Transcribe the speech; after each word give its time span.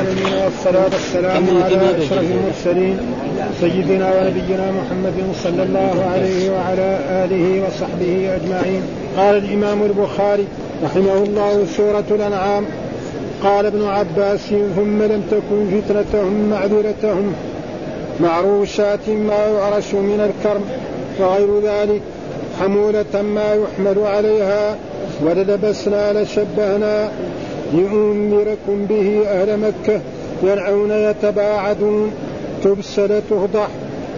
العالمين 0.00 0.44
والصلاة 0.44 0.84
والسلام 0.92 1.62
على 1.62 2.04
أشرف 2.04 2.24
المرسلين 2.30 2.98
سيدنا 3.60 4.12
ونبينا 4.20 4.70
محمد 4.70 5.14
صلى 5.44 5.62
الله 5.62 6.10
عليه 6.12 6.50
وعلى 6.50 6.98
آله 7.24 7.62
وصحبه 7.66 8.36
أجمعين. 8.36 8.82
قال 9.16 9.36
الإمام 9.36 9.82
البخاري 9.82 10.46
رحمه 10.84 11.22
الله 11.22 11.66
سورة 11.76 12.04
الأنعام 12.10 12.64
قال 13.42 13.66
ابن 13.66 13.84
عباس 13.84 14.40
ثم 14.76 15.02
لم 15.02 15.22
تكن 15.30 15.80
فتنتهم 15.80 16.50
معذرتهم 16.50 17.34
معروشات 18.20 19.08
ما 19.08 19.46
يعرش 19.46 19.94
من 19.94 20.30
الكرم 20.30 20.64
وغير 21.20 21.60
ذلك 21.60 22.00
حمولة 22.60 23.22
ما 23.22 23.54
يحمل 23.54 23.98
عليها 24.06 24.76
وللبسنا 25.22 26.22
لشبهنا 26.22 27.10
لأنذركم 27.74 28.86
به 28.88 29.22
أهل 29.26 29.56
مكة 29.58 30.00
يرعون 30.42 30.90
يتباعدون. 30.90 32.12
تبسل 32.64 33.20
تفضح 33.30 33.68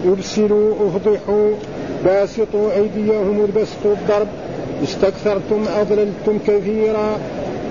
يبسلوا 0.05 0.73
افضحوا 0.87 1.49
باسطوا 2.05 2.71
أيديهم 2.75 3.45
البسط 3.45 3.85
الضرب. 3.85 4.27
استكثرتم 4.83 5.65
أضللتم 5.79 6.39
كثيرا 6.47 7.17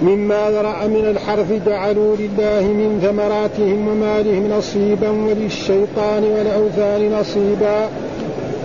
مما 0.03 0.51
ذرأ 0.51 0.87
من 0.87 1.05
الحرث. 1.11 1.53
جعلوا 1.67 2.17
لله 2.17 2.63
من 2.63 3.01
ثمراتهم 3.03 3.89
ومالهم 3.89 4.51
نصيبا 4.59 5.11
وللشيطان 5.11 6.25
والأوثان 6.25 7.21
نصيبا. 7.21 7.89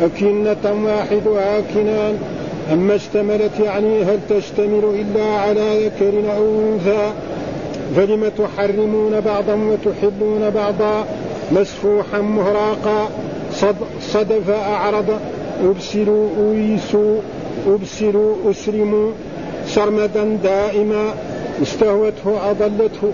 أكنة 0.03 0.85
واحدها 0.85 1.61
كنان 1.73 2.17
أما 2.73 2.95
اشتملت 2.95 3.59
يعني 3.59 4.03
هل 4.03 4.19
تشتمل 4.29 4.83
إلا 4.83 5.25
على 5.25 5.85
ذكر 5.85 6.35
أو 6.35 6.73
أنثى؟ 6.73 7.11
فلم 7.95 8.31
تحرمون 8.37 9.19
بعضا 9.19 9.53
وتحلون 9.53 10.49
بعضا 10.49 11.05
مسفوحا 11.51 12.21
مهراقا؟ 12.21 13.09
صد 13.53 13.75
صدف 14.01 14.49
أعرض 14.49 15.19
أبسلوا 15.63 16.29
أويسوا 16.37 17.19
أبسلوا 17.67 18.35
أسرموا 18.51 19.11
سرمدا 19.67 20.37
دائما 20.43 21.13
استهوته 21.61 22.51
أضلته. 22.51 23.11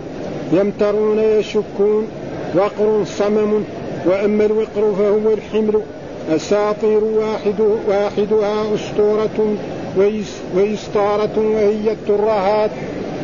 يمترون 0.54 1.20
يشكون. 1.20 2.08
وقر 2.56 3.04
صمم 3.06 3.64
وأما 4.06 4.46
الوقر 4.46 4.94
فهو 4.98 5.34
الحمل. 5.34 5.82
أساطير 6.30 7.04
واحد 7.04 7.62
واحدها 7.88 8.76
أسطورة 8.76 9.56
وإسطارة 10.56 11.38
وهي 11.38 11.92
الترهات. 11.92 12.72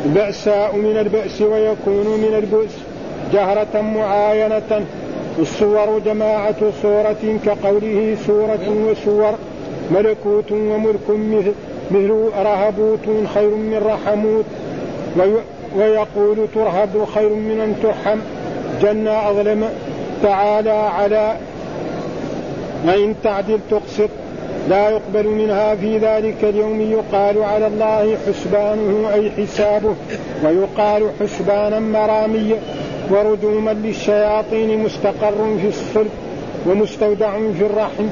بأساء 0.05 0.75
من 0.75 0.97
البأس 0.97 1.41
ويكون 1.41 2.07
من 2.07 2.35
البؤس. 2.37 2.77
جهرة 3.33 3.81
معاينة. 3.81 4.85
الصور 5.39 5.99
جماعة 6.05 6.71
صورة 6.81 7.39
كقوله 7.45 8.17
سورة 8.27 8.69
وسور 8.69 9.33
ملكوت 9.91 10.51
وملك 10.51 11.09
مثل 11.09 11.53
مثل 11.91 12.29
رهبوت 12.37 13.27
خير 13.33 13.49
من 13.49 13.81
رحموت. 13.85 14.45
ويقول 15.77 16.47
ترهب 16.55 17.05
خير 17.15 17.29
من 17.29 17.61
أن 17.61 17.75
ترحم. 17.83 18.19
جنة 18.81 19.29
أظلم. 19.29 19.69
تعالى 20.23 20.69
على 20.69 21.35
وإن 22.87 23.15
تعدل 23.23 23.59
تقسط 23.71 24.09
لا 24.69 24.89
يقبل 24.89 25.27
منها 25.27 25.75
في 25.75 25.97
ذلك 25.97 26.43
اليوم 26.43 26.81
يقال 26.81 27.43
على 27.43 27.67
الله 27.67 28.17
حسبانه 28.27 29.13
أي 29.13 29.31
حسابه 29.31 29.95
ويقال 30.45 31.03
حسبانا 31.21 31.79
مراميا 31.79 32.57
ورجوما 33.11 33.71
للشياطين 33.71 34.83
مستقر 34.83 35.57
في 35.61 35.67
الصلب 35.67 36.11
ومستودع 36.67 37.31
في 37.57 37.65
الرحم. 37.65 38.07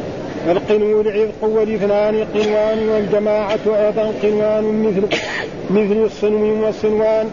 القنو 0.51 1.01
العذق 1.01 1.43
والاثنان 1.43 2.25
قنوان 2.33 2.89
والجماعة 2.89 3.59
أيضا 3.67 4.11
قنوان 4.23 4.83
مثل 4.83 5.17
مثل 5.69 6.03
الصنو 6.05 6.65
والصنوان 6.65 7.29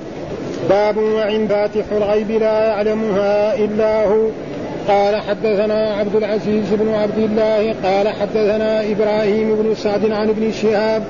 باب 0.71 0.97
وعن 0.97 1.47
فاتح 1.49 1.85
الغيب 1.93 2.31
لا 2.31 2.65
يعلمها 2.65 3.55
إلا 3.55 4.07
هو. 4.07 4.27
قال 4.89 5.17
حدثنا 5.17 5.95
عبد 5.95 6.17
العزيز 6.17 6.65
بن 6.73 6.95
عبد 6.95 7.19
الله 7.19 7.75
قال 7.85 8.09
حدثنا 8.09 8.91
إبراهيم 8.91 9.57
بن 9.57 9.75
سعد 9.75 10.11
عن 10.11 10.29
ابن 10.29 10.53
شهاب 10.53 11.03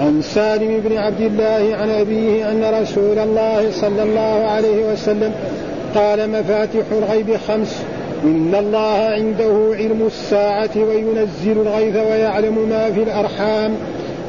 عن 0.00 0.22
سالم 0.22 0.80
بن 0.84 0.96
عبد 0.96 1.20
الله 1.20 1.76
عن 1.76 1.90
أبيه 1.90 2.50
أن 2.50 2.82
رسول 2.82 3.18
الله 3.18 3.70
صلى 3.72 4.02
الله 4.02 4.46
عليه 4.46 4.92
وسلم 4.92 5.32
قال 5.94 6.30
مفاتح 6.30 6.84
الغيب 6.92 7.36
خمس 7.36 7.82
إن 8.24 8.54
الله 8.54 8.98
عنده 8.98 9.74
علم 9.76 10.06
الساعة 10.06 10.70
وينزل 10.76 11.60
الغيث 11.60 11.96
ويعلم 11.96 12.68
ما 12.68 12.90
في 12.92 13.02
الأرحام 13.02 13.72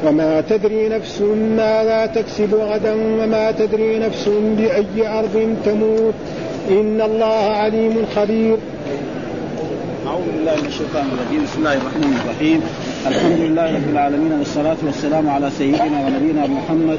وما 0.06 0.40
تدري 0.40 0.88
نفس 0.88 1.20
ماذا 1.56 2.06
تكسب 2.06 2.54
غدا 2.54 2.94
وما 2.94 3.50
تدري 3.50 3.98
نفس 3.98 4.28
بأي 4.58 5.08
أرض 5.18 5.56
تموت 5.64 6.14
إن 6.70 7.00
الله 7.00 7.50
عليم 7.50 8.06
خبير 8.16 8.56
أعوذ 10.14 10.26
بالله 10.36 10.56
من 10.62 10.66
الشيطان 10.66 11.06
الرجيم. 11.12 11.42
بسم 11.44 11.58
الله 11.58 11.74
الرحمن 11.74 12.12
الرحيم. 12.22 12.60
الحمد 13.06 13.40
لله 13.46 13.66
رب 13.74 13.88
العالمين 13.94 14.32
والصلاة 14.38 14.76
والسلام 14.86 15.28
على 15.28 15.50
سيدنا 15.50 15.98
ونبينا 16.06 16.46
محمد 16.46 16.98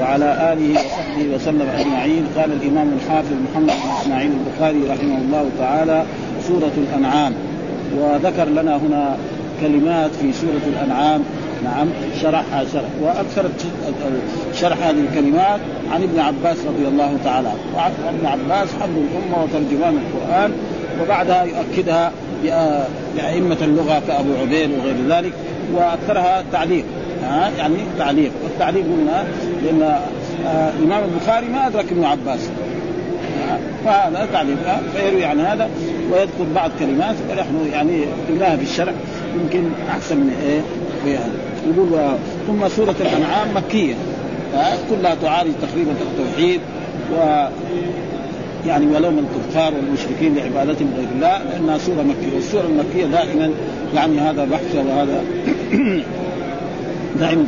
وعلى 0.00 0.28
آله 0.52 0.70
وصحبه 0.74 1.24
وسلم 1.34 1.68
أجمعين. 1.78 2.24
قال 2.36 2.50
الإمام 2.52 2.88
الحافظ 2.98 3.36
محمد 3.46 3.74
بن 3.82 3.90
إسماعيل 4.00 4.30
البخاري 4.38 4.82
رحمه 4.92 5.18
الله 5.24 5.44
تعالى 5.58 6.04
سورة 6.48 6.76
الأنعام. 6.84 7.32
وذكر 7.98 8.48
لنا 8.58 8.76
هنا 8.76 9.16
كلمات 9.60 10.10
في 10.20 10.32
سورة 10.32 10.64
الأنعام. 10.66 11.20
نعم 11.64 11.88
شرحها 12.22 12.64
شرح 12.72 12.90
وأكثر 13.02 13.44
شرح 14.60 14.78
هذه 14.86 15.00
الكلمات 15.08 15.60
عن 15.92 16.02
ابن 16.02 16.18
عباس 16.20 16.58
رضي 16.70 16.88
الله 16.88 17.16
تعالى 17.24 17.48
عنه. 17.76 17.94
وابن 18.06 18.26
عباس 18.26 18.68
حبر 18.80 19.00
الأمة 19.06 19.36
وترجمان 19.42 19.94
القرآن 20.02 20.52
وبعدها 21.00 21.42
يؤكدها 21.42 22.12
بأئمة 23.16 23.56
اللغة 23.62 24.02
كأبو 24.08 24.30
عبيد 24.40 24.70
وغير 24.70 24.94
ذلك 25.08 25.32
وأكثرها 25.74 26.44
تعليق. 26.52 26.84
ها؟ 27.22 27.50
يعني 27.58 27.76
تعليق. 27.98 28.30
والتعليق 28.44 28.84
قلنا 28.84 29.24
لأن 29.64 29.82
آه 30.46 30.70
الإمام 30.78 31.04
البخاري 31.04 31.46
ما 31.46 31.66
أدرك 31.66 31.92
ابن 31.92 32.04
عباس. 32.04 32.50
فهذا 33.84 34.28
تعليق. 34.32 34.56
فيروي 34.96 35.24
عن 35.24 35.40
هذا 35.40 35.70
ويذكر 36.12 36.44
بعض 36.54 36.70
كلمات 36.78 37.14
ونحن 37.30 37.70
يعني 37.72 38.04
قلناها 38.28 38.56
في 38.56 38.62
الشرع 38.62 38.92
يمكن 39.42 39.68
أحسن 39.90 40.16
من 40.16 40.36
إيه؟ 40.46 40.60
في 41.04 41.16
هذا. 41.16 41.32
يقول 41.66 42.16
ثم 42.46 42.68
سورة 42.68 42.94
الأنعام 43.00 43.48
مكية. 43.56 43.94
كلها 44.90 45.14
تعالج 45.14 45.52
تقريبا 45.62 45.92
التوحيد 45.92 46.60
و 47.12 47.46
يعني 48.66 48.86
ولوم 48.86 49.18
الكفار 49.18 49.74
والمشركين 49.74 50.34
لعبادتهم 50.34 50.88
غير 50.96 51.08
الله 51.14 51.42
لأنها 51.44 51.78
سورة 51.78 52.02
مكية 52.02 52.34
والسورة 52.34 52.66
المكية 52.66 53.06
دائما 53.06 53.50
يعني 53.94 54.18
هذا 54.20 54.44
بحث 54.44 54.74
وهذا 54.74 55.24
دائما 57.20 57.46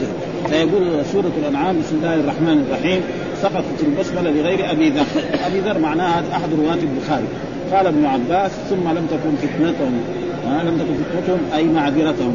فيقول 0.50 1.04
سورة 1.12 1.32
الأنعام 1.42 1.80
بسم 1.80 1.96
الله 1.96 2.14
الرحمن 2.14 2.64
الرحيم 2.68 3.00
سقطت 3.42 3.82
البسملة 3.82 4.30
لغير 4.30 4.70
أبي 4.70 4.90
ذر. 4.90 5.06
أبي 5.46 5.60
ذر 5.60 5.78
معناها 5.78 6.24
أحد 6.32 6.48
رواة 6.58 6.74
البخاري. 6.74 7.26
قال 7.72 7.86
ابن 7.86 8.04
عباس 8.04 8.50
ثم 8.70 8.88
لم 8.88 9.06
تكن 9.10 9.48
فتنتهم 9.48 10.00
لم 10.46 10.78
تكن 10.78 10.94
فتنتهم 11.04 11.38
أي 11.56 11.64
معذرتهم. 11.64 12.34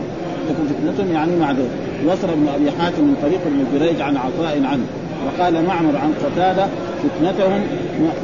تكن 0.50 0.64
فتنتهم 0.68 1.14
يعني 1.14 1.36
معذور 1.36 1.70
وصل 2.06 2.30
ابن 2.30 2.48
أبي 2.56 2.72
حاتم 2.72 3.04
من 3.04 3.16
طريق 3.22 3.40
ابن 3.46 4.02
عن 4.02 4.18
عطاء 4.18 4.62
عنه. 4.64 4.86
وقال 5.26 5.66
معمر 5.66 5.98
عن 5.98 6.14
قتادة 6.26 6.68
فتنتهم 7.04 7.62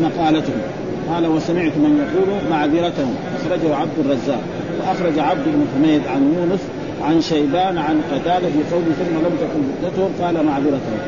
مقالتهم. 0.01 0.61
قال 1.09 1.27
وسمعت 1.27 1.71
من 1.77 2.07
يقول 2.07 2.51
معذرتهم. 2.51 3.15
أخرجه 3.35 3.75
عبد 3.75 3.99
الرزاق. 4.05 4.41
وأخرج 4.79 5.19
عبد 5.19 5.43
بن 5.45 5.65
حميد 5.75 6.01
عن 6.07 6.33
يونس 6.37 6.59
عن 7.03 7.21
شيبان 7.21 7.77
عن 7.77 8.01
قتادة 8.13 8.47
في 8.47 8.73
قوله 8.73 8.85
ثم 8.85 9.15
لم 9.15 9.37
تكن 9.41 9.89
فتنتهم 9.89 10.11
قال 10.21 10.45
معذرتهم. 10.45 10.99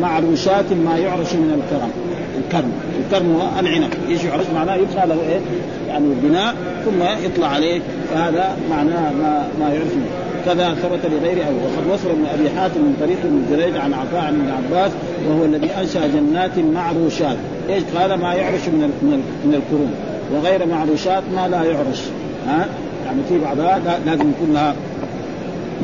معروشات 0.00 0.72
ما 0.84 0.98
يعرش 0.98 1.32
من 1.32 1.62
الكرم. 1.62 1.90
الكرم. 2.44 2.72
الكرم 3.04 3.34
هو 3.34 3.60
العنب. 3.60 3.90
إيش 4.08 4.24
يعرش؟ 4.24 4.44
معناه 4.54 4.74
يبنى 4.74 5.06
له 5.06 5.20
إيه؟ 5.28 5.40
يعني 5.88 6.06
بناء 6.22 6.54
ثم 6.84 7.24
يطلع 7.24 7.46
عليه. 7.46 7.80
فهذا 8.10 8.56
معناه 8.70 9.12
ما 9.12 9.48
ما 9.60 9.68
يعرف 9.68 9.94
منه. 9.96 10.23
كذا 10.46 10.74
ثبت 10.74 11.12
لغير 11.12 11.46
أو 11.46 11.52
وقد 11.52 11.86
وصل 11.92 12.10
ابن 12.10 12.26
أبي 12.34 12.50
حاتم 12.50 12.80
من 12.80 12.96
طريق 13.00 13.18
ابن 13.24 13.42
جريج 13.50 13.76
عن 13.76 13.94
عطاء 13.94 14.24
عن 14.24 14.34
ابن 14.34 14.50
عباس 14.50 14.92
وهو 15.28 15.44
الذي 15.44 15.70
أنشأ 15.80 16.06
جنات 16.06 16.58
معروشات. 16.58 17.36
إيش؟ 17.68 17.82
قال 17.96 18.14
ما 18.14 18.34
يعرش 18.34 18.68
من 18.68 18.80
من 19.44 19.54
الكروم 19.54 19.94
وغير 20.32 20.66
معروشات 20.66 21.22
ما 21.34 21.48
لا 21.48 21.62
يعرش. 21.62 22.00
ها؟ 22.46 22.66
يعني 23.06 23.18
في 23.28 23.38
بعضها 23.38 23.80
لازم 24.06 24.30
يكون 24.30 24.54
لها 24.54 24.74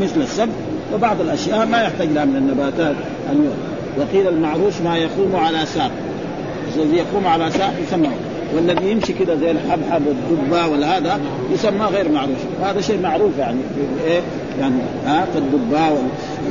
مثل 0.02 0.20
السب 0.20 0.48
وبعض 0.94 1.20
الأشياء 1.20 1.66
ما 1.66 1.82
يحتاج 1.82 2.08
لها 2.08 2.24
من 2.24 2.36
النباتات. 2.36 2.96
ان 3.32 3.50
وقيل 3.98 4.28
المعروش 4.28 4.80
ما 4.84 4.96
يقوم 4.96 5.36
على 5.36 5.66
ساق. 5.66 5.90
الذي 6.76 6.96
يقوم 6.96 7.26
على 7.26 7.50
ساق 7.50 7.72
يسمى. 7.82 8.08
والذي 8.56 8.90
يمشي 8.90 9.12
كذا 9.12 9.36
زي 9.36 9.50
الحبحب 9.50 10.02
والدبة 10.06 10.66
ولا 10.66 10.98
هذا 10.98 11.20
يسمى 11.52 11.84
غير 11.92 12.08
معروف. 12.08 12.36
وهذا 12.62 12.80
شيء 12.80 13.00
معروف 13.00 13.38
يعني 13.38 13.58
إيه؟ 14.06 14.20
يعني 14.60 14.74
ها 15.06 15.26
كالدباء 15.34 16.02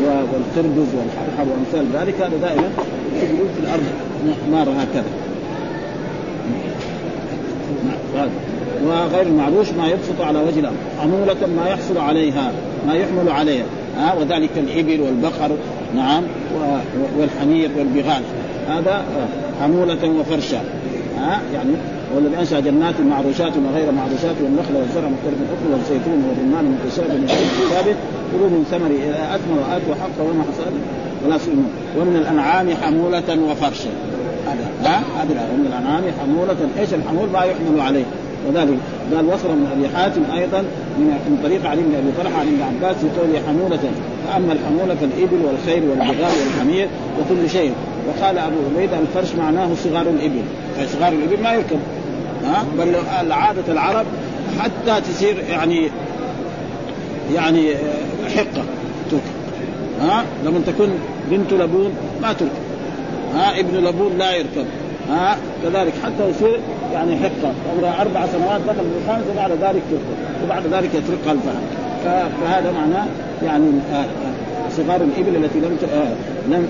والخربز 0.05 0.87
والحبحب 0.95 1.47
وأمثال 1.47 1.85
ذلك. 1.93 2.15
هذا 2.21 2.37
دائما 2.41 2.69
يجرون 3.15 3.49
في 3.55 3.63
الأرض. 3.63 3.83
نار 4.51 4.69
هكذا 4.69 5.09
وغير 8.85 9.27
المعروش 9.27 9.67
ما 9.69 9.87
يبسط 9.87 10.21
على 10.21 10.39
وجه 10.39 10.59
الأرض. 10.59 10.75
عمولة 11.01 11.47
ما 11.57 11.69
يحصل 11.69 11.97
عليها 11.97 12.51
ما 12.87 12.93
يحمل 12.93 13.29
عليها. 13.29 13.65
ها 13.97 14.13
وذلك 14.13 14.49
الإبل 14.57 15.01
والبقر 15.01 15.51
نعم 15.95 16.23
والحمير 17.19 17.69
والبغال. 17.77 18.21
هذا 18.69 19.03
حمولة 19.61 20.19
وفرشا 20.19 20.61
ها 21.19 21.41
يعني 21.53 21.73
والذي 22.15 22.39
أنشأ 22.39 22.59
جنات 22.59 22.99
معروشات 22.99 23.53
وغير 23.57 23.91
معروشات 23.91 24.35
والنخل 24.43 24.75
والزرع 24.75 25.09
مختلف 25.15 25.39
الأكل 25.45 25.67
والزيتون 25.73 26.23
والرمان 26.29 26.65
متشابه 26.65 27.13
من 27.13 27.27
ثابت 27.69 27.95
كلوا 28.31 28.49
من 28.49 28.65
ثمر 28.71 28.87
اذا 28.87 29.35
أثمر 29.35 29.57
واتوا 29.59 29.95
حقه 30.03 30.23
وما 30.29 30.43
حصل. 30.43 30.71
ولا 31.25 31.37
سلموا 31.37 31.69
ومن 31.97 32.15
الأنعام 32.15 32.69
حمولة 32.81 33.51
وفرشا 33.51 33.89
هذا 34.47 34.89
ها؟ 34.89 34.97
هذا 34.97 35.49
ومن 35.53 35.65
الأنعام 35.65 36.03
حمولة. 36.21 36.57
إيش 36.79 36.93
الحمول؟ 36.93 37.29
ما 37.29 37.43
يحمل 37.43 37.81
عليه. 37.81 38.03
وذلك 38.47 38.77
قال 39.15 39.25
وصل 39.25 39.49
من 39.49 39.67
أبي 39.77 39.95
حاتم 39.95 40.21
أيضا 40.37 40.61
من 40.99 41.39
طريق 41.43 41.69
علي 41.69 41.81
بن 41.81 41.95
أبي 41.95 42.11
طلحة 42.17 42.39
عن 42.39 42.47
ابن 42.47 42.61
عباس 42.61 42.95
في 42.95 43.39
حمولة. 43.47 43.79
فأما 44.27 44.53
الحمولة 44.53 44.95
فالإبل 44.95 45.45
والخير 45.45 45.83
والبغال 45.89 46.31
والحمير 46.39 46.87
وكل 47.19 47.49
شيء. 47.49 47.71
وقال 48.09 48.37
أبو 48.37 48.55
عبيدة 48.75 48.99
الفرش 48.99 49.35
معناه 49.35 49.69
صغار 49.83 50.01
الإبل. 50.01 50.43
فصغار 50.77 51.13
الإبل 51.13 51.43
ما 51.43 51.53
يركب. 51.53 51.79
ها؟ 52.45 52.65
بل 52.77 53.31
عاده 53.31 53.71
العرب 53.71 54.05
حتى 54.59 55.01
تصير 55.01 55.43
يعني 55.49 55.89
يعني 57.35 57.75
حقة 58.35 58.63
تركب. 59.11 59.23
ها؟ 60.01 60.25
لما 60.45 60.61
تكون 60.67 60.89
بنت 61.31 61.53
لبون 61.53 61.91
ما 62.21 62.33
تركب. 62.33 62.51
ها؟ 63.35 63.59
ابن 63.59 63.77
لبون 63.77 64.17
لا 64.17 64.35
يركب. 64.35 64.65
ها؟ 65.09 65.37
كذلك 65.63 65.93
حتى 66.03 66.29
يصير 66.29 66.59
يعني 66.93 67.15
حقة. 67.15 67.53
عمرها 67.73 68.01
أربع 68.01 68.25
سنوات 68.25 68.61
دخل 68.61 68.75
في 68.75 69.03
الخامس 69.03 69.23
وبعد 69.33 69.51
ذلك 69.51 69.81
تركب. 69.91 70.43
وبعد 70.43 70.67
ذلك 70.67 70.89
يتركها 70.95 71.31
الفهم 71.31 71.61
فهذا 72.03 72.71
معناه 72.71 73.05
يعني 73.43 73.71
صغار 74.77 75.01
الإبل 75.01 75.35
التي 75.35 75.59
لم 75.59 75.77
آه، 75.93 76.13
لم 76.49 76.67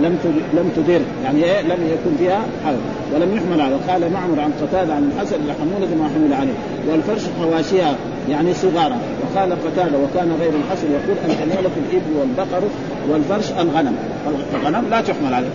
لم 0.00 0.18
لم 0.54 0.70
تدر 0.76 1.00
يعني 1.24 1.44
إيه؟ 1.44 1.62
لم 1.62 1.86
يكن 1.86 2.16
فيها 2.18 2.40
حول 2.64 2.74
ولم 3.14 3.36
يحمل 3.36 3.60
على 3.60 3.74
قال 3.88 4.12
معمر 4.12 4.40
عن 4.40 4.50
قتادة 4.62 4.94
عن 4.94 5.10
الحسن 5.14 5.36
لحمولة 5.36 5.94
ما 5.96 6.08
حمل 6.14 6.34
عليه. 6.34 6.52
والفرش 6.88 7.22
حواشيها 7.40 7.94
يعني 8.30 8.54
صغارا. 8.54 8.98
وقال 9.22 9.52
قتادة 9.52 9.98
وكان 9.98 10.36
غير 10.40 10.52
الحسن 10.64 10.86
يقول 10.92 11.16
الحمولة 11.26 11.70
الإبل 11.76 12.12
والبقر 12.20 12.62
والفرش 13.10 13.50
الغنم. 13.50 13.96
الغنم 14.54 14.90
لا 14.90 15.00
تحمل 15.00 15.34
عليه 15.34 15.48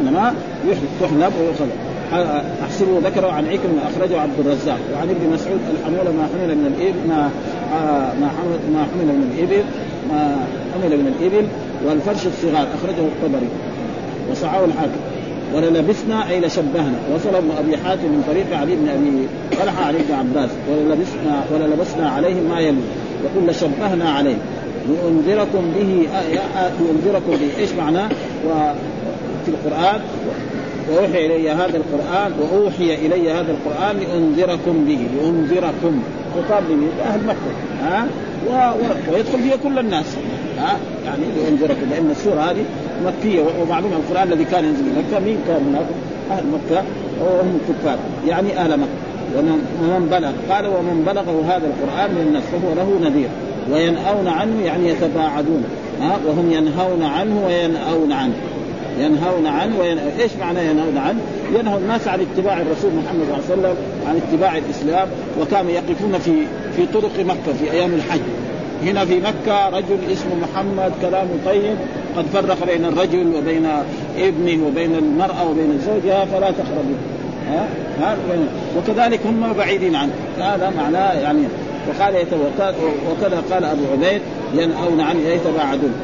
إنما 0.00 0.34
تحلب 1.00 1.32
ويخلب 1.40 1.70
أحسبه 2.64 2.98
ذكره 3.04 3.32
عن 3.32 3.44
عكرمة 3.46 3.80
أخرجه 3.88 4.20
عبد 4.20 4.38
الرزاق. 4.38 4.78
وعن 4.94 5.08
ابن 5.10 5.32
مسعود 5.34 5.60
الحمولة 5.78 6.12
ما 6.12 6.28
حمل 6.32 6.54
من 6.54 6.74
الإبل 6.76 7.08
ما 7.08 7.30
آه، 7.74 8.14
ما 8.20 8.28
حمل 8.28 8.72
ما 8.74 8.82
حمل 8.82 9.06
من 9.06 9.32
الإبل 9.34 9.64
ما 10.10 10.36
حمل 10.74 10.96
من 10.96 11.14
الإبل. 11.18 11.46
والفرش 11.84 12.26
الصغار 12.26 12.66
أخرجه 12.74 13.00
الطبري. 13.00 13.48
وصححه 14.30 14.64
الحاكم. 14.64 15.00
وللبسنا 15.54 16.30
أي 16.30 16.40
لشبهنا. 16.40 16.98
وصل 17.14 17.34
ابن 17.34 17.50
أبي 17.58 17.76
حاتم 17.76 18.04
من 18.04 18.24
طريق 18.28 18.58
علي 18.60 18.76
بن 18.76 18.88
أبي 18.88 19.28
طلحة 19.62 19.84
علي 19.84 19.98
بن 20.08 20.14
عباس. 20.14 20.50
وللبسنا 20.70 21.44
وللبسنا 21.54 22.10
عليهم 22.10 22.48
ما 22.48 22.60
يلي 22.60 22.80
يقول 23.24 23.48
لشبهنا 23.48 24.10
عليه. 24.10 24.36
لأنذركم 24.88 25.72
به 25.76 26.08
لأنذركم 26.80 27.30
به. 27.30 27.50
إيش 27.58 27.70
معناه؟ 27.72 28.08
وفي 28.46 29.48
القرآن 29.48 30.00
وأوحي 30.90 31.26
إلي 31.26 31.50
هذا 31.50 31.76
القرآن 31.76 32.32
وأوحي 32.40 32.94
إلي 32.94 33.32
هذا 33.32 33.52
القرآن 33.52 33.96
لأنذركم 33.96 34.84
به. 34.84 35.08
لأنذركم. 35.16 36.02
خطاب 36.34 36.64
لأهل 36.98 37.20
مكة. 37.26 37.52
ها؟ 37.82 38.06
ويدخل 39.12 39.38
فيها 39.38 39.56
كل 39.56 39.78
الناس. 39.78 40.16
ها 40.58 40.76
يعني 41.04 41.22
لانذركم 41.36 41.90
لأن 41.90 42.10
السورة 42.10 42.40
هذه 42.40 42.64
مكية 43.06 43.40
ومعلوم 43.62 43.92
القرآن 43.92 44.32
الذي 44.32 44.44
كان 44.44 44.64
ينزل 44.64 44.84
مكة 44.84 45.24
مين 45.24 45.38
كان 45.48 45.62
من 45.62 45.86
أهل 46.30 46.44
مكة 46.46 46.82
وهم 47.20 47.58
الكفار 47.60 47.98
يعني 48.26 48.58
أهل 48.58 48.80
مكة. 48.80 48.90
ومن 49.82 50.08
بلغ 50.10 50.32
قال 50.54 50.66
ومن 50.66 51.04
بلغه 51.06 51.44
هذا 51.46 51.66
القرآن 51.66 52.10
من 52.14 52.24
الناس 52.26 52.42
فهو 52.42 52.74
له 52.74 53.08
نذير. 53.08 53.28
وينأون 53.72 54.28
عنه 54.28 54.64
يعني 54.64 54.88
يتباعدون. 54.88 55.64
ها؟ 56.00 56.18
وهم 56.26 56.52
ينهون 56.52 57.02
عنه 57.02 57.46
وينأون 57.46 58.12
عنه. 58.12 58.34
ينهون 58.98 59.46
عنه 59.46 59.78
وين... 59.80 59.98
إيش 59.98 60.30
معنى 60.40 60.66
ينهون 60.66 60.98
عنه؟ 60.98 61.18
ينهى 61.58 61.76
الناس 61.76 62.08
عن 62.08 62.20
اتباع 62.20 62.60
الرسول 62.60 62.90
محمد 62.94 63.24
صلى 63.26 63.54
الله 63.54 63.68
عليه 63.68 63.74
وسلم 63.74 63.76
عن 64.08 64.16
اتباع 64.16 64.56
الإسلام 64.56 65.08
وكانوا 65.40 65.70
يقفون 65.70 66.18
في 66.18 66.32
في 66.76 66.86
طرق 66.86 67.18
مكة 67.18 67.52
في 67.58 67.70
أيام 67.70 67.94
الحج. 67.94 68.20
هنا 68.82 69.04
في 69.04 69.20
مكة 69.20 69.68
رجل 69.68 70.12
اسمه 70.12 70.34
محمد 70.34 70.92
كلامه 71.02 71.30
طيب 71.46 71.76
قد 72.16 72.24
فرق 72.32 72.66
بين 72.66 72.84
الرجل 72.84 73.34
وبين 73.34 73.66
ابنه 74.18 74.66
وبين 74.66 74.94
المرأة 74.94 75.50
وبين 75.50 75.80
زوجها 75.86 76.24
فلا 76.24 76.50
تقربوا. 76.50 76.96
ها؟ 77.48 77.68
ها؟ 78.00 78.16
وكذلك 78.78 79.20
هم 79.26 79.52
بعيدين 79.52 79.96
عنه. 79.96 80.12
هذا 80.38 80.72
معناه 80.76 81.12
يعني 81.12 81.42
وقال 81.88 82.14
وكذا 83.10 83.42
قال 83.50 83.64
أبو 83.64 83.82
عبيد 83.92 84.22
ينهون 84.54 85.00
عنه 85.00 85.20
يتباعدون. 85.20 85.94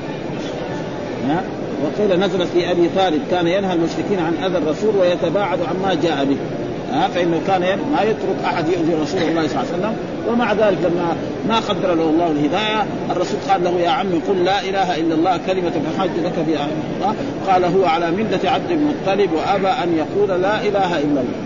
ها؟ 1.28 1.42
وقيل 1.84 2.20
نزلت 2.20 2.48
في 2.54 2.70
أبي 2.70 2.88
طالب 2.96 3.22
كان 3.30 3.46
ينهى 3.46 3.72
المشركين 3.72 4.18
عن 4.18 4.34
أذى 4.44 4.58
الرسول 4.58 4.96
ويتباعد 4.96 5.58
عما 5.62 5.94
جاء 5.94 6.24
به. 6.24 6.36
ها 6.92 7.08
فإنه 7.08 7.40
كان 7.46 7.60
ما 7.92 8.02
يترك 8.02 8.36
أحد 8.44 8.68
يؤذي 8.68 8.94
رسول 9.02 9.22
الله 9.22 9.46
صلى 9.48 9.60
الله 9.60 9.72
عليه 9.72 9.78
وسلم. 9.78 9.96
ومع 10.28 10.52
ذلك 10.52 10.78
لما 10.84 11.16
ما 11.48 11.58
قدر 11.58 11.94
له 11.94 12.10
الله 12.10 12.26
الهداية. 12.26 12.86
الرسول 13.10 13.38
قال 13.50 13.64
له 13.64 13.70
يا 13.80 13.90
عمي 13.90 14.20
قل 14.28 14.44
لا 14.44 14.60
إله 14.60 14.96
إلا 14.96 15.14
الله 15.14 15.40
كلمة 15.46 15.72
احاج 15.96 16.10
لك 16.24 16.32
بها 16.48 16.68
قال 17.48 17.64
هو 17.64 17.86
على 17.86 18.10
ملة 18.10 18.50
عبد 18.50 18.70
المطلب 18.70 19.30
وأبى 19.32 19.68
أن 19.68 19.96
يقول 19.96 20.42
لا 20.42 20.62
إله 20.62 20.98
إلا 20.98 21.20
الله. 21.20 21.42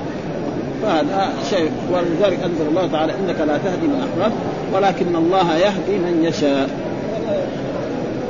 فهذا 0.83 1.33
شيء. 1.51 1.71
ولذلك 1.93 2.39
أنزل 2.45 2.67
الله 2.69 2.87
تعالى 2.93 3.13
إنك 3.13 3.41
لا 3.41 3.59
تهدي 3.59 3.87
من 3.87 4.09
أحببت 4.09 4.37
ولكن 4.75 5.17
الله 5.17 5.57
يهدي 5.57 5.99
من 5.99 6.25
يشاء. 6.25 6.71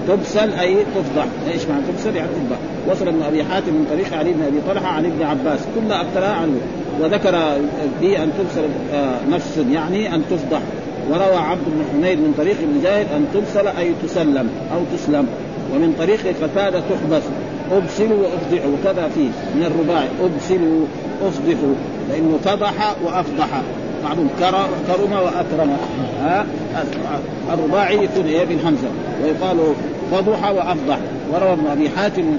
تبسل 0.09 0.52
أي 0.52 0.75
تفضح. 0.75 1.26
إيش 1.52 1.67
معنى 1.67 1.83
تبسل؟ 1.93 2.17
يعني 2.17 2.29
تفضح. 2.29 2.59
وصل 2.88 3.09
ابن 3.09 3.23
أبي 3.23 3.45
حاتم 3.45 3.73
من 3.73 3.87
طريق 3.93 4.19
علي 4.19 4.33
بن 4.33 4.43
أبي 4.43 4.61
طلحة 4.69 4.87
عن 4.87 5.05
ابن 5.05 5.23
عباس. 5.23 5.61
كلها 5.75 6.00
ابتلى 6.00 6.26
عنه. 6.26 6.61
وذكر 7.00 7.59
دي 8.00 8.19
أن 8.23 8.31
تبسل 8.38 8.69
آه، 8.95 9.19
نفس 9.31 9.61
يعني 9.73 10.15
أن 10.15 10.23
تفضح 10.31 10.61
وروى 11.11 11.37
عبد 11.37 11.62
بن 11.67 11.85
حميد 11.93 12.19
من 12.19 12.35
طريق 12.38 12.57
ابن 12.62 12.81
زايد 12.83 13.07
أن 13.17 13.26
تبسل 13.35 13.67
أي 13.67 13.93
تسلم 14.03 14.50
أو 14.75 14.81
تسلم. 14.97 15.26
ومن 15.75 15.95
طريق 15.99 16.21
قتادة 16.43 16.81
تحبس 16.81 17.23
ابسلوا 17.73 18.19
وأفضحوا. 18.19 18.71
وكذا 18.73 19.09
فيه 19.15 19.29
من 19.55 19.62
الرباعي 19.62 20.09
ابسلوا 20.23 20.87
افضحوا 21.23 21.75
لأنه 22.09 22.38
فضح 22.45 22.97
وأفضح. 23.05 23.62
معلوم 24.05 24.31
كرم 24.88 25.12
وأكرم. 25.12 25.76
ها؟ 26.23 26.47
الرباعي 27.53 27.95
يكون 27.95 28.26
إيه؟ 28.26 28.45
بالهمزه 28.45 28.88
ويقال 29.23 29.57
فضح 30.12 30.50
وأفضح. 30.50 30.99
وروى 31.33 31.53
ابن 31.53 31.67
أبي 31.67 31.88
حاتم 31.91 32.37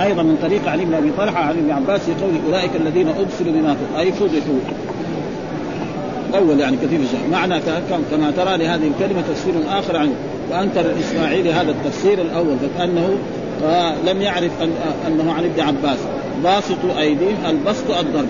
أيضا 0.00 0.22
من 0.22 0.38
طريق 0.42 0.68
علي 0.68 0.84
بن 0.84 0.94
أبي 0.94 1.10
طلحة 1.18 1.44
عن 1.44 1.50
ابن 1.50 1.70
عباس 1.70 2.00
يقول 2.08 2.30
أولئك 2.46 2.70
الذين 2.76 3.08
ابصروا 3.08 3.52
بما 3.52 3.76
أي 3.98 4.12
فضحوا. 4.12 4.60
أول 6.34 6.60
يعني 6.60 6.76
كثير 6.76 7.00
الشيء 7.00 7.28
معنى 7.32 7.60
كما 8.10 8.30
ترى 8.36 8.56
لهذه 8.56 8.90
الكلمة 8.94 9.22
تفسير 9.28 9.54
آخر 9.70 9.96
عنه. 9.96 10.12
وانكر 10.50 10.80
الاسماعيلي 10.80 11.52
هذا 11.52 11.70
التفسير 11.70 12.20
الأول 12.20 12.56
فكانه 12.58 13.18
لم 14.06 14.22
يعرف 14.22 14.52
أنه 15.06 15.32
عن 15.32 15.44
ابن 15.44 15.60
عباس. 15.60 15.98
باسطوا 16.44 17.00
أيديهم 17.00 17.36
البسط 17.48 17.90
الضرب. 17.90 18.28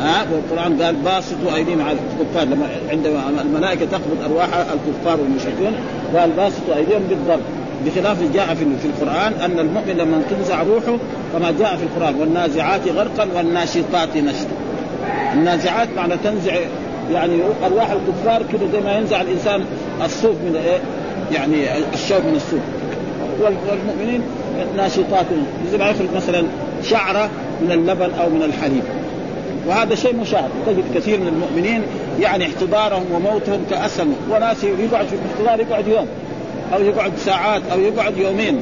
ها؟ 0.00 0.26
والقرآن 0.32 0.82
قال 0.82 0.94
باسطوا 0.94 1.54
أيديهم 1.54 1.82
على 1.82 1.98
الكفار. 2.20 2.44
لما 2.44 2.66
عندما 2.90 3.22
الملائكة 3.42 3.86
تقبض 3.86 4.22
أرواح 4.24 4.48
الكفار 4.54 5.20
والمشركين 5.20 5.72
قال 6.16 6.30
باسطوا 6.30 6.76
أيديهم 6.76 7.02
بالضرب. 7.08 7.40
بخلاف 7.86 8.22
جاء 8.34 8.54
في 8.54 8.86
القرآن 8.86 9.32
أن 9.32 9.58
المؤمن 9.58 9.96
لما 9.96 10.22
تنزع 10.30 10.62
روحه 10.62 10.98
كما 11.32 11.54
جاء 11.58 11.76
في 11.76 11.82
القرآن 11.82 12.14
والنازعات 12.14 12.88
غرقا 12.88 13.28
والناشطات 13.34 14.16
نشطا. 14.16 14.56
النازعات 15.32 15.88
معنى 15.96 16.14
تنزع 16.24 16.54
يعني 17.12 17.40
أرواح 17.66 17.90
الكفار 17.90 18.42
كده 18.52 18.60
زي 18.72 18.80
ما 18.80 18.96
ينزع 18.98 19.20
الإنسان 19.20 19.64
الصوف 20.04 20.36
من 20.36 20.56
إيه؟ 20.64 20.78
يعني 21.32 21.84
الشوك 21.94 22.24
من 22.24 22.36
الصوف. 22.36 22.60
والمؤمنين 23.40 24.22
ناشطات. 24.76 25.26
زي 25.72 25.78
ما 25.78 25.90
يخرج 25.90 26.08
مثلا 26.16 26.44
شعرة 26.84 27.30
من 27.60 27.72
اللبن 27.72 28.10
أو 28.20 28.28
من 28.28 28.42
الحليب. 28.42 28.82
وهذا 29.66 29.94
شيء 29.94 30.16
مشاهد. 30.16 30.50
تجد 30.66 30.84
كثير 30.94 31.20
من 31.20 31.28
المؤمنين 31.28 31.82
يعني 32.20 32.46
احتضارهم 32.46 33.04
وموتهم 33.12 33.64
كاسهل 33.70 34.08
وناس 34.30 34.64
يقعد 34.64 35.06
في 35.06 35.14
الاحتضار 35.14 35.60
يقعد 35.60 35.88
يوم. 35.88 36.06
أو 36.74 36.82
يقعد 36.82 37.12
ساعات 37.16 37.62
أو 37.72 37.80
يقعد 37.80 38.16
يومين. 38.16 38.60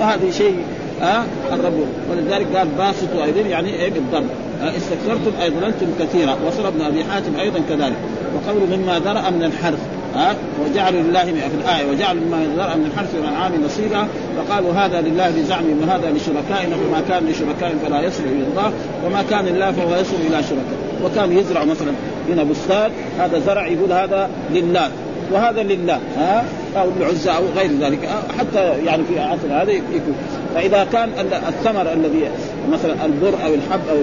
وهذا 0.00 0.30
شيء 0.30 0.56
ها 1.00 1.18
أه 1.50 1.54
الرب. 1.54 1.86
ولذلك 2.10 2.46
قال 2.56 2.68
باسطوا 2.78 3.24
أيضا 3.24 3.40
يعني 3.40 3.74
إيه؟ 3.74 3.90
بالضرب 3.90 4.26
استكثرتم 4.62 5.32
اي 5.42 5.50
ظللتم 5.50 5.86
كثيرا. 6.00 6.36
وصل 6.46 6.66
ابن 6.66 6.80
ابي 6.80 7.04
حاتم 7.04 7.36
أيضا 7.40 7.60
كذلك. 7.68 7.96
وقول 8.34 8.78
مما 8.78 8.98
ذرأ 8.98 9.30
من 9.30 9.44
الحرث 9.44 9.78
ها 10.14 10.36
وجعلوا 10.64 11.02
لله 11.02 11.24
في 11.24 11.56
الآية 11.64 11.90
وجعلوا 11.90 12.22
مما 12.22 12.46
ذرأ 12.56 12.74
من 12.76 12.90
الحرث 12.94 13.14
والأنعام 13.14 13.52
نصيبا. 13.64 14.08
فقالوا 14.36 14.72
هذا 14.72 15.00
لله 15.00 15.30
بزعمهم 15.30 15.82
وهذا 15.82 16.10
لشركائنا 16.10 16.76
فما 16.76 17.02
كان 17.08 17.26
لشركائهم 17.26 17.78
فلا 17.86 18.02
يصل 18.02 18.22
إلى 18.24 18.46
الله 18.50 18.72
وما 19.06 19.24
كان 19.30 19.44
لله 19.44 19.72
فهو 19.72 19.94
يصل 19.94 20.16
إلى 20.28 20.42
شركائه. 20.42 20.84
وكان 21.04 21.38
يزرع 21.38 21.64
مثلا 21.64 21.92
هنا 22.28 22.42
بستان 22.42 22.90
هذا 23.18 23.38
زرع 23.46 23.66
يقول 23.66 23.92
هذا 23.92 24.30
لله. 24.52 24.90
وهذا 25.32 25.62
لله 25.62 26.00
ها؟ 26.16 26.44
أو 26.76 26.88
العزى 26.96 27.30
أو 27.30 27.42
غير 27.56 27.70
ذلك 27.80 28.08
حتى 28.38 28.84
يعني 28.84 29.02
في 29.04 29.20
عصر 29.20 29.62
هذا 29.62 29.72
يكون. 29.72 30.14
فإذا 30.54 30.86
كان 30.92 31.08
الثمر 31.48 31.92
الذي 31.92 32.30
مثلا 32.72 33.04
البر 33.04 33.34
أو 33.46 33.54
الحب 33.54 33.80
أو 33.90 33.96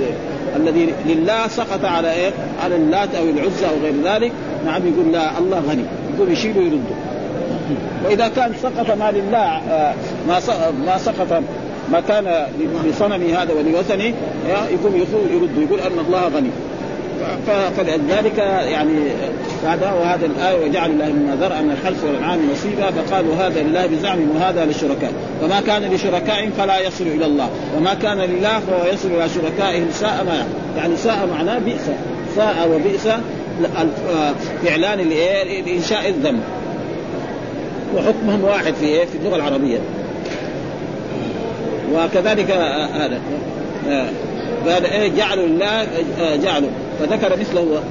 الذي 0.55 0.93
لله 1.05 1.47
سقط 1.47 1.85
على 1.85 2.13
إيه؟ 2.13 2.31
على 2.63 2.75
اللات 2.75 3.15
أو 3.15 3.23
العزى 3.23 3.65
أو 3.65 3.83
غير 3.83 3.93
ذلك 4.03 4.31
نعم 4.65 4.81
يقول 4.87 5.11
لا 5.11 5.39
الله 5.39 5.63
غني. 5.69 5.83
يقول 6.15 6.31
يشيله 6.31 6.59
ويرده. 6.59 6.95
وإذا 8.05 8.27
كان 8.27 8.53
سقط 8.63 8.97
ما 8.97 9.11
لله 9.11 9.61
ما 10.27 10.39
ما 10.85 10.97
سقط 10.97 11.43
ما 11.91 11.99
كان 12.07 12.45
لصنمي 12.85 13.33
هذا 13.33 13.53
ولوثني 13.53 14.13
يقوم 14.71 14.95
يرد 15.31 15.57
يقول 15.57 15.79
أن 15.79 16.05
الله 16.07 16.27
غني. 16.27 16.49
فلذلك 17.77 18.37
يعني 18.67 18.93
هذا 19.65 19.91
وهذا 19.91 20.25
الآية 20.25 20.65
وجعل 20.65 20.91
الله 20.91 21.05
مما 21.05 21.35
ذرأ 21.35 21.61
من 21.61 21.71
الحرث 21.71 22.03
والأنعام 22.03 22.39
نصيبا 22.51 22.91
فقالوا 22.91 23.35
هذا 23.35 23.63
لله 23.63 23.85
بزعمهم 23.85 24.35
وهذا 24.35 24.65
للشركاء. 24.65 25.11
وما 25.43 25.61
كان 25.67 25.93
لشركائهم 25.93 26.51
فلا 26.57 26.79
يصل 26.79 27.03
إلى 27.03 27.25
الله 27.25 27.49
وما 27.77 27.93
كان 27.93 28.17
لله 28.17 28.59
فهو 28.59 28.93
يصل 28.93 29.07
إلى 29.07 29.29
شركائهم 29.29 29.87
ساء 29.91 30.23
ما 30.25 30.45
يعني 30.77 30.97
ساء 30.97 31.27
معناه 31.33 31.59
بئس 31.59 31.85
ساء 32.35 32.69
وبئس 32.75 33.07
اعلان 34.69 35.09
لإنشاء 35.65 36.09
الذنب. 36.09 36.41
وحكمهم 37.95 38.43
واحد 38.43 38.73
في 38.73 38.85
إيه؟ 38.85 39.05
في 39.05 39.17
اللغة 39.17 39.35
العربية. 39.35 39.77
وكذلك 41.93 42.51
هذا. 42.93 43.21
قال 44.67 44.85
إيه؟ 44.85 45.11
جعلوا 45.17 45.45
الله 45.45 45.87
جعلوا. 46.43 46.69
فذكر 47.01 47.39
مثله 47.39 47.81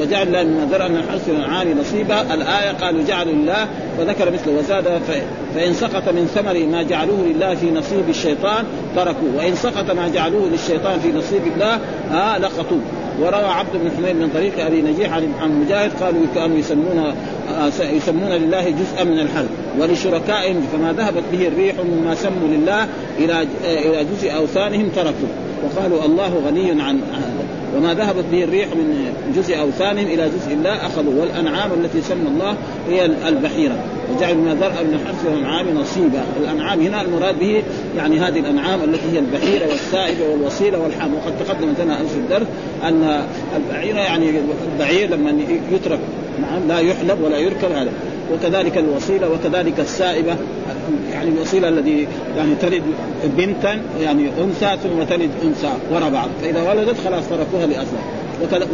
وجعل 0.00 0.26
الله 0.26 0.42
مما 0.42 0.68
ذرأ 0.70 0.88
من 0.88 0.96
الحرث 0.96 1.28
والأنعام 1.28 1.78
نصيبا. 1.80 2.34
الآية 2.34 2.70
قالوا 2.70 3.02
جعلوا 3.08 3.32
الله 3.32 3.68
وذكر 4.00 4.30
مثله 4.30 4.58
وزاد 4.58 5.00
فإن 5.54 5.74
سقط 5.74 6.08
من 6.08 6.26
ثمر 6.34 6.66
ما 6.66 6.82
جعلوه 6.82 7.18
لله 7.26 7.54
في 7.54 7.70
نصيب 7.70 8.08
الشيطان 8.08 8.64
تركوه. 8.96 9.36
وإن 9.36 9.54
سقط 9.54 9.90
ما 9.90 10.08
جعلوه 10.08 10.48
للشيطان 10.48 11.00
في 11.00 11.12
نصيب 11.12 11.42
الله 11.56 11.78
آه 12.12 12.38
لقطوه. 12.38 12.80
وروى 13.20 13.44
عبد 13.44 13.70
بن 13.74 13.90
حميد 13.96 14.16
من 14.16 14.30
طريق 14.34 14.66
أبي 14.66 14.82
نجيح 14.82 15.12
عن 15.12 15.64
مجاهد 15.64 15.90
قالوا 16.02 16.20
كانوا 16.34 16.58
يسمون 16.58 17.14
يسمون 17.80 18.30
لله 18.30 18.70
جزءا 18.70 19.04
من 19.04 19.18
الحل 19.20 19.46
ولشركائهم 19.78 20.62
فما 20.72 20.92
ذهبت 20.92 21.22
به 21.32 21.48
الريح 21.48 21.76
مما 21.84 22.14
سموا 22.14 22.48
لله 22.48 22.88
إلى 23.18 23.46
إلى 23.64 24.04
جزء 24.04 24.36
أوثانهم 24.36 24.88
تركوا 24.88 25.28
وقالوا 25.64 26.04
الله 26.04 26.42
غني 26.46 26.82
عن 26.82 27.00
وما 27.76 27.94
ذهبت 27.94 28.24
به 28.32 28.44
الريح 28.44 28.68
من 28.68 29.12
جزء 29.36 29.60
اوثانهم 29.60 30.06
إلى 30.06 30.28
جزء 30.28 30.52
الله 30.52 30.86
اخذوا 30.86 31.20
والأنعام 31.20 31.70
التي 31.72 32.02
سمى 32.02 32.28
الله 32.28 32.56
هي 32.88 33.06
البحيرة. 33.28 33.84
وجعلوا 34.16 34.42
من 34.42 34.58
ذرأ 34.60 34.82
من 34.82 35.00
الحرث 35.02 35.26
والانعام 35.26 35.66
نصيبا. 35.78 36.22
الأنعام 36.40 36.80
هنا 36.80 37.02
المراد 37.02 37.38
به 37.38 37.62
يعني 37.96 38.20
هذه 38.20 38.38
الأنعام 38.38 38.80
التي 38.84 39.12
هي 39.12 39.18
البحيرة 39.18 39.66
والسائبة 39.66 40.28
والوصيله 40.28 40.78
والحام 40.78 41.14
وقد 41.14 41.32
تقدمت 41.46 41.80
لنا 41.80 41.96
في 41.96 42.16
الدرس 42.16 42.46
أن 42.84 43.24
البعيره 43.56 43.98
يعني 43.98 44.32
البعير 44.72 45.10
لما 45.10 45.34
يترك 45.72 46.00
نعم 46.42 46.68
لا 46.68 46.78
يحلب 46.78 47.22
ولا 47.22 47.38
يركب 47.38 47.72
هذا. 47.72 47.90
وكذلك 48.32 48.78
الوصيلة 48.78 49.28
وكذلك 49.28 49.80
السائبة 49.80 50.36
يعني 51.12 51.28
الوصيلة 51.28 51.68
الذي 51.68 52.08
يعني 52.36 52.54
تلد 52.54 52.82
بنتا 53.24 53.80
يعني 54.00 54.28
أنثى 54.40 54.76
ثم 54.82 55.02
تلد 55.02 55.30
أنثى 55.44 55.72
وراء 55.92 56.10
بعض. 56.10 56.28
فإذا 56.42 56.70
ولدت 56.70 56.96
خلاص 57.04 57.28
تركوها 57.28 57.66
لاصلها 57.66 58.02
وكذا 58.42 58.66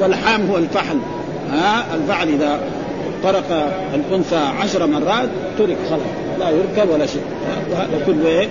والحام 0.00 0.46
هو 0.50 0.56
الفحل. 0.56 0.96
ها؟ 1.50 1.84
الفحل 1.94 2.28
إذا 2.28 2.60
طرق 3.22 3.72
الأنثى 3.94 4.36
عشر 4.36 4.86
مرات 4.86 5.28
ترك 5.58 5.76
خلاص 5.90 6.00
لا 6.38 6.50
يركب 6.50 6.90
ولا 6.90 7.06
شيء. 7.06 7.22
وهذا 7.70 8.02
كله 8.06 8.28
إيه؟ 8.28 8.48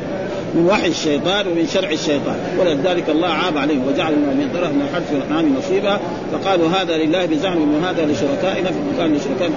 من 0.55 0.65
وحي 0.65 0.87
الشيطان 0.87 1.47
ومن 1.47 1.67
شرع 1.73 1.89
الشيطان. 1.89 2.35
ولذلك 2.59 3.09
الله 3.09 3.27
عاب 3.27 3.57
عليهم 3.57 3.87
وجعل 3.87 4.13
من 4.13 4.49
طرف 4.53 4.71
من 4.71 4.81
الحرث 4.81 5.13
والانعام 5.13 5.55
نصيبا. 5.57 5.99
فقالوا 6.31 6.69
هذا 6.69 6.97
لله 6.97 7.25
بزعمهم 7.25 7.83
وهذا 7.83 8.05
لشركائنا. 8.05 8.69
فما 8.69 8.97
كان 8.97 9.13
لشركائنا 9.13 9.55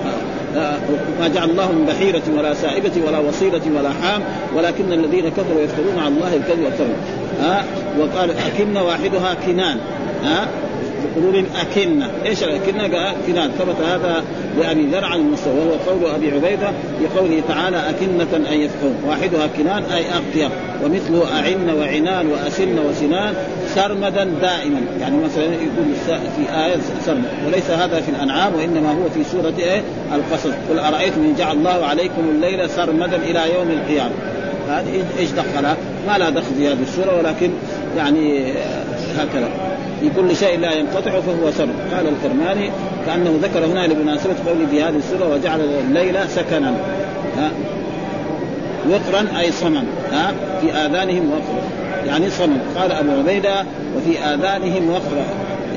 ما 1.20 1.28
جعل 1.28 1.50
الله 1.50 1.72
من 1.72 1.84
بحيرة 1.86 2.22
ولا 2.38 2.54
سائبة 2.54 2.92
ولا 3.06 3.18
وصيلة 3.18 3.60
ولا 3.76 3.90
حام 4.02 4.22
ولكن 4.56 4.92
الذين 4.92 5.28
كفروا 5.28 5.62
يفترون 5.62 5.98
على 5.98 6.08
الله 6.08 6.36
الكذب 6.36 6.64
والكذب 6.64 6.96
ها 7.40 7.64
وقال 7.98 8.30
أكن 8.30 8.76
واحدها 8.76 9.34
كنان. 9.46 9.78
ها 10.24 10.48
يقولون 11.16 11.46
أكنة 11.60 12.10
إيش 12.26 12.42
الأكنة؟ 12.42 12.82
قال 12.82 13.14
كنان 13.26 13.50
ثبت 13.58 13.76
هذا 13.86 14.24
لأبي 14.58 14.86
ذر 14.86 15.04
عن 15.04 15.20
المستوى 15.20 15.54
وهو 15.54 15.76
قول 15.90 16.14
أبي 16.14 16.30
عبيدة 16.30 16.70
بقوله 17.00 17.42
تعالى 17.48 17.90
أكنة 17.90 18.36
أن 18.52 18.60
يفقهون. 18.60 18.96
واحدها 19.06 19.46
كنان 19.46 19.82
أي 19.82 20.04
أقيض 20.10 20.50
ومثله 20.84 21.38
أعن 21.38 21.70
وعنان 21.78 22.26
وأسن 22.26 22.78
وسنان 22.78 23.34
سرمدا 23.74 24.24
دائما. 24.24 24.80
يعني 25.00 25.16
مثلا 25.16 25.44
يقول 25.44 25.94
في 26.36 26.64
آية 26.66 26.76
سرمد 27.06 27.28
وليس 27.46 27.70
هذا 27.70 28.00
في 28.00 28.10
الأنعام 28.10 28.54
وإنما 28.54 28.90
هو 28.90 29.08
في 29.14 29.24
سورة 29.24 29.54
إيه؟ 29.58 29.82
القصص. 30.14 30.52
قل 30.70 30.78
أرأيتم 30.78 31.20
إن 31.20 31.34
جعل 31.38 31.56
الله 31.56 31.86
عليكم 31.86 32.28
الليل 32.34 32.70
سرمدا 32.70 33.16
إلى 33.16 33.54
يوم 33.54 33.70
القيامة. 33.70 34.14
هذه 34.68 35.04
إيش 35.18 35.30
دخلها؟ 35.30 35.76
ما 36.08 36.18
لا 36.18 36.30
دخل 36.30 36.54
في 36.58 36.68
هذه 36.68 36.82
السورة 36.82 37.18
ولكن 37.18 37.50
يعني 37.96 38.52
هكذا. 39.18 39.75
في 40.00 40.10
كل 40.16 40.36
شيء 40.36 40.58
لا 40.58 40.72
ينقطع 40.72 41.20
فهو 41.20 41.50
سر. 41.50 41.68
قال 41.96 42.08
الكرماني 42.08 42.70
كأنه 43.06 43.38
ذكر 43.42 43.66
هنا 43.66 43.86
لمناسبة 43.86 44.34
قوله 44.46 44.66
في 44.70 44.82
هذه 44.82 44.96
السوره 44.96 45.34
وجعل 45.34 45.60
الليل 45.60 46.28
سكنا 46.28 46.74
ها 47.36 47.50
وقرا 48.90 49.40
أي 49.40 49.52
صمم 49.52 49.84
ها 50.12 50.34
في 50.60 50.72
آذانهم 50.72 51.30
وقرا 51.30 51.62
يعني 52.06 52.30
صمم. 52.30 52.58
قال 52.76 52.92
أبو 52.92 53.10
عبيدة 53.10 53.64
وفي 53.96 54.18
آذانهم 54.18 54.90
وقرا 54.90 55.24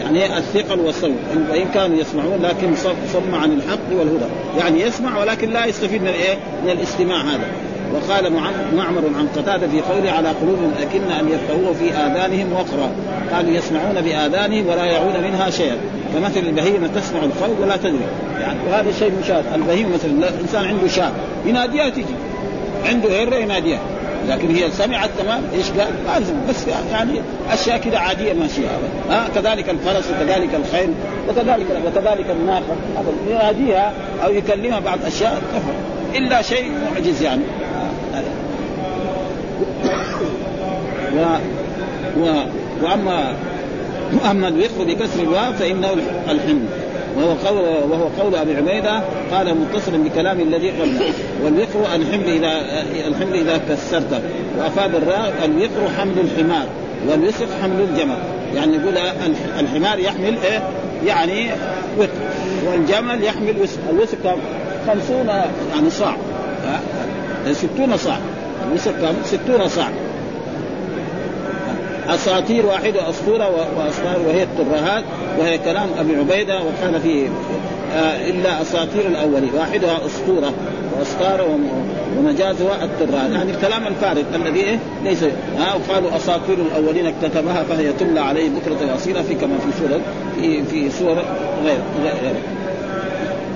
يعني 0.03 0.37
الثقل 0.37 0.79
والصوت 0.79 1.11
وإن 1.51 1.65
كانوا 1.73 1.97
يسمعون 1.97 2.39
لكن 2.41 2.75
صم 3.13 3.35
عن 3.35 3.51
الحق 3.51 3.99
والهدى. 3.99 4.25
يعني 4.59 4.81
يسمع 4.81 5.19
ولكن 5.19 5.49
لا 5.49 5.65
يستفيد 5.65 6.01
من 6.01 6.07
الإيه؟ 6.07 6.35
من 6.63 6.69
الاستماع 6.69 7.21
هذا. 7.21 7.45
وقال 7.93 8.33
معمر 8.73 9.01
عن 9.17 9.27
قتادة 9.35 9.67
في 9.67 9.81
قوله 9.81 10.11
على 10.11 10.29
قلوبهم 10.29 10.71
أكن 10.81 11.11
أن 11.11 11.29
يفقهوه 11.29 11.73
في 11.73 11.91
آذانهم 11.91 12.53
وقرا. 12.53 12.91
قالوا 13.33 13.51
يسمعون 13.51 14.01
بآذانهم 14.01 14.67
ولا 14.67 14.85
يعون 14.85 15.23
منها 15.23 15.49
شيئا. 15.49 15.77
كمثل 16.13 16.39
البهيمة 16.39 16.87
تسمع 16.87 17.19
الخوف 17.23 17.61
ولا 17.61 17.77
تدري. 17.77 17.99
يعني 18.41 18.59
وهذا 18.67 18.91
شيء 18.99 19.11
مشاهد 19.23 19.43
البهيمة 19.55 19.89
مثلا 19.93 20.11
الإنسان 20.11 20.65
عنده 20.65 20.87
شاة 20.87 21.11
يناديها 21.45 21.89
تجي. 21.89 22.15
عنده 22.85 23.23
هره 23.23 23.35
يناديها. 23.35 23.79
لكن 24.29 24.55
هي 24.55 24.71
سمعت 24.71 25.09
تمام. 25.19 25.41
إيش 25.53 25.69
قال؟ 25.69 25.87
لازم 26.07 26.33
بس 26.49 26.67
يعني 26.91 27.21
أشياء 27.51 27.77
كذا 27.77 27.97
عادية 27.97 28.33
ماشية. 28.33 28.67
ها؟ 29.09 29.27
كذلك 29.35 29.69
الفرس 29.69 30.03
وكذلك 30.11 30.49
الخيل 30.55 30.89
وكذلك 31.29 31.65
وكذلك 31.85 32.25
الناقة. 32.29 32.75
يناديها 33.29 33.93
أو 34.25 34.33
يكلمها 34.33 34.79
بعض 34.79 34.99
أشياء. 35.07 35.41
تفهم. 35.53 35.75
إلا 36.15 36.41
شيء 36.41 36.71
معجز 36.93 37.21
يعني. 37.21 37.41
و 41.15 41.19
و 42.19 42.25
واما 42.83 43.33
وأما 44.13 44.47
الوقف 44.47 44.81
بكسر 44.81 45.23
الواو 45.23 45.53
فإنه 45.53 45.89
الحمل 46.29 46.65
وهو 47.17 47.33
قول 47.47 47.57
وهو 47.91 48.07
قول 48.19 48.35
أبي 48.35 48.55
عبيدة 48.55 49.01
قال 49.31 49.57
متصلا 49.57 49.97
بكلام 49.97 50.39
الذي 50.39 50.69
قبله 50.69 51.13
والوقر 51.43 51.95
الحمل 51.95 52.29
اذا 52.29 52.83
الحمل 53.07 53.33
إذا 53.33 53.61
كسرته. 53.69 54.19
وأفاد 54.57 54.95
الراء 54.95 55.33
الوقر 55.45 55.93
حمل 55.97 56.13
الحمار. 56.19 56.65
والوسق 57.09 57.47
حمل 57.61 57.81
الجمل. 57.89 58.17
يعني 58.55 58.75
يقول 58.75 58.97
الحمار 59.59 59.99
يحمل 59.99 60.37
إيه؟ 60.43 60.63
يعني 61.05 61.47
وقر 61.97 62.09
والجمل 62.67 63.23
يحمل 63.23 63.55
وسق 63.61 63.79
الوسق 63.89 64.37
خمسون 64.87 65.27
يعني 65.75 65.89
صاع. 65.89 66.15
ستون 67.51 67.97
صاع. 67.97 68.17
الوسق 68.69 69.15
ستون 69.23 69.67
صاع 69.67 69.89
أساطير 72.09 72.65
واحدة 72.65 73.09
أسطورة 73.09 73.49
واسطار 73.77 74.19
وهي 74.27 74.43
الترهات 74.43 75.03
وهي 75.39 75.57
كلام 75.57 75.89
أبي 75.99 76.15
عبيدة 76.15 76.59
وقال 76.61 77.01
في 77.01 77.27
آه 77.93 78.29
إلا 78.29 78.61
أساطير 78.61 79.07
الأولين. 79.07 79.49
واحدها 79.57 79.99
أسطورة 80.05 80.53
واسطار 80.99 81.47
ومجازها 82.17 82.83
الترهات. 82.83 83.31
يعني 83.31 83.51
الكلام 83.51 83.87
الفارغ 83.87 84.23
الذي 84.35 84.59
إيه؟ 84.59 84.79
ليس 85.03 85.23
ها 85.57 85.75
وقالوا 85.75 86.15
أساطير 86.15 86.57
الأولين 86.71 87.05
اكتتبها 87.05 87.63
فهي 87.63 87.93
تملى 87.93 88.19
عليه 88.19 88.49
بكرة 88.49 88.91
واصيله 88.91 89.21
في 89.21 89.35
كما 89.35 89.57
في 89.57 89.79
سوره 89.79 90.01
في 90.41 90.63
في 90.63 90.89
سور 90.89 91.15
غير 91.63 91.79
غير 92.03 92.33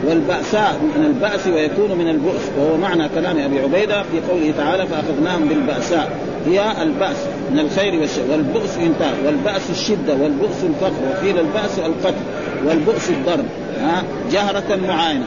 والبأساء 0.07 0.79
من 0.95 1.05
البأس 1.05 1.47
ويكون 1.47 1.97
من 1.97 2.09
البؤس 2.09 2.41
وهو 2.57 2.77
معنى 2.77 3.09
كلام 3.09 3.37
أبي 3.37 3.59
عبيدة 3.59 4.03
في 4.03 4.19
قوله 4.31 4.53
تعالى 4.57 4.87
فأخذناهم 4.87 5.47
بالبأساء 5.47 6.17
هي 6.47 6.83
البأس 6.83 7.15
من 7.51 7.59
الخير 7.59 7.99
والشر 7.99 8.21
والبؤس 8.31 8.77
إنتاج 8.77 9.13
والبأس 9.25 9.69
الشدة 9.69 10.15
والبؤس 10.21 10.63
الفقر 10.63 10.93
وقيل 11.09 11.39
البأس 11.39 11.79
القتل 11.79 12.23
والبؤس 12.65 13.09
الضرب 13.09 13.45
ها؟ 13.79 14.03
جهرة 14.31 14.79
معاينة 14.87 15.25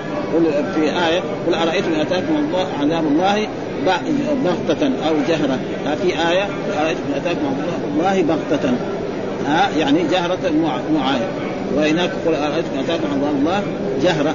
في 0.75 0.83
آية 0.83 1.21
قل 1.47 1.55
أرأيتم 1.55 1.93
إن 1.95 2.01
أتاكم 2.01 2.37
الله 2.37 2.67
عذاب 2.81 3.05
الله 3.07 3.49
بغتة 4.45 4.87
أو 4.87 5.15
جهرة؟ 5.29 5.59
في 6.03 6.09
آية 6.09 6.49
أرأيتم 6.81 7.01
إن 7.09 7.21
أتاكم 7.21 7.57
الله 7.95 8.23
بغتة. 8.23 8.71
ها 9.47 9.69
يعني 9.79 9.99
جهرة 10.03 10.39
معاينة 10.95 11.29
وهناك 11.77 12.11
قل 12.27 12.35
أرأيتم 12.35 12.69
إن 12.75 12.85
أتاكم 12.85 13.05
عذاب 13.15 13.35
الله 13.39 13.63
جهرة. 14.03 14.35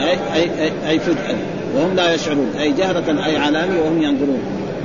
أي 0.00 0.18
أي 0.34 0.50
أي, 0.62 0.72
أي 0.88 0.98
فجأة 0.98 1.36
وهم 1.76 1.94
لا 1.96 2.14
يشعرون. 2.14 2.52
أي 2.60 2.72
جهرة 2.72 3.24
أي 3.26 3.36
علامة 3.36 3.80
وهم 3.80 4.02
ينظرون. 4.02 4.40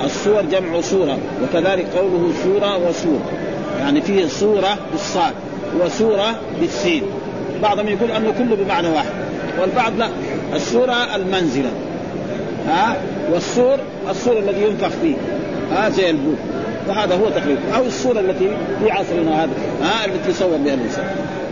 الصور 0.06 0.41
جمع 0.41 0.82
صورة 0.82 1.18
وكذلك 1.44 1.86
قوله 1.96 2.32
صورة 2.44 2.77
وصورة 2.77 3.32
يعني 3.80 4.01
فيه 4.01 4.27
صورة 4.27 4.77
بالصاد 4.91 5.34
وصورة 5.80 6.36
بالسين. 6.62 7.03
بعضهم 7.62 7.88
يقول 7.88 8.12
أنه 8.12 8.34
كله 8.38 8.56
بمعنى 8.56 8.89
واحد. 8.89 9.10
والبعض 9.62 9.91
لا. 9.98 10.08
الصورة 10.56 11.15
المنزلة. 11.15 11.70
ها؟ 12.68 12.96
والصور 13.34 13.77
الصور 14.10 14.39
الذي 14.39 14.63
ينفخ 14.63 14.89
فيه. 15.01 15.15
ها؟ 15.72 15.89
زي 15.89 16.10
البوك. 16.10 16.38
فهذا 16.88 17.15
هو 17.15 17.30
تقريبا 17.30 17.60
أو 17.75 17.86
الصورة 17.86 18.20
التي 18.20 18.50
في 18.84 18.91
عصرنا 18.91 19.44
هذا. 19.44 19.51
ها؟ 19.84 20.06
التي 20.06 20.30
يصور 20.30 20.58
بها 20.58 20.74
الإنسان. 20.74 21.06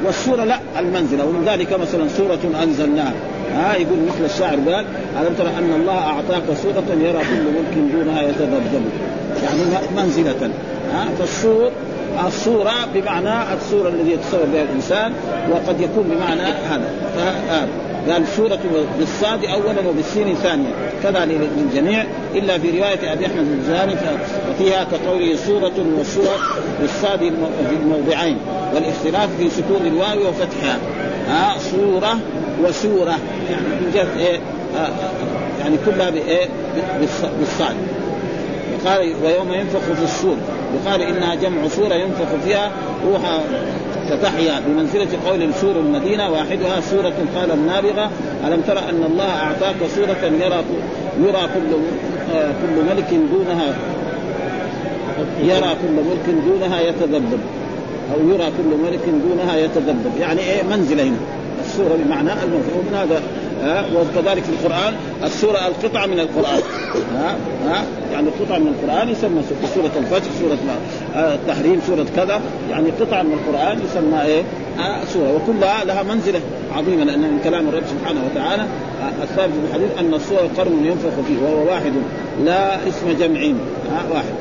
والصورة 0.06 0.44
لا 0.44 0.60
المنزلة. 0.80 1.26
ومن 1.26 1.46
ذلك 1.46 1.74
مثلا 1.74 2.08
سورة 2.08 2.64
أنزلناها. 2.64 3.14
ها 3.56 3.76
يقول 3.76 3.98
مثل 4.08 4.26
الشاعر 4.26 4.56
قال 4.56 4.86
ألم 5.22 5.34
ترى 5.38 5.48
أن 5.48 5.74
الله 5.82 5.98
أعطاك 5.98 6.44
صوره 6.64 6.84
يرى 7.02 7.20
كل 7.20 7.44
ملك 7.58 7.92
دونها 7.94 8.22
يتذبذب. 8.22 8.86
يعني 9.44 9.88
منزلة. 9.98 10.50
ها 10.94 11.08
فالصور 11.20 11.72
الصورة 12.28 12.74
بمعنى 12.94 13.54
الصورة 13.54 13.90
الذي 13.90 14.12
يتصور 14.12 14.46
بها 14.54 14.64
الإنسان 14.64 15.12
وقد 15.52 15.82
يكون 15.82 16.04
بمعنى 16.04 16.42
هذا. 16.42 16.90
قال 18.10 18.28
سورة 18.28 18.60
بالصاد 19.00 19.46
أولا 19.46 19.90
وبالسين 19.90 20.36
ثانيا. 20.36 20.72
كذا 21.04 21.26
للجميع 21.26 22.06
إلا 22.36 22.58
في 22.58 22.80
رواية 22.80 23.14
أبي 23.14 23.26
أحمد 23.26 23.48
الزاني 23.60 23.96
ففيها 23.96 24.84
كقوله 24.84 25.36
سورة 25.36 25.74
وسورة 26.00 26.38
بالصاد 26.82 27.20
في 27.70 27.76
الموضعين 27.82 28.38
والاختلاف 28.76 29.30
في 29.38 29.50
سكون 29.50 29.86
الواو 29.86 30.30
وفتحها. 30.30 30.78
ها 31.28 31.58
سورة 31.72 32.20
وسورة. 32.64 33.16
يعني 33.50 33.68
من 33.82 33.92
جهة 33.94 34.20
إيه؟ 34.20 34.40
آه 34.78 34.90
يعني 35.60 35.78
كلها 35.86 36.10
بإيه 36.10 36.48
بالصاد. 37.40 37.76
وقال 38.86 39.14
ويوم 39.24 39.54
ينفخ 39.54 39.80
في 39.80 40.04
الصور. 40.04 40.38
يقال 40.76 41.02
إنها 41.02 41.36
جمع 41.36 41.68
سورة 41.68 41.94
ينفخ 41.94 42.28
فيها 42.46 42.72
روح 43.08 43.22
فتحيا 44.10 44.60
بمنزلة 44.68 45.08
قول 45.30 45.54
سور 45.54 45.76
المدينة 45.76 46.30
واحدها 46.30 46.82
سورة 46.82 47.14
قال 47.36 47.52
النابغة 47.52 48.12
ألم 48.48 48.62
ترى 48.68 48.80
أن 48.80 49.04
الله 49.12 49.30
أعطاك 49.30 49.76
سورة 49.96 50.18
يرى 50.24 50.64
يرى 51.20 51.50
كل 51.54 51.76
آه 52.34 52.52
كل 52.62 52.96
ملك 52.96 53.14
دونها 53.32 53.76
يرى 55.44 55.76
كل 55.82 55.94
ملك 55.94 56.44
دونها 56.46 56.82
يتذبذب. 56.82 57.40
أو 58.14 58.30
يرى 58.30 58.52
كل 58.58 58.78
ملك 58.84 59.00
دونها 59.30 59.58
يتذبذب. 59.58 60.12
يعني 60.20 60.40
إيه؟ 60.40 60.64
منزلة 60.64 61.04
هنا. 61.04 61.18
السورة 61.66 61.98
بمعنى 62.06 62.34
المنزل 62.34 62.72
ومن 62.78 62.94
هذا. 62.96 63.22
ها؟ 63.64 63.86
وكذلك 63.96 64.44
في 64.44 64.50
القرآن 64.50 64.94
السورة 65.24 65.58
القطعة 65.68 66.06
من 66.06 66.20
القرآن. 66.20 66.62
ها؟ 67.16 67.36
ها؟ 67.68 67.84
يعني 68.14 68.28
قطعة 68.40 68.58
من 68.58 68.68
القرآن 68.68 69.10
يسمى 69.10 69.42
سورة 69.76 69.92
الفجر 69.98 70.30
سورة 70.40 70.58
التحريم 71.16 71.82
سورة 71.88 72.06
كذا. 72.16 72.42
يعني 72.70 72.90
قطعة 73.00 73.24
من 73.24 73.34
القرآن 73.34 73.80
يسمى 73.86 74.22
إيه؟ 74.22 74.42
آه 74.80 75.06
سورة. 75.14 75.34
وكلها 75.36 75.84
لها 75.84 76.04
منزلة 76.04 76.40
عظيمة 76.76 77.04
لأن 77.04 77.20
من 77.20 77.40
كلام 77.44 77.70
الرب 77.70 77.84
سبحانه 77.90 78.20
وتعالى 78.32 78.62
آه 78.62 79.24
الثابت 79.24 79.54
في 79.54 79.68
الحديث 79.70 80.00
أن 80.00 80.14
السورة 80.14 80.50
قرن 80.58 80.86
ينفخ 80.86 81.22
فيه 81.28 81.38
وهو 81.44 81.68
واحد 81.72 81.94
لا 82.46 82.76
اسم 82.88 83.18
جمع 83.20 83.42
آه 83.42 84.14
واحد. 84.14 84.34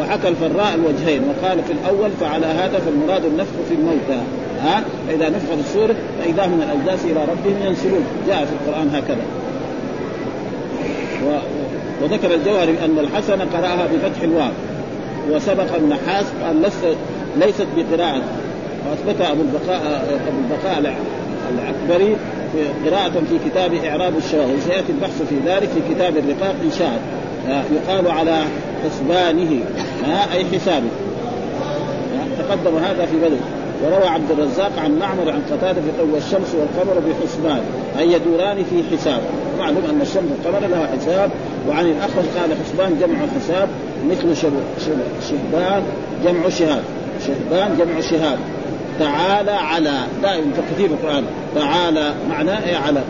وحكى 0.00 0.28
الفراء 0.28 0.74
الوجهين 0.74 1.22
وقال 1.28 1.58
في 1.66 1.72
الأول 1.72 2.10
فعلى 2.20 2.46
هذا 2.46 2.78
فالمراد 2.78 3.24
النفخ 3.24 3.52
في 3.68 3.74
الموتى. 3.74 4.20
ها 4.64 4.84
فإذا 5.08 5.28
نفخ 5.28 5.54
في 5.54 5.60
الصور 5.60 5.94
فإذا 6.18 6.46
من 6.46 6.62
الاجداث 6.62 7.04
إلى 7.04 7.20
ربهم 7.24 7.66
ينسلون 7.66 8.04
جاء 8.26 8.44
في 8.44 8.52
القرآن 8.52 8.88
هكذا. 8.94 9.24
و... 11.26 11.38
وذكر 12.02 12.34
الجوهري 12.34 12.78
أن 12.84 12.98
الحسن 12.98 13.40
قرأها 13.40 13.86
بفتح 13.86 14.22
الواو. 14.22 14.50
وسبق 15.30 15.74
النحاس 15.76 16.24
قال 16.44 16.62
لست 16.62 16.96
ليست 17.36 17.66
بقراءة. 17.76 18.22
وأثبت 18.88 19.20
أبو 19.20 19.42
البقاء 19.42 20.04
أبو 20.28 20.38
البقاء 20.38 20.96
العكبري 21.54 22.16
قراءة 22.86 23.10
في 23.10 23.50
كتاب 23.50 23.74
إعراب 23.74 24.16
الشواهد. 24.16 24.56
وسيأتي 24.56 24.92
البحث 24.92 25.22
في 25.28 25.34
ذلك 25.46 25.68
في 25.68 25.94
كتاب 25.94 26.16
الرقاق 26.16 26.54
إن 26.64 26.70
شاء 26.78 27.00
يقال 27.48 28.10
على 28.10 28.44
حسبانه 28.84 29.60
أي 30.32 30.44
حسابه. 30.44 30.88
تقدم 32.38 32.76
هذا 32.76 33.06
في 33.06 33.16
بدر. 33.16 33.63
وروى 33.84 34.08
عبد 34.08 34.30
الرزاق 34.30 34.72
عن 34.78 34.98
معمر 34.98 35.30
عن 35.30 35.42
قتادة 35.50 35.80
في 35.80 36.00
قول 36.00 36.14
الشمس 36.16 36.54
والقمر 36.54 37.02
بحسبان. 37.06 37.60
أي 37.98 38.12
يدوران 38.12 38.64
في 38.70 38.96
حساب. 38.96 39.20
معلوم 39.58 39.82
أن 39.90 40.00
الشمس 40.00 40.24
والقمر 40.30 40.68
لها 40.68 40.86
حساب 40.86 41.30
وعن 41.68 41.86
الاخرج 41.86 42.24
قال 42.38 42.56
حسبان 42.64 42.98
جمع 43.00 43.18
حساب 43.36 43.68
مثل 44.10 44.36
شهبان 44.36 45.82
جمع 46.24 46.48
شهاب. 46.48 46.82
شهبان 47.26 47.76
جمع 47.78 48.00
شهاب. 48.00 48.38
تعالى 48.98 49.50
على. 49.50 50.00
دائما 50.22 50.52
في 50.52 50.74
كثير 50.74 50.90
القرآن. 50.90 51.24
تعالى 51.54 52.14
معناه 52.30 52.68
إيه 52.68 52.76
على. 52.76 53.00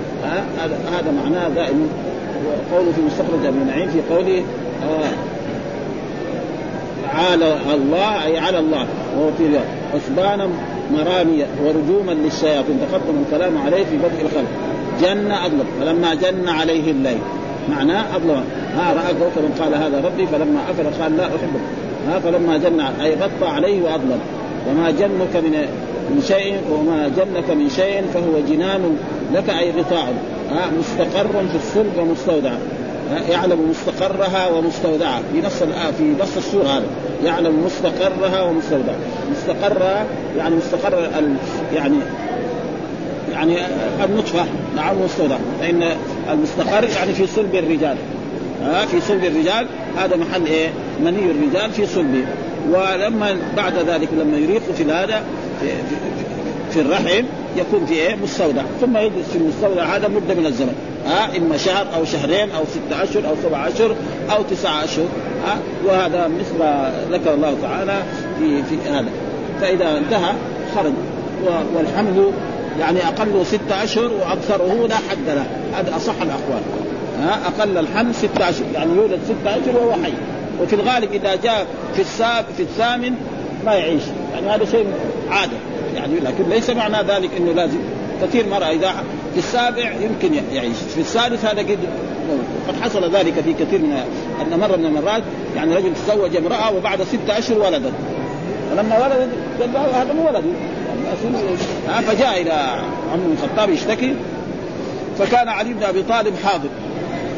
هذا 0.92 1.12
معناه 1.24 1.48
دائما 1.48 1.86
قوله 2.72 2.92
في 2.92 3.00
مستخرج 3.00 3.46
ابن 3.46 3.66
نعيم 3.66 3.88
في 3.88 4.14
قوله 4.14 4.44
آه 4.82 5.12
على 7.14 7.56
الله 7.74 8.24
أي 8.24 8.38
على 8.38 8.58
الله. 8.58 8.86
وهو 9.16 9.30
في 9.38 9.60
حسبانا 9.94 10.48
مرامية 10.92 11.46
ورجوما 11.64 12.12
للشياطين. 12.12 12.78
تقدم 12.90 13.24
الكلام 13.26 13.58
عليه 13.58 13.84
في 13.84 13.96
بدء 13.96 14.20
الخلق. 14.22 14.50
جن 15.02 15.30
اظلم 15.30 15.66
فلما 15.80 16.14
جن 16.14 16.48
عليه 16.48 16.90
الليل. 16.90 17.18
معناه 17.70 18.16
اظلم 18.16 18.44
ها 18.76 18.92
رأى 18.92 19.14
كوكبا 19.14 19.64
قال 19.64 19.74
هذا 19.74 20.02
ربي. 20.06 20.26
فلما 20.26 20.60
أفل 20.70 21.02
قال 21.02 21.16
لا 21.16 21.24
احبه 21.24 21.60
ها 22.08 22.18
فلما 22.18 22.56
جن 22.56 22.80
أي 22.80 23.14
غطى 23.14 23.46
عليه 23.46 23.82
واظلم 23.82 24.20
وما 24.68 24.90
جنك 24.90 25.36
من 25.36 25.66
من 26.10 26.22
شيء 26.28 26.56
وما 26.70 27.10
جنك 27.16 27.50
من 27.50 27.68
شيء 27.68 28.02
فهو 28.14 28.40
جنان 28.48 28.96
لك 29.34 29.50
أي 29.50 29.70
غطاء. 29.70 30.14
مستقر 30.78 31.26
في 31.50 31.56
الصلب 31.56 31.92
ومستودع. 31.98 32.52
يعلم 33.30 33.70
مستقرها 33.70 34.46
ومستودعها. 34.48 35.22
في 35.32 35.40
نص 35.40 35.62
في 35.98 36.14
نص 36.20 36.36
السورة 36.36 36.68
هذا 36.68 36.86
يعلم 37.24 37.64
مستقرها 37.64 38.42
ومستودعها. 38.42 38.98
مستقرها 39.32 40.06
يعني 40.38 40.54
مستقر 40.54 41.10
يعني 41.74 41.96
يعني 43.32 43.56
النطفة. 44.04 44.44
نعم 44.76 44.96
مستودع 45.04 45.36
فان 45.60 45.96
المستقر 46.32 46.84
يعني 46.96 47.12
في 47.12 47.26
صلب 47.26 47.54
الرجال. 47.54 47.96
ها 48.62 48.86
في 48.86 49.00
صلب 49.00 49.24
الرجال. 49.24 49.66
هذا 49.96 50.16
محل 50.16 50.46
إيه؟ 50.46 50.68
مني 51.04 51.30
الرجال 51.30 51.72
في 51.72 51.86
صلبه. 51.86 52.24
ولما 52.70 53.36
بعد 53.56 53.74
ذلك 53.78 54.08
لما 54.12 54.36
يريق 54.36 54.62
في 54.76 54.84
هذا 54.84 55.22
في, 55.60 55.66
في, 55.68 55.96
في 56.70 56.80
الرحم 56.80 57.24
يكون 57.56 57.86
في 57.86 57.94
إيه؟ 57.94 58.14
مستودع. 58.14 58.62
ثم 58.80 58.96
يجلس 58.96 59.28
في 59.32 59.38
المستودع. 59.38 59.96
هذا 59.96 60.08
مدة 60.08 60.34
من 60.34 60.46
الزمن. 60.46 60.74
ها؟ 61.06 61.36
إما 61.36 61.56
شهر 61.56 61.86
أو 61.94 62.04
شهرين 62.04 62.50
أو 62.50 62.64
ستة 62.64 63.02
اشهر 63.02 63.28
أو 63.28 63.34
سبعة 63.42 63.68
اشهر 63.68 63.96
أو 64.30 64.42
تسعة 64.42 64.84
اشهر 64.84 65.06
ها؟ 65.46 65.58
وهذا 65.86 66.28
مثل 66.28 66.58
ما 66.58 66.92
ذكر 67.10 67.34
الله 67.34 67.56
تعالى 67.62 68.02
في 68.38 68.62
في 68.62 68.90
هذا. 68.90 69.08
فإذا 69.60 69.98
انتهى 69.98 70.32
خرج. 70.76 70.92
والحمل 71.74 72.32
يعني 72.80 73.08
أقل 73.08 73.46
ستة 73.46 73.84
اشهر 73.84 74.10
وأكثره 74.12 74.86
لا 74.88 74.96
حد 74.96 75.26
له. 75.26 75.46
هذا 75.74 75.96
أصح 75.96 76.14
الأقوال. 76.22 76.62
ها؟ 77.20 77.38
أقل 77.46 77.78
الحمل 77.78 78.14
ستة 78.14 78.48
اشهر 78.48 78.66
يعني 78.74 78.96
يولد 78.96 79.20
ستة 79.24 79.50
اشهر 79.50 79.76
وهو 79.76 79.92
حي. 79.92 80.12
وفي 80.62 80.74
الغالب 80.74 81.12
إذا 81.12 81.34
جاء 81.34 81.66
في 81.94 82.00
الساب 82.00 82.44
في 82.56 82.62
الثامن 82.62 83.14
ما 83.66 83.74
يعيش. 83.74 84.02
يعني 84.34 84.50
هذا 84.50 84.64
شيء 84.64 84.86
عادة. 85.30 85.56
يعني 85.94 86.20
لكن 86.20 86.48
ليس 86.48 86.70
معنى 86.70 86.96
ذلك 86.96 87.30
إنه 87.36 87.52
لازم. 87.52 87.78
كثير 88.22 88.48
مرة 88.48 88.64
إذا 88.64 88.92
في 89.32 89.38
السابع 89.38 89.92
يمكن 90.00 90.34
يعيش. 90.52 90.76
في 90.94 91.00
السادس 91.00 91.44
هذا 91.44 91.60
قد 91.60 91.78
قد 92.68 92.80
حصل 92.82 93.10
ذلك 93.10 93.40
في 93.40 93.52
كثير 93.52 93.78
من 93.78 94.02
أن 94.40 94.60
مرة 94.60 94.76
من 94.76 94.86
المرات 94.86 95.22
يعني 95.56 95.74
رجل 95.74 95.92
تزوج 95.94 96.36
امرأة 96.36 96.76
وبعد 96.76 97.02
ستة 97.02 97.38
أشهر 97.38 97.58
ولدت. 97.58 97.92
فلما 98.70 98.98
ولدت 98.98 99.30
قال 99.76 99.94
هذا 99.94 100.12
مو 100.12 100.28
ولد. 100.28 100.44
يعني 101.88 102.06
فجاء 102.06 102.42
إلى 102.42 102.52
عمر 103.12 103.22
بن 103.26 103.36
الخطاب 103.42 103.70
يشتكي. 103.70 104.14
فكان 105.18 105.48
علي 105.48 105.74
بن 105.74 105.82
أبي 105.82 106.02
طالب 106.02 106.34
حاضر. 106.44 106.68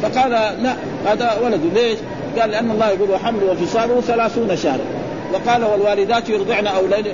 فقال 0.01 0.31
لا 0.31 0.73
هذا 1.05 1.39
ولد. 1.43 1.61
ليش؟ 1.73 1.97
قال 2.39 2.49
لأن 2.49 2.71
الله 2.71 2.89
يقول 2.89 3.11
وحمله 3.11 3.51
وفصاله 3.51 4.01
ثلاثون 4.01 4.57
شهرا. 4.57 4.96
وقال 5.33 5.63
والوالدات 5.63 6.29
يرضعن 6.29 6.67
أولين 6.67 7.05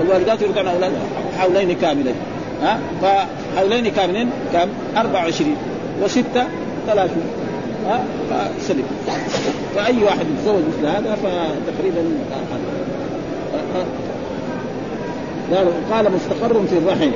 والوالدات 0.00 0.42
يرضعن 0.42 0.66
أولين 0.66 0.92
حولين 1.38 1.72
كاملين. 1.72 2.14
ها؟ 2.62 2.78
فحولين 3.02 3.88
كاملين 3.88 4.30
كم؟ 4.52 4.68
24 4.96 5.56
وستة 6.02 6.46
30 6.86 7.22
ها؟ 7.86 8.04
فسلم. 8.30 8.84
فأي 9.74 10.04
واحد 10.04 10.26
يتزوج 10.38 10.62
مثل 10.68 10.86
هذا 10.86 11.16
فتقريبا 11.22 12.02
قال 15.90 16.12
مستقر 16.12 16.66
في 16.66 16.78
الرحم. 16.78 17.10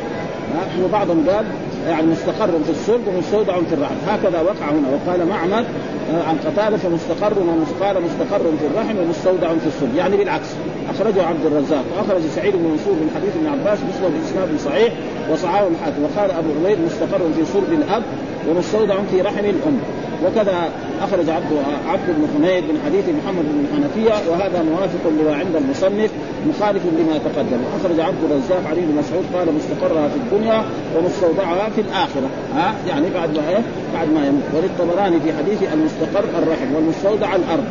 وبعضهم 0.85 1.29
قال 1.31 1.45
يعني 1.89 2.07
مستقر 2.07 2.51
في 2.65 2.71
الصلب 2.71 3.09
ومستودع 3.09 3.55
في 3.69 3.75
الرحم. 3.75 3.95
هكذا 4.09 4.41
وقع 4.41 4.71
هنا. 4.71 4.89
وقال 4.89 5.27
معمر 5.27 5.65
آه، 6.13 6.23
عن 6.29 6.37
قتاله 6.47 6.77
فمستقر 6.77 7.33
وقال 7.39 8.03
مستقر 8.03 8.43
في 8.61 8.67
الرحم 8.67 8.99
ومستودع 8.99 9.49
في 9.49 9.67
الصلب. 9.67 9.95
يعني 9.97 10.17
بالعكس 10.17 10.49
أخرجه 10.91 11.27
عبد 11.27 11.47
الرزاق 11.47 11.85
وأخرج 11.97 12.23
سعيد 12.37 12.57
بن 12.57 12.63
منصور 12.63 12.95
من 12.95 13.11
حديث 13.15 13.31
ابن 13.37 13.47
عباس 13.47 13.79
مثله 13.79 14.09
بإسناد 14.09 14.61
صحيح 14.65 14.93
وصعاه 15.33 15.69
الحاكم. 15.69 16.03
وقال 16.03 16.31
أبو 16.31 16.49
عبيد 16.65 16.79
مستقر 16.87 17.21
في 17.37 17.45
صلب 17.53 17.73
الأب 17.73 18.03
ومستودع 18.49 18.95
في 19.11 19.21
رحم 19.21 19.45
الأم. 19.45 19.79
وكذا 20.25 20.71
أخرج 21.03 21.31
عبد 21.31 21.53
عبد 21.89 22.07
بن 22.09 22.29
حميد 22.35 22.65
من 22.65 22.81
حديث 22.87 23.05
محمد 23.09 23.45
بن 23.45 23.65
الحنفيه 23.65 24.31
وهذا 24.31 24.63
موافق 24.63 25.05
لما 25.07 25.37
عند 25.37 25.57
المصنف 25.57 26.11
مخالف 26.49 26.83
لما 26.87 27.19
تقدم. 27.19 27.61
واخرج 27.65 28.01
عبد 28.01 28.23
الرزاق 28.31 28.63
علي 28.71 28.81
بن 28.81 28.95
مسعود 28.99 29.25
قال 29.35 29.55
مستقرها 29.55 30.09
في 30.09 30.17
الدنيا 30.17 30.65
ومستودعها 30.97 31.69
في 31.75 31.81
الآخرة. 31.81 32.29
ها؟ 32.55 32.75
يعني 32.89 33.07
بعد 33.15 33.37
ما 33.37 33.49
إيه؟ 33.49 33.63
بعد 33.95 34.09
ما 34.13 34.27
يموت. 34.27 34.43
وللطبراني 34.55 35.21
في 35.21 35.33
حديث 35.33 35.73
المستقر 35.73 36.25
الرحم 36.39 36.75
والمستودع 36.75 37.37
الأرض. 37.37 37.65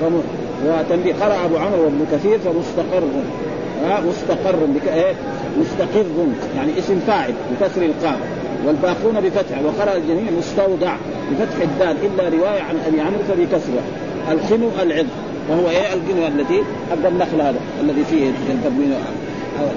فم... 0.00 0.14
وتنبيه 0.66 1.14
قرأ 1.14 1.44
أبو 1.44 1.56
عمرو 1.56 1.84
وابن 1.84 2.06
كثير 2.12 2.38
فمستقر. 2.38 3.04
ها؟ 3.84 4.00
مستقر 4.00 4.56
بك... 4.74 4.88
إيه؟ 4.88 5.14
مستقر. 5.60 6.04
يعني 6.56 6.78
اسم 6.78 6.98
فاعل 7.06 7.34
بكسر 7.52 7.82
القاف. 7.82 8.18
والباقون 8.66 9.20
بفتح 9.20 9.58
وقرأ 9.64 9.96
الجميع 9.96 10.30
مستودع. 10.38 10.94
بفتح 11.30 11.60
الدال 11.62 11.96
إلا 12.06 12.28
رواية 12.28 12.62
عن 12.62 12.76
أبي 12.86 13.00
عمرو 13.00 13.22
فبكسره 13.28 13.82
الخنو 14.30 14.68
العظ. 14.82 15.06
وهو 15.50 15.68
إيه 15.68 15.92
القنوة 15.94 16.28
التي 16.28 16.62
حب 16.90 17.06
النخل 17.06 17.40
هذا 17.40 17.58
الذي 17.80 18.04
فيه 18.04 18.24
من 18.26 18.94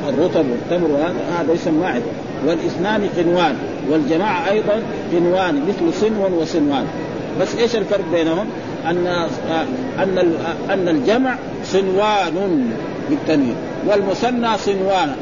الرطب 0.10 0.46
والتمر 0.50 0.92
وهذا 0.92 1.16
هذا 1.40 1.54
يسمى 1.54 1.86
عظ 1.86 2.02
والإثنان 2.48 3.10
قنوان 3.18 3.56
والجماعة 3.92 4.50
أيضا 4.50 4.82
قنوان 5.14 5.62
مثل 5.68 5.94
صنو 5.94 6.42
وصنوان. 6.42 6.86
بس 7.42 7.56
إيش 7.56 7.76
الفرق 7.76 8.06
بينهم؟ 8.12 8.48
أن 8.86 9.08
أن 10.00 10.34
أن 10.70 10.88
الجمع 10.88 11.36
صنوان 11.64 12.70
بالتنوين 13.10 13.56
والمثنى 13.88 14.58
صنوان. 14.58 15.16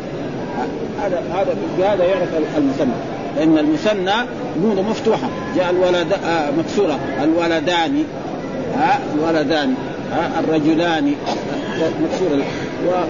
هذا 1.02 1.24
هذا 1.34 1.56
بهذا 1.78 2.04
يعرف 2.04 2.30
المثنى. 2.58 3.15
لأن 3.38 3.58
المثنى 3.58 4.16
نون 4.62 4.86
مفتوحة. 4.90 5.30
جاء 5.56 5.70
الولد 5.70 6.14
آه 6.14 6.52
مكسورة. 6.52 7.00
الولدان. 7.24 8.04
ها؟ 8.76 9.00
الولدان. 9.16 9.74
ها؟ 10.12 10.40
الرجلان. 10.40 11.14
مكسورة. 12.04 12.44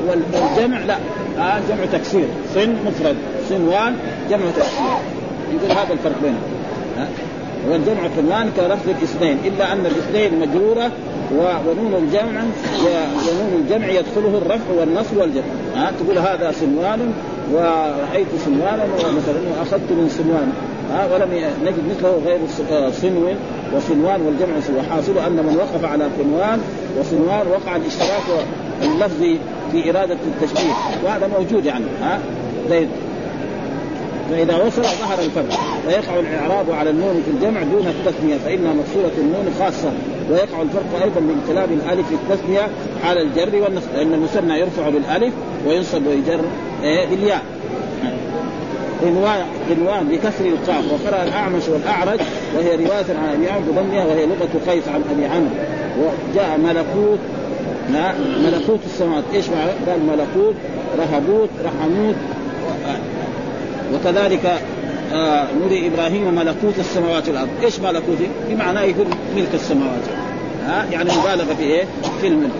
والجمع 0.08 0.80
لا. 0.80 0.98
ها؟ 1.38 1.62
جمع 1.70 1.86
تكسير. 1.92 2.28
صن 2.56 2.76
مفرد. 2.86 3.16
صنوان 3.50 3.96
جمع 4.30 4.46
تكسير. 4.56 4.98
يقول 5.54 5.72
هذا 5.72 5.94
الفرق 5.94 6.16
بينهم. 6.24 6.44
والجمع 7.70 8.08
كمان 8.18 8.52
كلفظ 8.58 8.90
الاثنين. 8.90 9.38
إلا 9.46 9.74
أن 9.74 9.86
الاثنين 9.86 10.40
مجرورة 10.40 10.92
ونون 11.32 11.94
الجمع 12.04 12.42
ونون 12.86 13.62
الجمع 13.62 13.88
يدخله 13.88 14.38
الرفع 14.38 14.72
والنصب 14.80 15.18
والجمع. 15.18 15.44
ها؟ 15.76 15.92
تقول 16.00 16.18
هذا 16.18 16.52
سنوان 16.52 17.14
ورايت 17.54 18.28
سنوانا 18.46 18.86
مثلا 18.94 19.40
واخذت 19.60 19.92
من 19.92 20.10
سنوان 20.10 20.52
ها 20.92 21.14
ولم 21.14 21.30
نجد 21.66 21.84
مثله 21.90 22.22
غير 22.26 22.40
صنو 22.92 23.28
وصنوان 23.76 24.22
والجمع 24.22 24.60
سوى. 24.68 24.82
حاصل 24.82 25.18
أن 25.18 25.32
من 25.32 25.56
وقف 25.58 25.86
على 25.86 26.08
صنوان 26.20 26.62
وصنوان 27.00 27.48
وقع 27.48 27.76
الاشتراك 27.76 28.46
اللفظي 28.84 29.38
في 29.72 29.90
إرادة 29.90 30.18
التشبيه. 30.28 30.74
وهذا 31.04 31.28
موجود 31.40 31.66
يعني 31.66 31.86
ها 32.02 32.20
فإذا 34.32 34.56
وصل 34.56 34.82
ظهر 34.82 35.20
الفرق 35.26 35.60
ويقع 35.88 36.20
الإعراب 36.20 36.72
على 36.72 36.90
النون 36.90 37.24
في 37.26 37.32
الجمع 37.32 37.64
دون 37.64 37.88
التثنية 37.88 38.38
فإنها 38.46 38.74
مكسورة 38.74 39.12
النون 39.18 39.56
خاصة. 39.60 39.92
ويقع 40.32 40.62
الفرق 40.62 41.04
أيضا 41.04 41.20
بانقلاب 41.20 41.70
الألف 41.72 42.08
في 42.08 42.16
التثنية 42.16 42.68
على 43.04 43.22
الجر 43.22 43.62
والنصب 43.64 43.88
لأن 43.96 44.14
المثنى 44.14 44.60
يرفع 44.60 44.90
بالألف 44.90 45.34
وينصب 45.68 46.08
ويجر. 46.08 46.42
إيه، 46.86 47.06
بالياء. 47.08 47.41
عنوان 49.71 50.08
بكسر 50.08 50.45
القاف. 50.45 50.84
وقرأ 50.91 51.24
الأعمش 51.24 51.63
والأعرج 51.67 52.19
وهي 52.58 52.76
رواية 52.76 53.06
عن 53.10 53.30
أبي 53.34 53.50
عمرو 53.50 53.71
بضمها 53.71 54.06
وهي 54.06 54.26
لغة 54.26 54.71
قيس 54.71 54.88
عن 54.88 55.02
أبي 55.12 55.26
عمرو. 55.26 55.50
وجاء 56.00 56.58
ملكوت 56.58 57.19
ملكوت 58.43 58.80
السماوات. 58.86 59.24
إيش 59.34 59.45
معنى؟ 59.50 59.71
قال 59.88 60.00
ملكوت 60.06 60.56
رهبوت 60.98 61.50
رحموت. 61.65 62.15
وكذلك 63.93 64.60
آه 65.13 65.48
نري 65.65 65.88
إبراهيم 65.88 66.36
ملكوت 66.36 66.80
السماوات 66.80 67.28
والأرض، 67.28 67.50
إيش 67.63 67.80
ملكوت؟ 67.80 68.17
بمعنى 68.50 68.89
يكون 68.89 69.06
ملك 69.36 69.50
السماوات. 69.54 70.02
ها؟ 70.65 70.86
يعني 70.91 71.10
مبالغة 71.19 71.54
في 71.54 71.63
إيه؟ 71.63 71.86
في 72.21 72.28
الملك. 72.28 72.52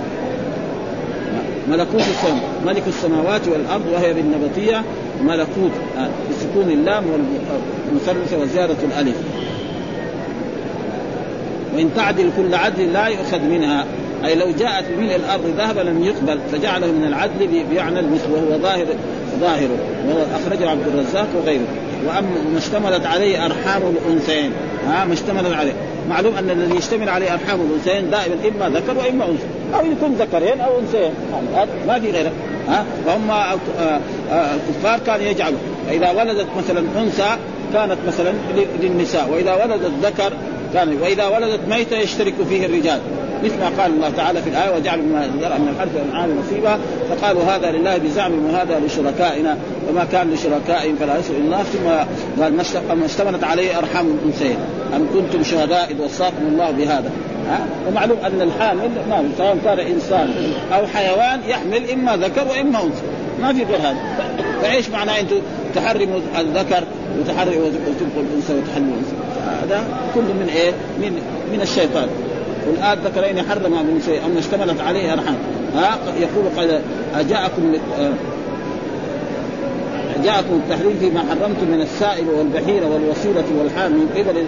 ملكوت 1.70 2.02
السماوات 2.02 2.42
ملك 2.66 2.84
السماوات 2.88 3.48
والأرض 3.48 3.86
وهي 3.94 4.14
بالنبطية 4.14 4.84
ملكوت 5.24 5.72
آه 5.98 6.10
بسكون 6.32 6.72
اللام 6.72 7.04
والمثلثه 7.12 8.38
وزياده 8.42 8.76
الألف. 8.84 9.16
وإن 11.76 11.90
تعدل 11.96 12.30
كل 12.38 12.56
عدل 12.56 12.94
لا 12.94 13.08
يؤخذ 13.08 13.40
منها. 13.40 13.86
أي 14.26 14.36
لو 14.36 14.52
جاءت 14.52 14.86
بملء 14.98 15.16
الأرض 15.16 15.54
ذهبا 15.58 15.82
لم 15.82 16.04
يقبل 16.04 16.40
فجعله 16.52 16.88
من 16.88 17.06
العدل 17.06 17.64
بمعنى 17.72 18.00
المثل 18.00 18.32
وهو 18.32 18.62
ظاهر 18.62 18.86
ظاهره 19.40 19.78
واخرجه 20.08 20.70
عبد 20.70 20.88
الرزاق 20.88 21.28
وغيره. 21.36 21.68
وأما 22.08 22.30
ما 22.52 22.58
اشتملت 22.58 23.06
عليه 23.06 23.46
أرحام 23.46 23.82
الأنثيين. 23.82 24.52
ها 24.88 25.06
ما 25.06 25.14
اشتمل 25.14 25.54
عليه. 25.54 25.74
معلوم 26.10 26.36
أن 26.36 26.50
الذي 26.50 26.78
يشتمل 26.78 27.10
عليه 27.10 27.34
أرحام 27.34 27.60
الأنثيين 27.62 28.10
دائما 28.10 28.36
إما 28.46 28.80
ذكر 28.80 28.98
وإما 28.98 29.26
أنثى. 29.26 29.44
أو 29.74 29.86
يكون 29.86 30.14
ذكرين 30.14 30.62
أو 30.62 30.80
أنثيين. 30.80 31.12
ما 31.88 32.00
في 32.00 32.12
غيره. 32.12 32.32
ها؟ 32.68 32.86
فهم 33.06 33.32
آه، 33.32 33.58
آه، 34.32 34.50
الكفار 34.56 35.00
كانوا 35.06 35.26
يجعلوا. 35.26 35.60
فإذا 35.88 36.12
ولدت 36.12 36.48
مثلا 36.58 36.80
أنثى 36.98 37.38
كانت 37.74 37.98
مثلا 38.08 38.34
للنساء. 38.82 39.30
وإذا 39.32 39.54
ولدت 39.54 39.92
ذكر 40.04 40.34
كان 40.74 40.98
وإذا 41.02 41.28
ولدت 41.28 41.60
ميتة 41.70 41.98
يشترك 41.98 42.34
فيه 42.50 42.66
الرجال. 42.66 43.00
مثل 43.44 43.60
ما 43.60 43.84
قال 43.84 43.92
الله 43.92 44.10
تعالى 44.10 44.42
في 44.42 44.50
الآية 44.50 44.76
وجعلوا 44.76 45.04
من 45.04 45.24
الذرع 45.24 45.58
من 45.58 45.68
الحرث 45.68 45.96
والأنعام 45.96 46.40
نصيبا. 46.40 46.80
فقالوا 47.10 47.44
هذا 47.44 47.72
لله 47.72 47.98
بزعم 47.98 48.46
وهذا 48.46 48.80
لشركائنا. 48.80 49.58
وما 49.90 50.06
كان 50.12 50.34
لشركائهم 50.34 50.96
فلا 51.00 51.18
يسر 51.18 51.34
الله. 51.34 51.64
ثم 51.64 51.88
قال 52.42 52.54
ما 53.00 53.06
اشتملت 53.06 53.44
عليه 53.44 53.78
أرحام 53.78 54.08
الأنثيين. 54.08 54.58
أم 54.96 55.08
كنتم 55.14 55.44
شهداء 55.44 55.92
إذ 55.92 56.02
وصاكم 56.02 56.46
الله 56.48 56.72
بهذا. 56.72 57.12
ومعلوم 57.88 58.18
أن 58.26 58.42
الحامل 58.42 58.90
ما 59.10 59.30
سواء 59.38 59.58
كان 59.66 59.80
إنسان 59.80 60.34
أو 60.74 60.88
حيوان 60.88 61.40
يحمل 61.48 61.92
إما 61.92 62.18
ذكر 62.18 62.48
وإما 62.48 62.84
أنثى. 62.84 63.02
ما 63.42 63.54
في 63.54 63.64
غير 63.64 63.78
هذا. 63.78 63.98
فإيش 64.62 64.90
معناه 64.90 65.20
أنتم 65.20 65.36
تحرموا 65.76 66.20
الذكر 66.40 66.84
وتحرموا 67.20 67.66
وتبقوا 67.66 68.24
الأنثى 68.30 68.54
وتحلوا 68.54 68.88
الأنثى؟ 68.88 69.16
هذا 69.64 69.84
كله 70.16 70.34
من 70.34 70.50
إيه؟ 70.56 70.72
من 70.72 71.22
من 71.54 71.62
الشيطان. 71.62 72.08
والآن 72.68 72.98
ذكرين 73.06 73.50
حرم 73.50 73.72
من 73.72 74.02
شيء 74.06 74.26
أما 74.26 74.40
اشتملت 74.40 74.82
عليه 74.82 75.14
أرحام. 75.14 75.36
ها؟ 75.76 75.98
يقول 76.20 76.46
قد 76.58 76.82
أجاءكم 77.16 77.74
جاءكم 80.24 80.62
التحريم 80.64 80.98
فيما 81.00 81.20
حرمتم 81.20 81.72
من 81.72 81.82
السائل 81.82 82.30
والبحيرة 82.30 82.86
والوسيلة 82.94 83.44
والحام 83.60 83.92
من 83.92 84.08
قبل 84.16 84.46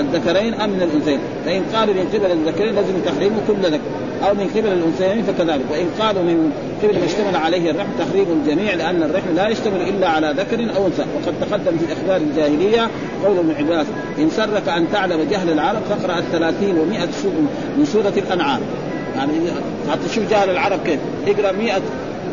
الذكرين 0.00 0.54
أم 0.54 0.70
من 0.70 0.82
الأنثيين. 0.82 1.20
فإن 1.44 1.62
قالوا 1.74 1.94
من 1.94 2.08
قبل 2.14 2.32
الذكرين 2.32 2.74
لازم 2.74 2.94
تحريم 3.06 3.32
كل 3.48 3.66
ذكر. 3.66 3.80
أو 4.28 4.34
من 4.34 4.50
قبل 4.56 4.68
الأنثيين 4.68 5.22
فكذلك. 5.22 5.64
وإن 5.70 5.86
قالوا 6.00 6.22
من 6.22 6.52
قبل 6.82 6.98
ما 6.98 7.04
اشتمل 7.04 7.36
عليه 7.36 7.70
الرحم 7.70 7.88
تحريم 7.98 8.26
الجميع 8.42 8.74
لأن 8.74 9.02
الرحم 9.02 9.34
لا 9.36 9.48
يشتمل 9.48 9.80
إلا 9.80 10.08
على 10.08 10.34
ذكر 10.36 10.76
أو 10.76 10.86
أنثى. 10.86 11.02
وقد 11.02 11.34
تقدم 11.40 11.78
في 11.78 11.92
أخبار 11.92 12.16
الجاهلية 12.16 12.88
قول 13.24 13.38
ابن 13.38 13.54
عباس 13.58 13.86
إن 14.18 14.30
سرك 14.30 14.68
أن 14.68 14.86
تعلم 14.92 15.28
جهل 15.30 15.50
العرب 15.50 15.82
فاقرأ 15.88 16.18
الثلاثين 16.18 16.78
ومائة 16.78 17.08
من 17.78 17.84
سورة 17.84 18.12
الأنعام. 18.16 18.60
يعني 19.16 19.32
تشوف 20.08 20.30
جهل 20.30 20.50
العرب 20.50 20.78
كيف؟ 20.84 21.00
اقرأ 21.26 21.52
100 21.52 21.72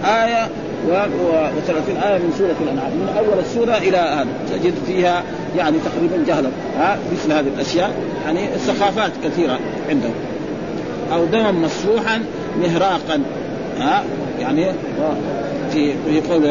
آية 0.06 0.50
و30 0.88 2.04
آية 2.04 2.17
من 2.17 2.34
سورة 2.38 2.56
الأنعام. 2.62 2.91
من 2.91 3.15
أول 3.17 3.39
السورة 3.39 3.78
إلى 3.78 3.98
هذا. 3.98 4.28
تجد 4.52 4.74
فيها 4.88 5.24
يعني 5.58 5.78
تقريبا 5.80 6.26
جهلا. 6.28 6.50
ها؟ 6.80 6.98
مثل 7.13 7.32
هذه 7.32 7.48
الأشياء. 7.56 7.91
يعني 8.26 8.48
سخافات 8.58 9.12
كثيرة 9.24 9.60
عندهم. 9.89 10.13
أو 11.13 11.26
دما 11.26 11.52
مسفوحا 11.52 12.21
مهراقا. 12.62 13.21
ها؟ 13.80 14.04
يعني 14.39 14.65
في 15.71 15.93
في 15.93 16.21
قول 16.32 16.41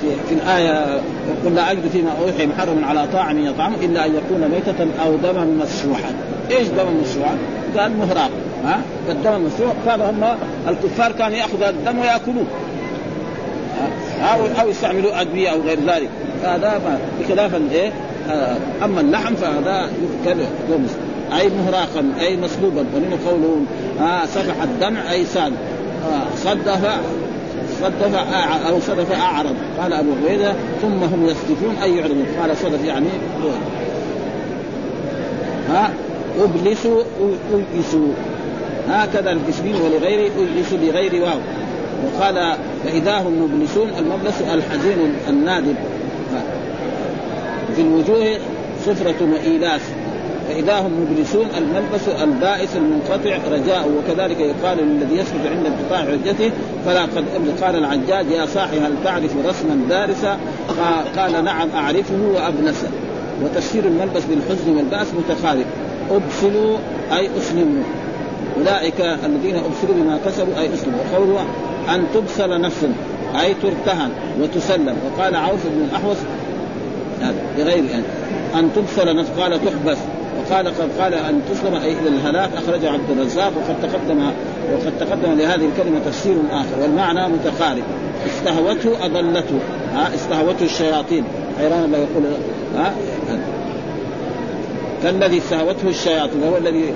في, 0.00 0.08
في 0.28 0.34
الآية 0.34 1.00
قل 1.44 1.54
لا 1.54 1.72
أجد 1.72 1.88
فيما 1.92 2.10
أوحي 2.20 2.46
محرم 2.46 2.84
على 2.84 3.06
طاعم 3.12 3.38
يطعمه 3.38 3.76
إلا 3.82 4.06
أن 4.06 4.14
يكون 4.14 4.48
ميتة 4.48 4.86
أو 5.04 5.16
دما 5.16 5.44
مسفوحا. 5.44 6.12
إيش 6.50 6.68
دما 6.68 6.90
مسفوحا؟ 7.02 7.36
قال 7.78 7.96
مهراق. 7.96 8.30
ها؟ 8.64 8.80
فالدم 9.06 9.32
المسفوح 9.32 9.72
كانوا 9.86 10.10
هم 10.10 10.24
الكفار 10.68 11.12
كانوا 11.12 11.36
يأخذوا 11.36 11.68
الدم 11.68 11.98
ويأكلوه. 11.98 12.46
أو 14.20 14.46
أو 14.60 14.68
يستعملوا 14.68 15.20
أدوية 15.20 15.48
أو 15.48 15.60
غير 15.60 15.78
ذلك. 15.86 16.08
فهذا 16.42 16.98
بخلاف 17.20 17.54
الايه 17.54 17.92
آه، 18.30 18.56
أما 18.84 19.00
اللحم 19.00 19.34
فهذا 19.34 19.90
يذكر 20.02 20.46
يومس 20.70 20.90
أي 21.38 21.48
مهراقا 21.48 22.12
أي 22.20 22.36
مصلوبا. 22.36 22.84
ومنه 22.94 23.18
قوله 23.26 23.60
آه 24.00 24.26
سفح 24.26 24.62
الدمع 24.62 25.12
أي 25.12 25.24
سال 25.24 25.52
آه 26.12 26.36
صدف 26.36 26.98
صدف 27.80 28.14
أو 28.68 28.80
صدف 28.80 29.12
أعرض. 29.12 29.54
قال 29.80 29.92
أبو 29.92 30.10
عبيدة 30.24 30.54
ثم 30.82 31.04
هم 31.04 31.26
يصدفون 31.26 31.76
أي 31.82 31.96
يعرضون؟ 31.96 32.26
قال 32.40 32.56
صدف 32.56 32.84
يعني 32.84 33.06
ها؟ 35.70 35.90
أبلسوا 36.40 37.02
ألبسوا. 37.54 38.12
هكذا 38.88 39.32
الجسمين 39.32 39.74
ولغيره 39.74 40.30
ألبسوا 40.38 40.78
بغير 40.78 41.22
واو. 41.22 41.38
وقال 42.04 42.54
فإذا 42.84 43.18
هم 43.18 43.42
مبلسون 43.42 43.88
المبلس 43.98 44.42
الحزين 44.42 45.14
النادب 45.28 45.74
في 47.76 47.82
الوجوه 47.82 48.38
صفرة 48.86 49.28
وإيلاس. 49.32 49.80
فإذا 50.48 50.78
هم 50.80 50.92
مبلسون 51.00 51.46
الملبس 51.58 52.08
البائس 52.22 52.76
المنقطع 52.76 53.38
رجاء 53.52 53.88
وكذلك 53.88 54.40
يقال 54.40 54.78
للذي 54.78 55.16
يسقط 55.16 55.46
عند 55.50 55.66
انقطاع 55.66 55.98
حجته 55.98 56.50
فلا 56.86 57.02
قد 57.02 57.24
قال 57.62 57.76
العجاج 57.76 58.30
يا 58.30 58.46
صاحي 58.46 58.78
هل 58.78 58.92
تعرف 59.04 59.30
رسما 59.46 59.86
دارسا؟ 59.88 60.38
قال 61.16 61.44
نعم 61.44 61.68
أعرفه 61.74 62.14
وأبنسه. 62.34 62.88
وتفسير 63.44 63.84
الملبس 63.84 64.22
بالحزن 64.24 64.76
والبأس 64.76 65.06
متخالف 65.14 65.66
أبسلوا 66.10 66.76
أي 67.12 67.28
أسلموا. 67.38 67.82
أولئك 68.58 69.00
الذين 69.00 69.56
أبسلوا 69.56 69.94
بما 69.94 70.18
كسبوا 70.26 70.60
أي 70.60 70.74
أسلموا. 70.74 71.00
وقوله 71.12 71.46
أن 71.94 72.04
تبسل 72.14 72.60
نفس 72.60 72.86
أي 73.40 73.54
ترتهن 73.54 74.10
وتسلم. 74.40 74.96
وقال 75.06 75.36
عوف 75.36 75.66
بن 75.66 75.84
الأحوص 75.90 76.16
بغير 77.56 77.84
يعني 77.84 78.04
أن 78.54 78.70
تبسل 78.76 79.16
نفس 79.16 79.30
قال 79.38 79.60
تحبس. 79.64 79.98
وقال 80.40 80.66
قد 80.66 80.88
قال 81.00 81.14
أن 81.14 81.40
تسلم 81.50 81.74
أي 81.74 81.92
إلى 81.92 82.08
الهلاك 82.08 82.50
اخرجه 82.56 82.90
عبد 82.90 83.10
الرزاق. 83.10 83.52
وقد 83.56 83.82
تقدم 83.82 84.30
وقد 84.72 84.92
تقدم 85.00 85.32
لهذه 85.32 85.64
الكلمة 85.66 86.00
تفسير 86.06 86.36
آخر 86.50 86.82
والمعنى 86.82 87.28
متقارب. 87.28 87.82
استهوته 88.26 89.04
أضلته. 89.04 89.58
ها 89.94 90.14
استهوته 90.14 90.64
الشياطين. 90.64 91.24
حيران 91.58 91.84
الله 91.84 91.98
يقول 91.98 92.24
ها 92.76 92.94
كالذي 95.02 95.38
استهوته 95.38 95.88
الشياطين 95.88 96.42
وهو 96.42 96.56
الذي 96.56 96.94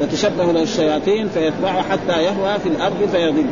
تتشبه 0.00 0.52
له 0.52 0.62
الشياطين 0.62 1.28
فيتبعه 1.28 1.82
حتى 1.82 2.22
يهوى 2.22 2.58
في 2.62 2.68
الأرض 2.68 3.08
فيضل 3.12 3.46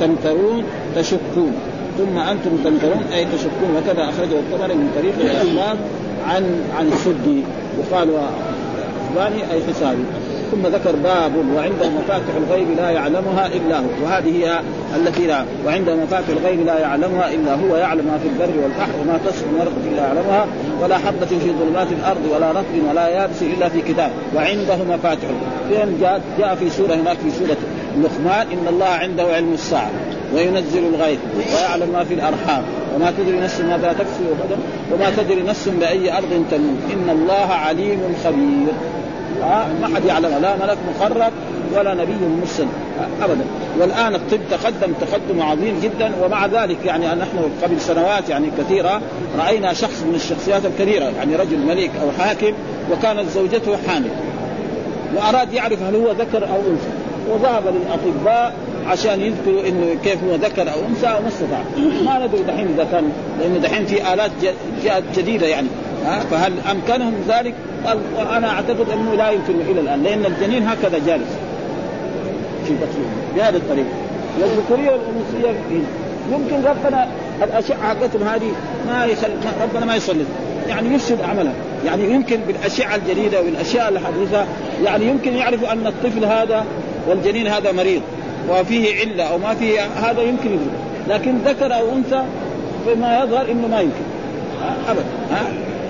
تمترون 0.00 0.64
تشكون. 0.96 1.52
ثم 1.98 2.18
أنتم 2.18 2.50
تمترون 2.64 3.02
أي 3.14 3.24
تشكون. 3.24 3.76
وكذا 3.76 4.04
أخرجه 4.08 4.38
الطبري 4.38 4.74
من 4.74 4.90
طريق 4.96 5.14
الأخبار 5.20 5.76
عن 6.28 6.64
عن 6.78 6.92
السدي 6.92 7.42
وقال 7.78 8.08
فلاني 9.14 9.52
أي 9.52 9.60
حسابي. 9.68 10.04
ثم 10.52 10.66
ذكر 10.66 10.96
باب 10.96 11.32
وعنده 11.54 11.90
مفاتح 11.90 12.34
الغيب 12.36 12.66
لا 12.76 12.90
يعلمها 12.90 13.46
إلا 13.46 13.78
هو. 13.78 14.04
وهذه 14.04 14.44
هي 14.44 14.60
التي 14.96 15.26
لا 15.26 15.44
وعنده 15.66 15.96
مفاتح 15.96 16.28
الغيب 16.28 16.66
لا 16.66 16.78
يعلمها 16.78 17.34
إلا 17.34 17.54
هو 17.54 17.76
يعلم 17.76 18.04
ما 18.04 18.18
في 18.18 18.28
البر 18.28 18.62
والبحر 18.62 18.90
وما 19.00 19.18
تسقط 19.26 19.46
ورقه 19.58 19.92
إلا 19.92 20.02
يعلمها 20.02 20.46
ولا 20.82 20.98
حبة 20.98 21.26
في 21.26 21.52
ظلمات 21.60 21.86
الأرض 21.92 22.28
ولا 22.34 22.50
رطب 22.50 22.88
ولا 22.88 23.08
يابس 23.08 23.42
إلا 23.42 23.68
في 23.68 23.80
كتاب. 23.80 24.10
وعنده 24.34 24.76
مفاتح. 24.76 25.28
فين 25.68 25.98
جاء 26.00 26.20
جاء 26.38 26.54
في 26.54 26.70
سوره 26.70 26.94
هناك 26.94 27.16
في 27.18 27.30
سورة 27.30 27.56
لقمان 28.02 28.46
إن 28.52 28.66
الله 28.68 28.86
عنده 28.86 29.22
علم 29.22 29.52
الساعة 29.52 29.90
وينزل 30.34 30.84
الغيث 30.94 31.18
ويعلم 31.36 31.92
ما 31.92 32.04
في 32.04 32.14
الأرحام 32.14 32.62
وما 32.94 33.12
تدري 33.18 33.40
نفس 33.40 33.60
ماذا 33.60 33.92
تكسب 33.92 34.26
غدا 34.44 34.56
وما 34.92 35.10
تدري 35.16 35.42
نفس 35.42 35.68
بأي 35.68 36.16
أرض 36.16 36.44
تموت. 36.50 36.92
إن 36.92 37.10
الله 37.10 37.52
عليم 37.52 38.00
خبير. 38.24 38.72
ما 39.80 39.88
حد 39.94 40.04
يعلمها 40.04 40.38
لا 40.40 40.56
ملك 40.56 40.78
مقرب 40.94 41.32
ولا 41.74 41.94
نبي 41.94 42.12
مرسل 42.40 42.66
ابدا. 43.22 43.44
والآن 43.80 44.14
الطب 44.14 44.40
تقدم 44.50 44.92
تقدم 45.00 45.42
عظيم 45.42 45.80
جدا 45.82 46.12
ومع 46.22 46.46
ذلك 46.46 46.78
يعني 46.84 47.06
نحن 47.06 47.38
قبل 47.62 47.80
سنوات 47.80 48.28
يعني 48.28 48.48
كثيرة 48.58 49.00
رأينا 49.38 49.72
شخص 49.72 50.02
من 50.08 50.14
الشخصيات 50.14 50.62
الكبيره 50.66 51.04
يعني 51.04 51.36
رجل 51.36 51.58
ملك 51.58 51.90
أو 52.02 52.10
حاكم 52.18 52.52
وكانت 52.92 53.28
زوجته 53.30 53.76
حامل. 53.88 54.10
وأراد 55.16 55.52
يعرف 55.52 55.82
هل 55.82 55.94
هو 55.94 56.10
ذكر 56.10 56.44
أو 56.44 56.56
أنثى. 56.56 56.92
وذهب 57.30 57.62
للأطباء 57.66 58.54
عشان 58.86 59.20
يذكروا 59.20 59.68
إنه 59.68 59.96
كيف 60.04 60.24
هو 60.24 60.34
ذكر 60.34 60.62
أو 60.62 60.78
أنثى 60.88 61.18
وما 61.18 61.28
استطاع. 61.28 61.62
ما 62.04 62.26
ندري 62.26 62.42
دحين 62.42 62.68
إذا 62.74 62.86
كان 62.92 63.12
لأنه 63.40 63.58
دحين 63.58 63.86
في 63.86 64.14
آلات 64.14 64.30
جاءت 64.84 65.02
جديدة 65.16 65.46
يعني. 65.46 65.66
ها 66.06 66.20
فهل 66.20 66.52
أمكنهم 66.70 67.14
ذلك؟ 67.28 67.54
قال 67.86 67.98
أنا 68.36 68.50
أعتقد 68.50 68.86
أنه 68.92 69.14
لا 69.14 69.30
يمكن 69.30 69.54
إلى 69.70 69.80
الآن 69.80 70.02
لأن 70.02 70.24
الجنين 70.26 70.68
هكذا 70.68 70.98
جالس. 71.06 71.28
في 72.66 72.74
بطنه 72.74 73.06
بهذه 73.36 73.56
الطريقة 73.56 73.88
والذكورية 74.40 74.90
والأنوثية 74.90 75.60
يمكن 76.32 76.68
ربنا 76.68 77.08
الاشعه 77.42 77.88
حقتهم 77.88 78.28
هذه 78.28 78.52
ما 78.86 79.04
يخل 79.04 79.28
ربنا 79.62 79.86
ما 79.86 79.96
يسلط 79.96 80.26
يعني 80.68 80.94
يفسد 80.94 81.22
عملها 81.22 81.52
يعني 81.86 82.04
يمكن 82.04 82.36
بالاشعه 82.46 82.96
الجديدة 82.96 83.42
والأشياء 83.42 83.88
الحديثة 83.88 84.46
يعني 84.84 85.06
يمكن 85.06 85.36
يعرفوا 85.36 85.72
أن 85.72 85.86
الطفل 85.86 86.24
هذا 86.24 86.64
والجنين 87.08 87.46
هذا 87.46 87.72
مريض 87.72 88.02
وفيه 88.50 89.00
علة 89.00 89.24
أو 89.24 89.38
ما 89.38 89.54
فيه 89.54 89.80
هذا 89.80 90.22
يمكن 90.22 90.50
يدرك. 90.52 90.72
لكن 91.08 91.38
ذكر 91.38 91.74
أو 91.74 91.92
أنثى 91.92 92.24
فيما 92.86 93.22
يظهر 93.22 93.50
إنه 93.50 93.68
ما 93.68 93.80
يمكن. 93.80 94.04
ابدا. 94.88 95.04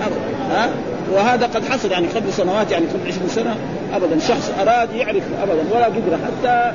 ابدا 0.05 0.55
ها؟ 0.55 0.69
وهذا 1.13 1.45
قد 1.45 1.65
حصل 1.65 1.91
يعني 1.91 2.07
قبل 2.07 2.33
سنوات 2.33 2.71
يعني 2.71 2.85
قبل 2.85 3.07
20 3.07 3.27
سنة 3.27 3.55
ابدا. 3.93 4.19
شخص 4.19 4.51
أراد 4.61 4.93
يعرف 4.93 5.23
ابدا 5.43 5.75
ولا 5.75 5.85
قدر 5.85 6.17
حتى 6.25 6.71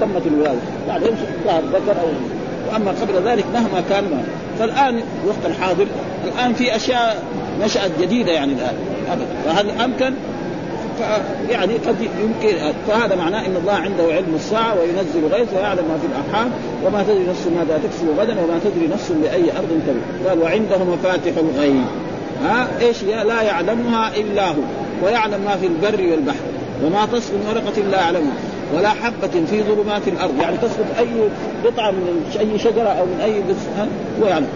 تمت 0.00 0.26
الولاده 0.26 0.60
بعدين 0.88 1.10
ظهر 1.46 1.62
ذكر 1.72 2.00
أو 2.00 2.08
وأما 2.72 2.90
قبل 2.90 3.28
ذلك 3.28 3.44
مهما 3.54 3.82
كان 3.90 4.04
ما. 4.04 4.22
فالآن 4.58 5.00
الوقت 5.24 5.46
الحاضر 5.46 5.86
الآن 6.24 6.52
في 6.52 6.76
أشياء 6.76 7.22
نشأت 7.64 7.90
جديدة 8.00 8.32
يعني 8.32 8.52
الآن 8.52 8.74
ابدا. 9.12 9.26
فهل 9.44 9.70
أمكن؟ 9.70 10.14
يعني 11.50 11.74
قد 11.74 11.96
يمكن. 12.00 12.72
فهذا 12.88 13.16
معناه 13.16 13.46
إن 13.46 13.56
الله 13.56 13.72
عنده 13.72 14.04
علم 14.04 14.34
الساعة 14.34 14.74
وينزل 14.80 15.34
غيث 15.34 15.54
ويعلم 15.54 15.84
ما 15.88 15.98
في 15.98 16.06
الأرحام 16.06 16.50
وما 16.84 17.02
تدري 17.02 17.26
نفس 17.30 17.46
ماذا 17.46 17.80
تكسب 17.84 18.08
غدا 18.18 18.32
وما 18.32 18.58
تدري 18.64 18.88
نفس 18.88 19.12
بأي 19.12 19.52
أرض 19.52 19.80
تموت 19.86 20.28
قال 20.28 20.38
وعنده 20.38 20.84
مفاتح 20.84 21.32
الغيب 21.36 21.84
ها؟ 22.44 22.68
إيش؟ 22.80 23.02
لا 23.02 23.42
يعلمها 23.42 24.16
إلا 24.16 24.48
هو. 24.48 24.62
ويعلم 25.02 25.40
ما 25.44 25.56
في 25.56 25.66
البر 25.66 26.10
والبحر 26.10 26.44
وما 26.84 27.06
تسقط 27.06 27.34
من 27.34 27.46
ورقة 27.48 27.90
لا 27.90 28.00
يعلمها 28.00 28.32
ولا 28.74 28.88
حبة 28.88 29.44
في 29.50 29.62
ظلمات 29.62 30.08
الأرض. 30.08 30.40
يعني 30.40 30.56
تسقط 30.56 30.86
أي 30.98 31.06
قطعة 31.64 31.90
من 31.90 32.36
أي 32.40 32.58
شجرة 32.58 32.88
أو 32.88 33.04
من 33.04 33.20
أي 33.24 33.42
هو 34.22 34.26
يعلم. 34.28 34.48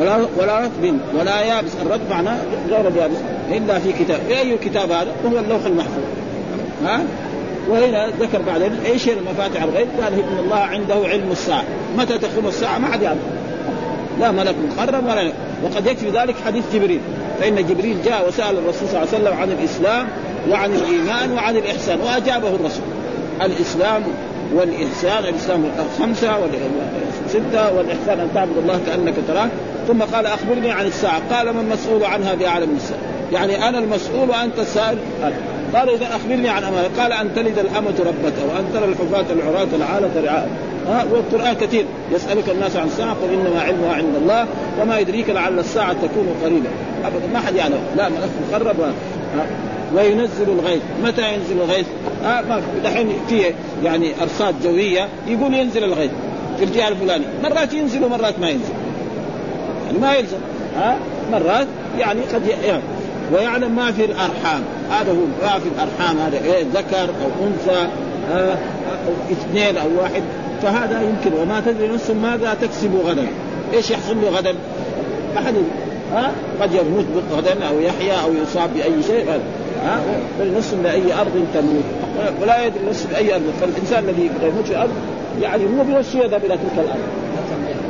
ولا 0.00 0.16
ولا 0.36 0.60
رطب 0.60 0.98
ولا 1.18 1.40
يابس. 1.40 1.70
الرطب 1.82 2.10
معناه 2.10 2.36
غير 2.68 2.88
اليابس. 2.88 3.16
إلا 3.50 3.78
في 3.78 3.92
كتاب. 3.92 4.20
أي 4.30 4.58
كتاب 4.58 4.90
هذا؟ 4.90 5.12
هو 5.26 5.38
اللوح 5.38 5.64
المحفوظ. 5.66 6.04
ها؟ 6.84 7.00
وهنا 7.68 8.08
ذكر 8.20 8.42
بعدين 8.42 8.72
إيش 8.86 9.08
هي 9.08 9.12
المفاتح 9.12 9.62
الغيب؟ 9.62 9.88
قال 10.02 10.12
إن 10.12 10.38
الله 10.44 10.56
عنده 10.56 10.94
علم 10.94 11.28
الساعة، 11.32 11.64
متى 11.98 12.18
تقوم 12.18 12.46
الساعة؟ 12.46 12.78
ما 12.78 12.86
حد 12.86 13.02
يعلم. 13.02 13.20
لا 14.20 14.30
ملك 14.30 14.54
مقرب 14.70 15.06
ولا 15.06 15.32
وقد 15.64 15.86
يكفي 15.86 16.10
ذلك 16.10 16.34
حديث 16.46 16.64
جبريل، 16.74 17.00
فإن 17.40 17.66
جبريل 17.66 18.02
جاء 18.04 18.28
وسأل 18.28 18.58
الرسول 18.58 18.88
صلى 18.88 19.02
الله 19.02 19.08
عليه 19.14 19.24
وسلم 19.24 19.34
عن 19.40 19.50
الإسلام 19.50 20.08
وعن 20.50 20.74
الإيمان 20.74 21.32
وعن 21.32 21.56
الإحسان 21.56 22.00
وأجابه 22.00 22.48
الرسول. 22.48 22.84
الإسلام 23.42 24.02
والإحسان 24.54 25.24
الإسلام 25.24 25.64
خمسة 25.98 26.38
ستة 27.28 27.72
والإحسان 27.72 28.20
أن 28.20 28.28
تعبد 28.34 28.56
الله 28.56 28.80
كأنك 28.86 29.14
تراه. 29.28 29.48
ثم 29.88 30.02
قال 30.02 30.26
أخبرني 30.26 30.70
عن 30.70 30.86
الساعة. 30.86 31.22
قال 31.34 31.50
ما 31.50 31.60
المسؤول 31.60 32.04
عنها 32.04 32.34
بأعلم 32.34 32.68
من 32.68 32.76
الساعة. 32.76 33.00
يعني 33.32 33.68
أنا 33.68 33.78
المسؤول 33.78 34.30
وأنت 34.30 34.58
السائل. 34.58 34.98
قال 35.74 35.90
إذا 35.90 36.06
أخبرني 36.06 36.48
عن 36.48 36.64
امانه 36.64 36.88
قال 36.98 37.12
أن 37.12 37.34
تلد 37.34 37.58
الأمة 37.58 37.94
ربتها 37.98 38.44
وأن 38.54 38.64
ترى 38.74 38.84
الحفاة 38.84 39.32
العراة 39.32 39.68
العالة 39.76 40.10
رعاء. 40.24 40.48
ها 40.88 41.04
والقرآن 41.10 41.54
كثير. 41.54 41.84
يسألك 42.12 42.48
الناس 42.48 42.76
عن 42.76 42.86
الساعة 42.86 43.10
قل 43.10 43.32
إنما 43.32 43.60
علمها 43.60 43.92
عند 43.92 44.14
الله 44.22 44.46
وما 44.80 44.98
يدريك 44.98 45.30
لعل 45.30 45.58
الساعة 45.58 45.92
تكون 45.92 46.28
قريبا 46.44 46.68
أبدا 47.04 47.26
ما 47.32 47.40
حد 47.40 47.54
يعلم. 47.54 47.78
لا 47.96 48.08
ملف 48.08 48.30
مقرب. 48.50 48.76
وينزل 49.94 50.48
الغيث. 50.48 50.82
متى 51.04 51.34
ينزل 51.34 51.56
الغيث؟ 51.64 51.86
آه 52.24 52.40
ما 52.40 52.62
دحين 52.84 53.08
في 53.28 53.42
يعني 53.84 54.12
أرصاد 54.22 54.54
جوية 54.64 55.08
يقول 55.26 55.54
ينزل 55.54 55.84
الغيث. 55.84 56.10
في 56.58 56.64
الجهة 56.64 56.88
الفلانية. 56.88 57.26
مرات 57.42 57.74
ينزل 57.74 58.04
ومرات 58.04 58.38
ما 58.38 58.48
ينزل. 58.48 58.74
يعني 59.86 59.98
ما 59.98 60.14
يلزم. 60.14 60.38
ها 60.76 60.92
آه 60.92 60.96
مرات 61.32 61.66
يعني 61.98 62.20
قد 62.20 62.42
يعني 62.64 62.82
ويعلم 63.32 63.76
ما 63.76 63.92
في 63.92 64.04
الأرحام. 64.04 64.62
هذا 64.90 65.12
هو 65.12 65.16
ما 65.42 65.58
في 65.58 65.68
الأرحام 65.76 66.18
هذا 66.18 66.38
إيه 66.44 66.64
ذكر 66.74 67.04
أو 67.04 67.46
أنثى 67.46 67.88
آه 68.32 68.52
أو 69.06 69.32
اثنين 69.32 69.76
أو 69.76 70.02
واحد. 70.02 70.22
فهذا 70.62 71.02
يمكن. 71.02 71.42
وما 71.42 71.60
تدري 71.60 71.88
نفس 71.88 72.10
ماذا 72.10 72.56
تكسب 72.62 72.90
غدا. 73.06 73.26
إيش 73.74 73.90
يحصل 73.90 74.16
له 74.22 74.28
غدا؟ 74.28 74.54
احد 75.38 75.54
ها؟ 76.14 76.32
قد 76.60 76.74
يموت 76.74 77.04
غدا 77.32 77.64
أو 77.68 77.80
يحيا 77.80 78.14
أو 78.14 78.34
يصاب 78.42 78.74
بأي 78.74 79.02
شيء. 79.06 79.40
ها؟ 79.84 80.00
نفس 80.56 80.74
لاي 80.82 81.12
أرض 81.20 81.46
تموت. 81.54 81.84
ولا 82.42 82.66
يدري 82.66 82.84
نفس 82.88 83.06
بأي 83.10 83.34
أرض. 83.34 83.42
فالإنسان 83.60 84.04
الذي 84.04 84.30
يموت 84.42 84.64
في 84.64 84.70
الأرض 84.70 84.92
يعني 85.42 85.64
هو 85.64 85.84
بنفسه 85.84 86.18
يذهب 86.18 86.44
إلى 86.44 86.56
تلك 86.56 86.84
الأرض. 86.84 87.00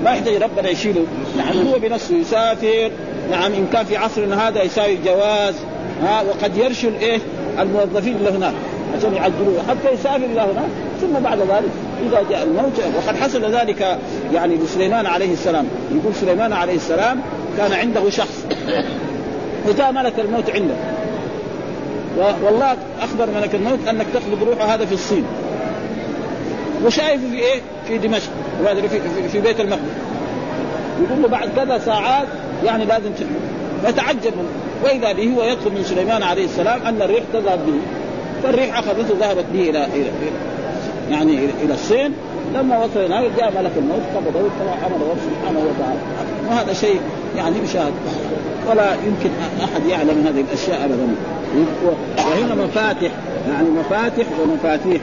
ما 0.05 0.11
يحتاج 0.11 0.43
ربنا 0.43 0.69
يشيله. 0.69 1.05
يعني 1.39 1.73
هو 1.73 1.79
بنفسه 1.79 2.15
يسافر. 2.15 2.91
نعم 3.31 3.53
إن 3.53 3.67
كان 3.73 3.85
في 3.85 3.97
عصرنا 3.97 4.49
هذا 4.49 4.63
يساوي 4.63 4.99
جواز. 5.05 5.55
ها 6.03 6.23
وقد 6.23 6.57
يرشل 6.57 6.95
إيه؟ 7.01 7.19
الموظفين 7.59 8.17
اللي 8.17 8.31
هناك 8.31 8.55
عشان 8.97 9.15
يعجلوه 9.15 9.63
حتى 9.69 9.95
يسافر 9.95 10.25
إلى 10.25 10.41
هناك 10.41 10.69
ثم 11.01 11.21
بعد 11.25 11.39
ذلك 11.39 11.71
إذا 12.07 12.23
جاء 12.31 12.43
الموت 12.43 12.81
وقد 12.97 13.17
حصل 13.17 13.55
ذلك 13.55 13.99
يعني 14.33 14.55
لسليمان 14.57 15.07
عليه 15.07 15.33
السلام. 15.33 15.67
يقول 15.95 16.15
سليمان 16.15 16.53
عليه 16.53 16.75
السلام 16.75 17.21
كان 17.59 17.73
عنده 17.73 18.11
شخص 18.11 18.45
وجاء 19.69 19.93
ملك 19.93 20.21
الموت 20.21 20.51
عنده؟ 20.51 20.75
والله 22.43 22.77
أخبر 23.01 23.29
ملك 23.41 23.55
الموت 23.55 23.79
أنك 23.89 24.07
تقبض 24.15 24.43
روحه 24.49 24.75
هذا 24.75 24.85
في 24.85 24.93
الصين. 24.95 25.25
وشايفه 26.85 27.31
في 27.31 27.39
إيه؟ 27.39 27.61
في 27.89 27.99
دمشق 27.99 28.31
في, 28.65 28.89
في, 28.89 29.29
في 29.29 29.41
بيت 29.41 29.61
المقدس. 29.61 29.83
يقول 31.03 31.23
له 31.23 31.29
بعد 31.29 31.49
كذا 31.57 31.79
ساعات 31.79 32.29
يعني 32.65 32.85
لازم 32.85 33.11
فتعجب 33.85 34.33
وإذا 34.85 35.12
به 35.12 35.35
هو 35.37 35.57
من 35.71 35.85
سليمان 35.85 36.23
عليه 36.23 36.45
السلام 36.45 36.83
أن 36.87 37.03
الريح 37.03 37.25
تذهب 37.33 37.59
به. 37.67 37.79
فالريح 38.43 38.79
أخذته 38.79 39.14
ذهبت 39.21 39.45
به 39.53 39.71
إلى 39.71 39.85
إلى 39.85 40.11
يعني 41.11 41.38
إلى 41.62 41.75
الصين. 41.75 42.12
لما 42.55 42.79
وصل 42.79 43.01
هناك 43.01 43.31
جاء 43.38 43.53
ملك 43.59 43.73
الموت 43.77 44.03
قبضه 44.17 44.41
كما 44.41 44.87
أمر 44.87 44.97
الله 44.97 45.17
سبحانه 45.17 45.59
وتعالى. 45.59 46.01
وهذا 46.51 46.73
شيء 46.73 47.01
يعني 47.37 47.57
مشاهد. 47.61 47.93
ولا 48.71 48.95
يمكن 48.95 49.31
أحد 49.64 49.87
يعلم 49.87 50.27
هذه 50.27 50.41
الأشياء 50.41 50.85
ابدا. 50.85 51.09
وهنا 52.19 52.55
مفاتح 52.64 53.11
يعني 53.51 53.69
مفاتح 53.71 54.27
ومفاتيح. 54.43 55.03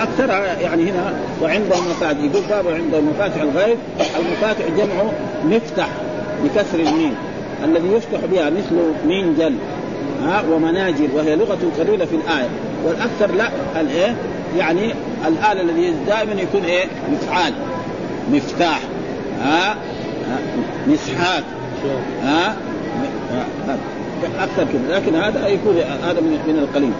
اكثرها 0.00 0.60
يعني 0.60 0.82
هنا 0.82 1.12
وعنده 1.42 1.76
مفاتح 1.76 2.18
يقول 2.18 2.42
باب 2.50 2.68
عنده 2.68 3.00
مفاتح 3.00 3.42
الغيب. 3.42 3.76
المفاتح 4.18 4.64
جمع 4.76 5.04
مفتح 5.44 5.88
بكسر 6.44 6.78
الميم. 6.78 7.14
الذي 7.64 7.88
يفتح 7.92 8.18
بها 8.32 8.50
مثل 8.50 8.76
منجل 9.06 9.54
ها 10.22 10.44
ومناجل 10.52 11.08
وهي 11.14 11.36
لغة 11.36 11.58
قليلة 11.78 12.04
في 12.04 12.16
الآية. 12.16 12.48
والأكثر 12.84 13.34
لا 13.36 13.48
الإيه 13.80 14.16
يعني 14.58 14.94
الآلة 15.26 15.60
الذي 15.60 15.94
دائما 16.06 16.32
يكون 16.32 16.64
إيه؟ 16.64 16.84
مفعال 17.12 17.52
مفتاح 18.32 18.80
ها, 19.42 19.76
مسحات 20.86 21.44
ها 22.22 22.56
أكثر 24.40 24.66
كده. 24.72 24.98
لكن 24.98 25.14
هذا 25.14 25.48
يكون 25.48 25.76
هذا 26.04 26.20
من 26.20 26.58
القليل. 26.58 26.92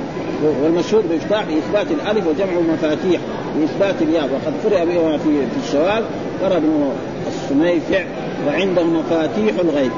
والمشهور 0.62 1.02
بافتاح 1.10 1.44
باثبات 1.44 1.86
الألف 1.90 2.26
وجمع 2.26 2.74
مفاتيح 2.74 3.20
بإثبات 3.56 4.02
الياء. 4.02 4.24
وقد 4.24 4.52
قرئ 4.64 4.86
بها 4.86 5.16
في 5.16 5.24
في 5.24 5.68
الشوال 5.68 6.04
قرأ 6.42 6.56
ابن 6.56 6.92
السميفع 7.28 8.04
وعنده 8.46 8.82
مفاتيح 8.82 9.54
الغيب. 9.60 9.90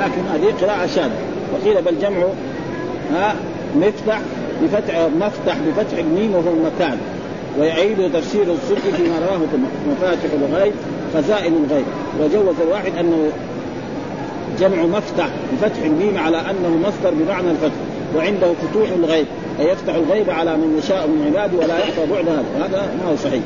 لكن 0.00 0.22
هذه 0.32 0.54
قراءة 0.60 0.86
شاذة 0.86 1.18
وقيل 1.52 1.82
بل 1.82 1.98
جمع 1.98 2.26
ها 3.12 3.34
مفتح 3.76 4.20
بفتح 4.62 5.08
مفتح 5.20 5.56
بفتح 5.66 5.98
الميم 5.98 6.34
وهو 6.34 6.50
المكان. 6.50 6.98
ويعيد 7.58 8.12
تفسير 8.12 8.42
الصدق 8.42 8.96
فيما 8.96 9.18
رواه 9.18 9.38
مفاتح 9.90 10.30
الغيب 10.50 10.72
خزائن 11.14 11.64
الغيب. 11.64 11.84
وجوز 12.20 12.54
الواحد 12.66 12.92
أنه 13.00 13.28
جمع 14.60 14.82
مفتح 14.82 15.28
بفتح 15.52 15.82
الميم 15.82 16.18
على 16.18 16.36
أنه 16.36 16.78
مصدر 16.82 17.14
بمعنى 17.14 17.50
الفتح 17.50 17.74
وعنده 18.16 18.52
فتوح 18.52 18.88
الغيب. 18.98 19.26
اي 19.60 19.68
يفتح 19.68 19.94
الغيب 19.94 20.30
على 20.30 20.56
من 20.56 20.78
يشاء 20.78 21.06
من 21.06 21.26
عباده 21.26 21.58
ولا 21.58 21.78
يعطى 21.78 22.12
بعد 22.12 22.28
هذا. 22.28 22.44
وهذا 22.58 22.88
ما 23.04 23.10
هو 23.10 23.16
صحيح. 23.16 23.42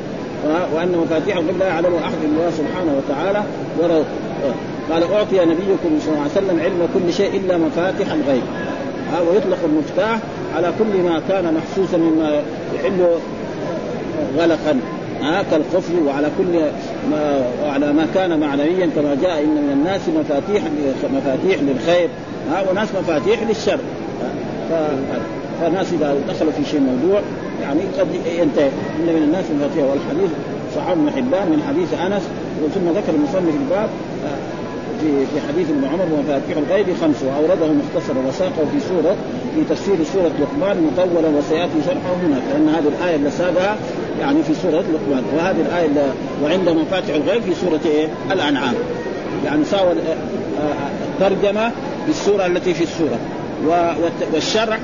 وأن 0.75 0.97
مفاتيح 1.05 1.37
الغيب 1.37 1.57
لا 1.57 1.67
يعلم 1.67 1.95
أحد 1.95 2.13
إلا 2.23 2.31
الله 2.31 2.51
سبحانه 2.51 2.97
وتعالى 2.97 3.43
قال 4.91 5.03
أعطي 5.03 5.45
نبيكم 5.45 5.99
صلى 5.99 6.09
الله 6.09 6.21
عليه 6.21 6.31
وسلم 6.31 6.59
علم 6.59 6.87
كل 6.93 7.13
شيء 7.13 7.35
إلا 7.35 7.57
مفاتيح 7.57 8.11
الغيب. 8.11 8.43
ها 9.11 9.19
ويطلق 9.21 9.57
المفتاح 9.65 10.19
على 10.55 10.73
كل 10.79 11.01
ما 11.03 11.21
كان 11.29 11.53
محسوسا 11.53 11.97
مما 11.97 12.41
يحل 12.75 13.07
غلقا. 14.37 14.79
ها 15.21 15.43
كالقفل 15.51 15.93
وعلى 16.07 16.29
كل 16.37 16.59
ما 17.11 17.41
وعلى 17.63 17.93
ما 17.93 18.07
كان 18.15 18.39
معنويا 18.39 18.89
كما 18.95 19.17
جاء 19.21 19.39
إن 19.43 19.55
من 19.55 19.71
الناس 19.73 20.01
مفاتيح 20.19 20.63
مفاتيح 21.13 21.61
للخير. 21.61 22.09
ها 22.51 22.71
وناس 22.71 22.87
مفاتيح 23.01 23.43
للشر. 23.49 23.79
فالناس 25.61 25.93
إذا 25.93 26.15
دخلوا 26.29 26.51
في 26.51 26.65
شيء 26.71 26.79
موضوع 26.79 27.21
يعني 27.61 27.79
قد 27.99 28.07
ينتهي. 28.39 28.69
إن 28.99 29.15
من 29.15 29.23
الناس 29.23 29.45
مفاتيح 29.55 29.83
والحديث 29.83 30.31
صحاب 30.75 30.97
بن 30.97 31.09
حبان 31.09 31.49
من 31.49 31.63
حديث 31.67 31.93
أنس 31.93 32.23
ثم 32.75 32.89
ذكر 32.89 33.13
المصنف 33.15 33.55
الباب. 33.61 33.89
في 35.01 35.25
في 35.25 35.47
حديث 35.47 35.69
ابن 35.69 35.85
عمر 35.85 36.05
ومفاتيح 36.13 36.57
الغيب 36.57 36.85
خمس. 37.01 37.23
واورده 37.23 37.73
مختصرا 37.73 38.19
وساقه 38.27 38.65
في 38.71 38.79
سورة 38.89 39.15
في 39.55 39.61
تفسير 39.69 39.95
سورة 40.13 40.31
لقمان 40.41 40.91
مطولا 40.91 41.27
وسيأتي 41.37 41.73
شرحه 41.85 42.13
هنا 42.23 42.41
لأن 42.51 42.69
هذه 42.69 42.87
الآية 42.87 43.15
اللي 43.15 43.31
سابها 43.31 43.77
يعني 44.19 44.43
في 44.43 44.53
سورة 44.53 44.83
لقمان. 44.93 45.23
وهذه 45.35 45.61
الآية 45.61 45.85
اللي 45.85 46.11
وعنده 46.43 46.73
مفاتيح 46.73 47.15
الغيب 47.15 47.41
في 47.41 47.53
سورة 47.55 47.79
إيه؟ 47.85 48.07
الأنعام. 48.31 48.73
يعني 49.45 49.65
ساوى 49.65 49.93
الترجمه 51.19 51.71
بالسورة 52.07 52.45
التي 52.45 52.73
في 52.73 52.83
السورة. 52.83 53.19
والشرع 54.33 54.77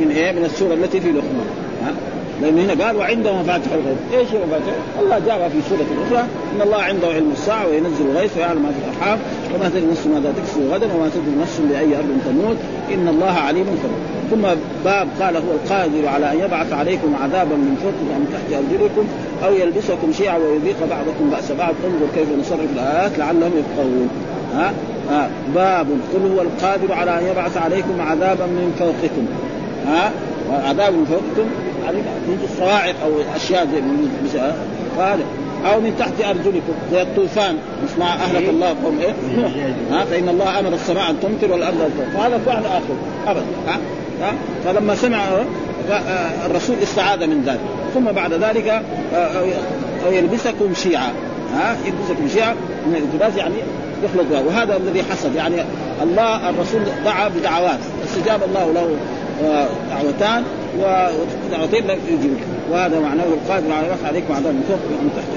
من 0.00 0.10
إيه؟ 0.10 0.32
من 0.32 0.44
السورة 0.44 0.74
التي 0.74 1.00
في 1.00 1.08
لقمان. 1.08 1.46
لأن 2.42 2.58
هنا 2.58 2.84
قال 2.84 2.96
وعنده 2.96 3.32
مفاتيح 3.32 3.72
الغيب، 3.72 3.96
إيش 4.12 4.28
هي 4.28 4.38
مفاتيح؟ 4.46 4.74
الله 5.02 5.18
جابها 5.18 5.48
في 5.48 5.56
سورة 5.68 5.86
أخرى 6.06 6.24
إن 6.56 6.62
الله 6.62 6.82
عنده 6.82 7.08
علم 7.08 7.30
الساعة 7.32 7.66
وينزل 7.66 8.06
الغيث 8.10 8.36
ويعلم 8.36 8.62
ما 8.62 8.68
في 8.68 8.78
الأرحام. 8.84 9.18
وما 9.54 9.68
تدري 9.68 9.86
نفس 9.90 10.06
ماذا 10.06 10.34
تكسب 10.36 10.60
غدا 10.72 10.86
وما 10.94 11.08
تدري 11.08 11.36
نفس 11.42 11.60
بأي 11.70 11.96
أرض 11.96 12.18
تموت. 12.26 12.56
إن 12.94 13.08
الله 13.08 13.32
عليم 13.32 13.66
خبير. 13.82 14.00
ثم 14.30 14.42
باب 14.84 15.08
قال 15.20 15.36
هو 15.36 15.52
القادر 15.52 16.08
على 16.08 16.32
أن 16.32 16.38
يبعث 16.38 16.72
عليكم 16.72 17.14
عذابا 17.22 17.56
من 17.56 17.76
فوقكم 17.82 18.06
ومن 18.10 18.26
تحت 18.32 18.62
أرجلكم 18.62 19.04
أو 19.44 19.52
يلبسكم 19.54 20.12
شيعا 20.12 20.38
ويذيق 20.38 20.76
بعضكم 20.90 21.30
بأس 21.30 21.52
بعض. 21.52 21.74
انظر 21.84 22.06
كيف 22.14 22.28
نصرف 22.40 22.60
الآيات 22.74 23.18
لعلهم 23.18 23.52
يفقهون. 23.58 24.08
ها؟ 24.54 24.72
ها؟ 25.10 25.30
باب. 25.54 25.86
قل 25.86 26.32
هو 26.32 26.42
القادر 26.42 26.92
على 26.92 27.18
أن 27.18 27.26
يبعث 27.26 27.56
عليكم 27.56 28.00
عذابا 28.00 28.46
من 28.46 28.74
فوقكم. 28.78 29.26
ها؟ 29.86 30.12
عذاب 30.68 30.92
من 30.92 31.04
فوقكم؟ 31.04 31.50
يعني 31.84 31.98
يجي 32.28 32.44
الصواعق 32.52 32.94
أو 33.04 33.10
اشياء 33.36 33.68
زي 33.72 33.80
أو 35.66 35.80
من 35.80 35.96
تحت 35.98 36.28
أرجلكم. 36.28 36.72
زي 36.92 37.02
الطوفان. 37.02 37.56
مش 37.84 37.98
مع 37.98 38.14
أهلك 38.14 38.48
الله 38.48 38.68
قوم 38.68 38.98
إيه؟ 39.00 39.14
ها؟ 39.90 40.04
فإن 40.04 40.28
الله 40.28 40.58
أمر 40.58 40.74
السماء 40.74 41.10
أن 41.10 41.20
تمطر 41.20 41.52
والأرض 41.52 41.80
أن 41.80 41.90
تمطر. 41.98 42.18
فهذا 42.18 42.38
فعل 42.46 42.62
آخر. 42.66 42.94
أبدا. 43.26 43.44
ها؟ 43.68 43.78
ها؟ 44.22 44.32
فلما 44.64 44.94
سمع 44.94 45.24
الرسول 46.46 46.76
استعاذ 46.82 47.26
من 47.26 47.42
ذلك. 47.46 47.60
ثم 47.94 48.04
بعد 48.04 48.32
ذلك 48.32 48.82
يلبسكم 50.10 50.74
شيعا 50.74 51.12
ها؟ 51.54 51.76
يلبسكم 51.84 52.28
شيعا 52.34 52.54
من 52.86 52.96
الالتباس 52.96 53.36
يعني 53.36 53.54
يخلط 54.04 54.46
وهذا 54.46 54.76
الذي 54.76 55.02
حصل. 55.02 55.36
يعني 55.36 55.54
الله 56.02 56.50
الرسول 56.50 56.80
دعا 57.04 57.28
بدعوات. 57.28 57.78
استجاب 58.04 58.40
الله 58.42 58.72
له 58.72 58.96
ودعوتان 59.42 60.42
ودعوتين 60.78 61.86
لم 61.86 61.98
يجيب 62.08 62.36
وهذا 62.72 63.00
معناه 63.00 63.24
القادر 63.24 63.72
على 63.72 63.90
رفع 63.90 64.08
عليكم 64.08 64.34
عذاب 64.34 64.54
من 64.54 64.64
فوق 64.68 64.78
من 65.02 65.10
تحت 65.16 65.32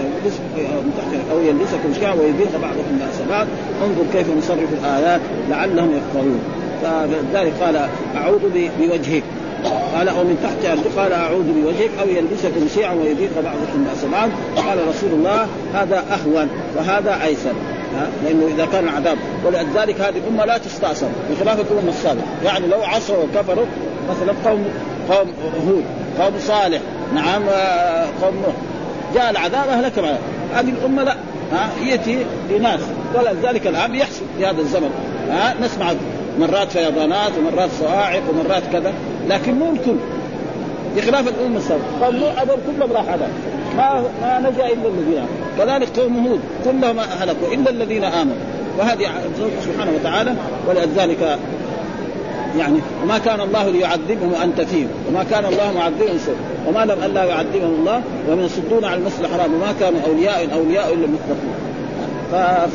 من 0.86 0.94
تحت 0.98 1.32
أو 1.32 1.40
يلبسكم 1.40 1.94
شيعا 2.00 2.14
ويذيق 2.14 2.52
بعضكم 2.62 2.98
باس 3.00 3.30
بعض 3.30 3.48
انظر 3.84 4.04
كيف 4.14 4.28
نصرف 4.38 4.70
الآيات 4.84 5.22
لعلهم 5.50 5.92
يفقهون. 5.98 6.40
فلذلك 6.84 7.54
قال 7.62 7.90
أعوذ 8.16 8.40
بوجهك. 8.80 9.24
قال 9.96 10.10
أو 10.10 10.24
من 10.24 10.38
تحت 10.44 10.78
قال 10.98 11.12
أعوذ 11.12 11.44
بوجهك. 11.44 11.90
أو 12.02 12.08
يلبسكم 12.08 12.68
شيعا 12.76 12.94
ويذيق 12.94 13.32
بعضكم 13.36 13.86
باس 13.90 14.06
بعض 14.12 14.30
قال 14.56 14.88
رسول 14.88 15.10
الله 15.14 15.48
هذا 15.74 16.04
أهون 16.12 16.48
وهذا 16.78 17.24
أيسر. 17.24 17.54
لأنه 18.26 18.48
إذا 18.56 18.66
كان 18.66 18.84
العذاب. 18.84 19.18
ولذلك 19.46 20.02
هذه 20.02 20.18
الأمة 20.18 20.46
لا 20.46 20.58
تستأصل. 20.58 21.08
بخلاف 21.32 21.60
الامم 21.60 21.90
السابقة. 21.90 22.24
يعني 22.46 22.68
لو 22.68 22.84
عصوا 22.84 23.18
وكفروا 23.18 23.66
مثلا 24.10 24.34
قوم 24.46 24.66
قوم 25.10 25.28
هود 25.68 25.84
قوم 26.20 26.34
صالح 26.40 26.82
نعم 27.16 27.44
آه، 27.50 28.08
قوم 28.22 28.36
نوح. 28.36 28.56
جاء 29.16 29.30
العذاب 29.30 29.70
أهلك 29.70 30.00
معه 30.00 30.18
هذه 30.54 30.70
الأمة 30.70 31.04
لا. 31.04 31.16
ها 31.54 31.70
يأتي 31.86 32.26
لناس. 32.50 32.80
ولذلك 33.16 33.68
الان 33.68 33.96
يحصل 33.96 34.26
في 34.38 34.46
هذا 34.46 34.62
الزمن. 34.62 34.90
ها 35.30 35.56
نسمع 35.62 35.94
مرات 36.40 36.72
فيضانات 36.72 37.32
ومرات 37.38 37.70
صواعق 37.80 38.22
ومرات 38.30 38.64
كذا. 38.72 38.94
لكن 39.30 39.54
مو 39.54 39.72
الكل. 39.72 39.96
بخلاف 40.96 41.28
الأمة 41.28 41.58
السابقة. 41.58 42.06
قال 42.06 42.20
نوح 42.20 42.42
هذول 42.42 42.58
كلهم 42.68 42.92
راح 42.92 43.10
هذا. 43.10 43.28
ما 43.78 44.04
ما 44.22 44.40
نجا 44.40 44.68
إلا 44.68 44.88
الذين. 44.88 45.26
كذلك 45.58 46.00
قوم 46.00 46.28
هود 46.28 46.40
كلهم 46.66 47.00
هلكوا 47.00 47.54
إلا 47.54 47.70
الذين 47.70 48.04
آمنوا. 48.04 48.36
وهذه 48.80 49.10
سبحانه 49.66 49.92
وتعالى 50.00 50.34
ولذلك 50.68 51.38
يعني 52.58 52.80
وما 53.04 53.18
كان 53.18 53.42
الله 53.42 53.70
ليعذبهم 53.70 54.34
وأنت 54.34 54.62
فيهم 54.62 54.88
وما 55.10 55.24
كان 55.24 55.46
الله 55.46 55.72
معذبهم 55.72 56.18
سوء 56.26 56.36
وما 56.68 56.86
لم 56.86 57.04
الا 57.04 57.24
يعذبهم 57.24 57.76
الله 57.80 58.02
ومن 58.30 58.44
يصدون 58.44 58.86
عن 58.86 58.98
المسجد 58.98 59.20
الحرام 59.20 59.54
وما 59.54 59.74
كانوا 59.80 60.00
أولياء 60.08 60.54
أولياء 60.54 60.94
إلا 60.94 61.06
المتقون. 61.06 61.54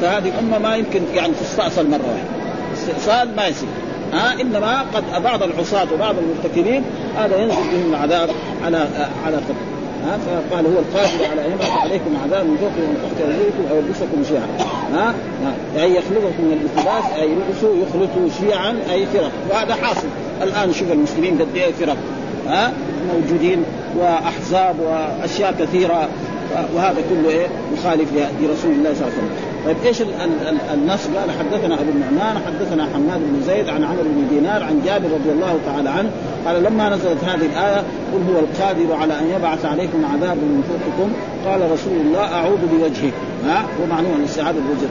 فهذه 0.03 0.29
الامه 0.29 0.59
ما 0.59 0.77
يمكن 0.77 1.01
يعني 1.15 1.33
تستأصل 1.41 1.91
مرة 1.91 2.01
واحدة. 2.09 2.29
استئصال 2.75 3.37
ما 3.37 3.47
يصير. 3.47 3.69
ها؟ 4.13 4.41
إنما 4.41 4.85
قد 4.95 5.23
بعض 5.23 5.43
العصاة 5.43 5.87
وبعض 5.95 6.15
المرتكبين 6.19 6.83
هذا 7.17 7.37
ينزل 7.37 7.57
بهم 7.57 7.91
العذاب 7.91 8.31
على 8.65 8.89
على 9.27 9.37
قدر 9.37 9.78
ها 10.05 10.19
فقال 10.19 10.67
هو 10.67 10.79
القادر 10.79 11.25
على 11.31 11.47
أن 11.47 11.53
يبعث 11.53 11.71
عليكم 11.71 12.17
عذاب 12.25 12.47
من 12.47 12.57
فوق 12.57 12.71
ومن 12.79 12.97
تحت 13.05 13.23
ارجلكم 13.23 13.71
أو 13.71 13.77
يلبسكم 13.77 14.25
شيعا. 14.29 14.49
ها؟ 14.93 15.15
أي 15.83 15.97
يخلقكم 15.97 16.45
من 16.45 16.53
الالتباس 16.53 17.05
أي 17.17 17.31
يلبسوا 17.31 17.77
يخلطوا 17.77 18.29
شيعا 18.41 18.79
أي 18.93 19.07
فرق. 19.07 19.33
وهذا 19.51 19.75
حاصل. 19.75 20.09
الآن 20.43 20.73
شوف 20.73 20.93
المسلمين 20.93 21.39
قد 21.39 21.47
إيه 21.55 21.73
فرق. 21.73 21.97
ها؟ 22.49 22.73
موجودين 23.15 23.65
وأحزاب 23.99 24.77
وأشياء 24.81 25.55
كثيرة. 25.61 26.09
وهذا 26.75 26.97
كله 27.11 27.31
إيه؟ 27.31 27.47
مخالف 27.73 28.09
لرسول 28.41 28.73
الله 28.73 28.95
صلى 28.95 29.07
الله 29.07 29.13
عليه 29.13 29.19
وسلم. 29.19 29.31
طيب 29.67 29.77
إيش 29.87 30.03
النص 30.75 31.07
قال 31.07 31.31
حدثنا 31.31 31.75
أبو 31.75 31.91
النعمان 31.91 32.37
حدثنا 32.47 32.89
حماد 32.95 33.21
بن 33.21 33.43
زيد 33.47 33.69
عن 33.69 33.85
عمرو 33.85 34.03
بن 34.03 34.29
دينار 34.31 34.63
عن 34.63 34.83
جابر 34.87 35.05
رضي 35.05 35.31
الله 35.33 35.59
تعالى 35.67 35.91
عنه 35.91 36.11
قال 36.47 36.63
لما 36.63 36.89
نزلت 36.89 37.25
هذه 37.25 37.47
الآية 37.47 37.83
قل 38.13 38.21
هو 38.33 38.39
القادر 38.39 38.95
على 38.95 39.19
أن 39.19 39.31
يبعث 39.37 39.65
عليكم 39.65 40.05
عذابا 40.05 40.41
من 40.41 40.63
فوقكم. 40.69 41.13
قال 41.47 41.73
رسول 41.73 41.97
الله 42.01 42.25
أعوذ 42.35 42.59
بوجهك. 42.73 43.13
ها؟ 43.47 43.61
هو 43.61 43.87
معنوه 43.91 44.17
الاستعاذه 44.17 44.57
بوجه 44.57 44.89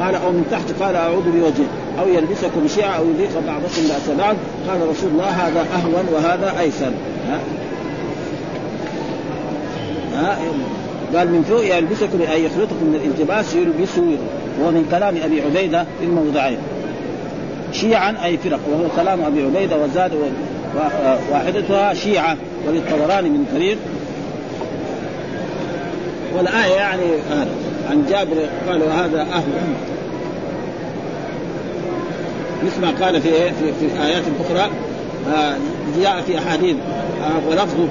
قال 0.00 0.14
أو 0.14 0.30
من 0.30 0.44
تحت 0.50 0.82
قال 0.82 0.96
أعوذ 0.96 1.24
بوجهك. 1.24 1.70
أو 2.00 2.08
يلبسكم 2.08 2.68
شيعا 2.68 2.98
أو 2.98 3.04
يذيق 3.04 3.42
بعضكم 3.46 3.82
بأس 3.88 4.18
بعض. 4.18 4.36
قال 4.68 4.88
رسول 4.88 5.10
الله 5.10 5.28
هذا 5.28 5.60
أهون 5.60 6.06
وهذا 6.14 6.60
أيسر. 6.60 6.92
ها؟ 7.28 7.38
قال 11.14 11.28
من 11.28 11.42
فوق 11.48 11.76
يلبسكم 11.76 12.20
أي 12.32 12.44
يخلطكم 12.44 12.84
من 12.84 12.94
الالتباس 12.94 13.54
يلبسوا 13.54 14.16
وهو 14.60 14.70
من 14.70 14.88
كلام 14.90 15.16
أبي 15.24 15.42
عبيدة 15.42 15.84
في 16.00 16.04
الموضعين 16.04 16.58
شيعا 17.72 18.14
أي 18.24 18.36
فرق. 18.36 18.60
وهو 18.70 18.88
كلام 18.96 19.20
أبي 19.24 19.42
عبيدة 19.42 19.76
وزاد 19.76 20.12
واحدتها 21.30 21.94
شيعة. 21.94 22.36
وللطبراني 22.68 23.28
من 23.28 23.46
طريق 23.54 23.78
والآية 26.36 26.74
يعني 26.74 27.02
هذا. 27.30 27.48
عن 27.90 28.06
جابر 28.10 28.48
قال 28.68 28.82
وهذا 28.82 29.20
أهل 29.20 29.44
مثل 32.66 32.80
ما 32.80 32.90
قال 33.04 33.20
في 33.20 33.30
في, 33.30 33.72
في 33.80 34.02
آيات 34.04 34.22
أخرى. 34.40 34.70
آه 35.34 35.56
جاء 36.00 36.22
في 36.26 36.38
أحاديث. 36.38 36.76
آه 37.22 37.48
ولفظه 37.50 37.88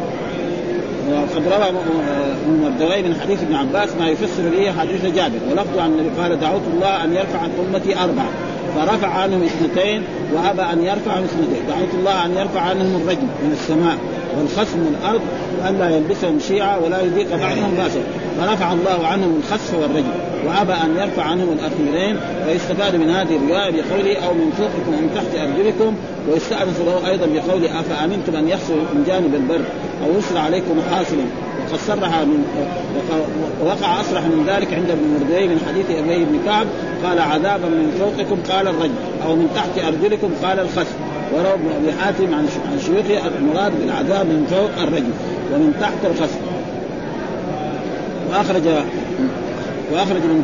وقد 1.11 1.47
روى 1.47 1.71
من 1.71 2.59
مردوي 2.63 3.01
من 3.01 3.21
حديث 3.21 3.43
ابن 3.43 3.55
عباس 3.55 3.89
ما 3.99 4.09
يفسر 4.09 4.49
به 4.57 4.71
حديث 4.71 5.05
جابر 5.05 5.39
ولفظ 5.51 5.79
عن 5.79 5.91
النبي 5.91 6.21
قال 6.21 6.39
دعوت 6.39 6.61
الله 6.73 7.03
أن 7.03 7.13
يرفع 7.13 7.39
عن 7.39 7.49
أمتي 7.59 7.99
أربعة 7.99 8.29
فرفع 8.75 9.07
عنهم 9.07 9.43
اثنتين 9.43 10.03
وأبى 10.33 10.61
أن 10.61 10.83
يرفع 10.83 11.11
عن 11.11 11.23
اثنتين 11.23 11.67
دعوت 11.67 11.93
الله 11.93 12.25
أن 12.25 12.31
يرفع 12.37 12.61
عنهم 12.61 13.01
الرجم 13.01 13.27
من 13.43 13.51
السماء. 13.51 13.97
والخصم 14.38 14.77
من 14.79 14.95
الأرض 15.01 15.21
والا 15.63 15.95
يلبسهم 15.95 16.39
شيعا 16.39 16.77
ولا 16.77 17.01
يذيق 17.01 17.36
بعضهم 17.36 17.71
باسا 17.77 17.99
فرفع 18.39 18.71
الله 18.71 19.07
عنهم 19.07 19.41
الخسف 19.43 19.73
والرجم 19.73 20.11
وأبى 20.45 20.73
أن 20.73 20.97
يرفع 20.97 21.23
عنهم 21.23 21.47
الأخيرين 21.59 22.19
ويستفاد 22.47 22.95
من 22.95 23.09
هذه 23.09 23.36
الرواية 23.36 23.71
بقوله 23.71 24.15
أو 24.27 24.34
من 24.34 24.51
فوقكم 24.57 24.93
ومن 24.93 25.09
تحت 25.15 25.36
أرجلكم 25.36 25.95
ويستأنس 26.29 26.79
له 26.86 27.09
أيضا 27.09 27.25
بقوله 27.25 27.79
أفأمنتم 27.79 28.36
أن 28.36 28.47
يخسروا 28.47 28.84
من 28.93 29.03
جانب 29.07 29.36
البر 29.36 29.65
أو 30.05 30.17
يسرى 30.17 30.39
عليكم 30.39 30.81
حاصلا 30.91 31.23
وقد 31.74 31.82
صرح 31.82 32.19
من 32.21 32.43
وقع 33.61 34.01
أصرح 34.01 34.24
من 34.24 34.45
ذلك 34.47 34.74
عند 34.74 34.89
ابن 34.91 35.01
مردوي 35.19 35.47
من 35.47 35.59
حديث 35.67 35.86
ابي 35.89 36.26
بن 36.26 36.39
كعب 36.45 36.67
قال 37.03 37.19
عذابا 37.19 37.67
من 37.67 37.91
فوقكم 37.99 38.53
قال 38.53 38.67
الرجل 38.67 38.93
أو 39.26 39.36
من 39.36 39.49
تحت 39.55 39.86
أرجلكم 39.86 40.30
قال 40.43 40.59
الخسف 40.59 40.95
وروى 41.34 41.53
ابن 41.53 41.67
أبي 41.82 41.91
حاتم 41.99 42.34
عن 42.34 42.47
شيوخه 42.86 43.28
المراد 43.39 43.71
بالعذاب 43.80 44.26
من 44.26 44.47
فوق 44.49 44.84
الرجل 44.84 45.11
ومن 45.53 45.74
تحت 45.82 46.05
الخسف 46.05 46.39
واخرج 48.32 48.67
وأخرج 49.91 50.21
من 50.21 50.43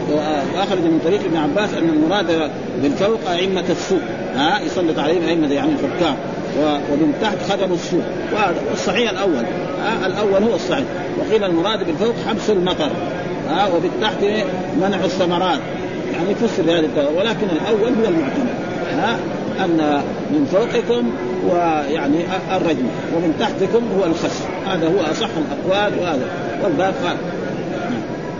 وأخرج 0.55 0.81
من 0.81 0.99
طريق 1.05 1.19
ابن 1.25 1.37
عباس 1.37 1.73
أن 1.73 1.89
المراد 1.89 2.51
بالفوق 2.81 3.29
أئمة 3.29 3.63
السوء. 3.69 4.01
ها 4.35 4.59
يسلط 4.61 4.99
عليهم 4.99 5.23
أئمة 5.27 5.53
يعني 5.53 5.71
الحكام. 5.71 6.15
ومن 6.91 7.13
تحت 7.21 7.37
خدم 7.49 7.73
السوق 7.73 8.03
وهذا 8.33 8.55
الصحيح 8.73 9.09
الأول. 9.09 9.45
ها 9.83 10.07
الأول 10.07 10.43
هو 10.43 10.55
الصحيح 10.55 10.85
وقيل 11.17 11.43
المراد 11.43 11.85
بالفوق 11.85 12.15
حبس 12.29 12.49
المطر. 12.49 12.91
ها 13.49 13.67
وبالتحت 13.67 14.23
منع 14.81 15.05
الثمرات. 15.05 15.59
يعني 16.13 16.31
يفسر 16.31 16.63
بهذا 16.63 17.09
ولكن 17.17 17.47
الأول 17.49 17.93
هو 18.01 18.07
المعتمد. 18.07 18.49
ها 18.91 19.17
أن 19.65 20.01
من 20.31 20.45
فوقكم 20.51 21.11
ويعني 21.49 22.17
الرجم. 22.55 22.87
ومن 23.15 23.35
تحتكم 23.39 23.83
هو 23.97 24.05
الخسف 24.05 24.47
هذا 24.67 24.87
هو 24.87 25.11
أصح 25.11 25.29
الأقوال 25.37 25.99
وهذا. 25.99 26.27
والباب 26.63 26.93
قال. 27.05 27.15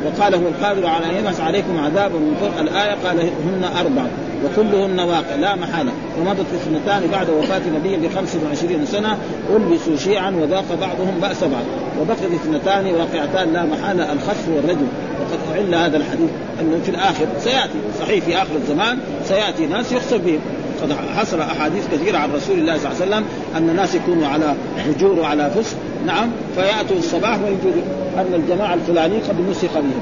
وقال 0.06 0.36
هو 0.36 0.48
القادر 0.48 0.88
على 0.88 1.20
أن 1.20 1.34
عليكم 1.40 1.80
عذابا 1.80 2.16
من 2.16 2.36
فوق 2.40 2.60
الآية. 2.60 2.96
قال 3.06 3.20
هن 3.20 3.64
أربع. 3.80 4.04
وكلهن 4.46 5.00
واقع 5.00 5.36
لا 5.36 5.56
محالة. 5.56 5.92
ومضت 6.20 6.46
اثنتان 6.56 7.08
بعد 7.12 7.30
وفاة 7.30 7.62
النبي 7.68 8.08
ب 8.08 8.12
25 8.16 8.86
سنة 8.86 9.18
ألبسوا 9.56 9.98
شيعا 9.98 10.32
وذاق 10.32 10.66
بعضهم 10.82 11.20
بأس 11.22 11.44
بعض. 11.44 11.64
وبقيت 12.02 12.32
اثنتان 12.34 12.86
واقعتان 12.86 13.54
لا 13.54 13.66
محالة 13.66 14.14
الخسف 14.14 14.50
والرجم. 14.56 14.88
وقد 15.22 15.40
أعل 15.58 15.76
هذا 15.76 15.98
الحديث 15.98 16.30
أنه 16.62 16.80
في 16.86 16.90
الآخر 16.92 17.26
سيأتي 17.40 17.80
صحيح 18.00 18.26
في 18.26 18.38
آخر 18.38 18.56
الزمان 18.56 19.00
سيأتي 19.28 19.66
ناس 19.66 19.92
يخسر 19.92 20.18
بهم. 20.18 20.40
قد 20.82 20.94
حصل 21.18 21.42
أحاديث 21.42 21.88
كثيرة 21.92 22.18
عن 22.18 22.32
رسول 22.32 22.60
الله 22.60 22.78
صلى 22.78 22.92
الله 22.92 23.02
عليه 23.02 23.06
وسلم 23.06 23.26
أن 23.56 23.70
الناس 23.70 23.96
يكونوا 23.96 24.28
على 24.28 24.56
فجور 24.78 25.20
وعلى 25.20 25.52
فسق. 25.56 25.78
نعم 26.06 26.30
فيأتوا 26.56 26.98
الصباح 26.98 27.38
ويجدوا 27.42 27.82
أن 28.18 28.34
الجماعة 28.34 28.74
الفلانيه 28.74 29.20
قد 29.20 29.36
نسخ 29.50 29.74
بهم 29.74 30.02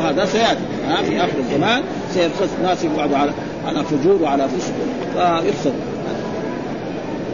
وهذا 0.00 0.24
سيأتي. 0.24 0.60
في 1.04 1.16
آخر 1.20 1.38
الزمان. 1.38 1.82
سيرخص 2.16 2.48
الناس 2.58 2.84
يقعدوا 2.84 3.16
على 3.16 3.32
على 3.66 3.84
فجور 3.84 4.22
وعلى 4.22 4.48
فسق. 4.48 4.72
فيفسد 5.14 5.72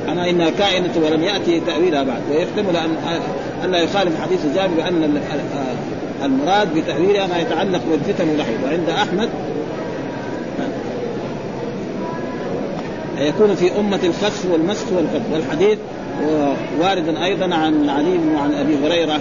أنا 0.09 0.31
إنها 0.31 0.51
كائنة 0.51 0.91
ولم 1.05 1.23
يأتي 1.23 1.61
تأويلها 1.61 2.03
بعد. 2.03 2.23
ويحتمل 2.31 2.77
أن 2.77 2.97
ألا 3.65 3.79
يخالف 3.79 4.21
حديث 4.23 4.47
جابر 4.55 4.75
بأن 4.75 5.21
المراد 6.25 6.75
بتأويلها 6.75 7.27
ما 7.27 7.39
يتعلق 7.39 7.81
بالفتن 7.91 8.29
واللحية 8.29 8.57
وعند 8.65 8.89
أحمد 8.89 9.29
يكون 13.19 13.55
في 13.55 13.79
أمة 13.79 14.01
الخسف 14.05 14.51
والمسخ 14.53 14.85
والقتل 14.93 15.33
والحديث 15.33 15.79
وارد 16.81 17.17
أيضا 17.17 17.55
عن 17.55 17.89
علي 17.89 18.19
وعن 18.35 18.55
أبي 18.55 18.77
هريرة 18.87 19.21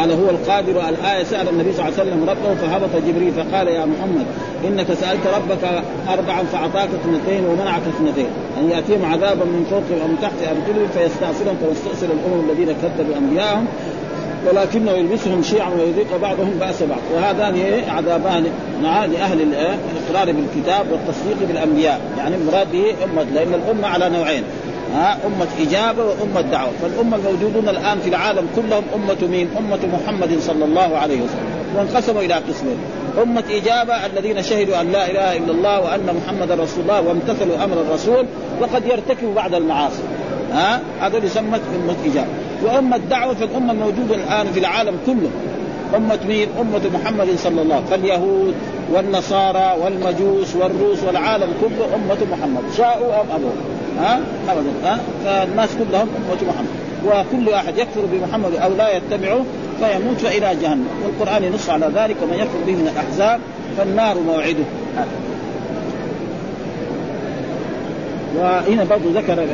قال 0.00 0.12
هو 0.12 0.30
القادر 0.30 0.88
الآية. 0.88 1.24
سأل 1.24 1.48
النبي 1.48 1.72
صلى 1.72 1.88
الله 1.88 2.00
عليه 2.00 2.10
وسلم 2.10 2.30
ربه 2.30 2.54
فهبط 2.54 2.90
جبريل 3.08 3.32
فقال 3.32 3.68
يا 3.68 3.84
محمد 3.84 4.26
إنك 4.64 4.86
سألت 4.86 5.26
ربك 5.36 5.82
أربعا 6.08 6.42
فأعطاك 6.52 6.88
اثنتين 6.88 7.44
ومنعك 7.46 7.82
اثنتين. 7.88 8.30
أن 8.60 8.70
يأتيهم 8.70 9.04
عذابا 9.04 9.44
من 9.44 9.66
فوق 9.70 10.04
ومن 10.04 10.16
تحت 10.22 10.38
أرجلهم 10.42 10.88
فيستأصلهم 10.94 11.56
كما 11.60 11.72
استأصل 11.72 12.06
الأمم 12.06 12.50
الذين 12.50 12.76
كذبوا 12.82 13.16
أنبياءهم 13.16 13.66
ولكنه 14.48 14.90
يلبسهم 14.90 15.42
شيعا 15.42 15.70
ويذيق 15.70 16.16
بعضهم 16.22 16.52
بأس 16.60 16.82
بعض. 16.82 16.98
وهذان 17.14 17.84
عذابان 17.88 18.44
لأهل 18.82 19.40
الإقرار 19.40 20.32
بالكتاب 20.32 20.86
والتصديق 20.92 21.48
بالأنبياء. 21.48 22.00
يعني 22.18 22.34
المراد 22.36 22.72
به 22.72 22.84
أمة 23.04 23.22
لأن 23.34 23.54
الأمة 23.54 23.88
على 23.88 24.08
نوعين. 24.08 24.42
ها 24.94 25.18
أمة 25.26 25.46
إجابة 25.60 26.04
وأمة 26.04 26.40
دعوة. 26.40 26.70
فالأمة 26.82 27.16
الموجودون 27.16 27.68
الآن 27.68 28.00
في 28.00 28.08
العالم 28.08 28.46
كلهم 28.56 28.82
أمة 28.94 29.30
مين؟ 29.30 29.48
أمة 29.58 29.78
محمد 29.92 30.38
صلى 30.40 30.64
الله 30.64 30.98
عليه 30.98 31.16
وسلم. 31.16 31.50
وانقسموا 31.76 32.22
إلى 32.22 32.34
قسمين. 32.34 32.76
أمة 33.22 33.44
إجابة 33.50 34.06
الذين 34.06 34.42
شهدوا 34.42 34.80
أن 34.80 34.92
لا 34.92 35.10
إله 35.10 35.36
إلا 35.36 35.52
الله 35.52 35.80
وأن 35.80 36.16
محمد 36.24 36.50
رسول 36.50 36.82
الله 36.82 37.00
وامتثلوا 37.00 37.64
أمر 37.64 37.80
الرسول 37.80 38.26
وقد 38.60 38.86
يرتكبوا 38.86 39.34
بعض 39.34 39.54
المعاصي. 39.54 40.02
ها 40.52 40.80
هذول 41.00 41.24
يسمى 41.24 41.58
أمة 41.76 41.96
إجابة. 42.06 42.28
وأمة 42.64 42.96
دعوة 42.96 43.34
فالأمة 43.34 43.72
الموجودة 43.72 44.14
الآن 44.14 44.46
في 44.52 44.60
العالم 44.60 44.96
كله 45.06 45.30
أمة 45.96 46.18
مين؟ 46.28 46.48
أمة 46.60 46.80
محمد 46.94 47.28
صلى 47.36 47.62
الله 47.62 47.74
عليه 47.74 47.84
وسلم. 47.84 48.02
فاليهود 48.02 48.54
والنصارى 48.92 49.76
والمجوس 49.82 50.56
والروس 50.56 51.02
والعالم 51.02 51.52
كله 51.60 51.94
أمة 51.94 52.18
محمد. 52.32 52.62
شاءوا 52.76 53.20
أم 53.20 53.26
أبوا. 53.34 53.50
ها 54.00 54.20
أبدا 54.48 54.70
ها 54.84 54.98
فالناس 55.24 55.68
كلهم 55.74 56.08
أمة 56.16 56.50
محمد. 56.52 56.68
وكل 57.06 57.48
واحد 57.48 57.78
يكفر 57.78 58.00
بمحمد 58.12 58.54
أو 58.54 58.74
لا 58.74 58.96
يتبعه 58.96 59.44
فيموت 59.80 60.16
فإلى 60.16 60.56
جهنم. 60.62 60.86
والقرآن 61.04 61.44
ينص 61.44 61.70
على 61.70 61.90
ذلك 61.94 62.16
ومن 62.22 62.34
يكفر 62.34 62.58
به 62.66 62.72
من 62.72 62.90
الأحزاب 62.92 63.40
فالنار 63.78 64.16
موعده. 64.26 64.64
وهنا 68.38 68.84
برضه 68.84 69.20
ذكر 69.20 69.46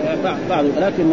بعض 0.51 0.65
لكن 0.81 1.05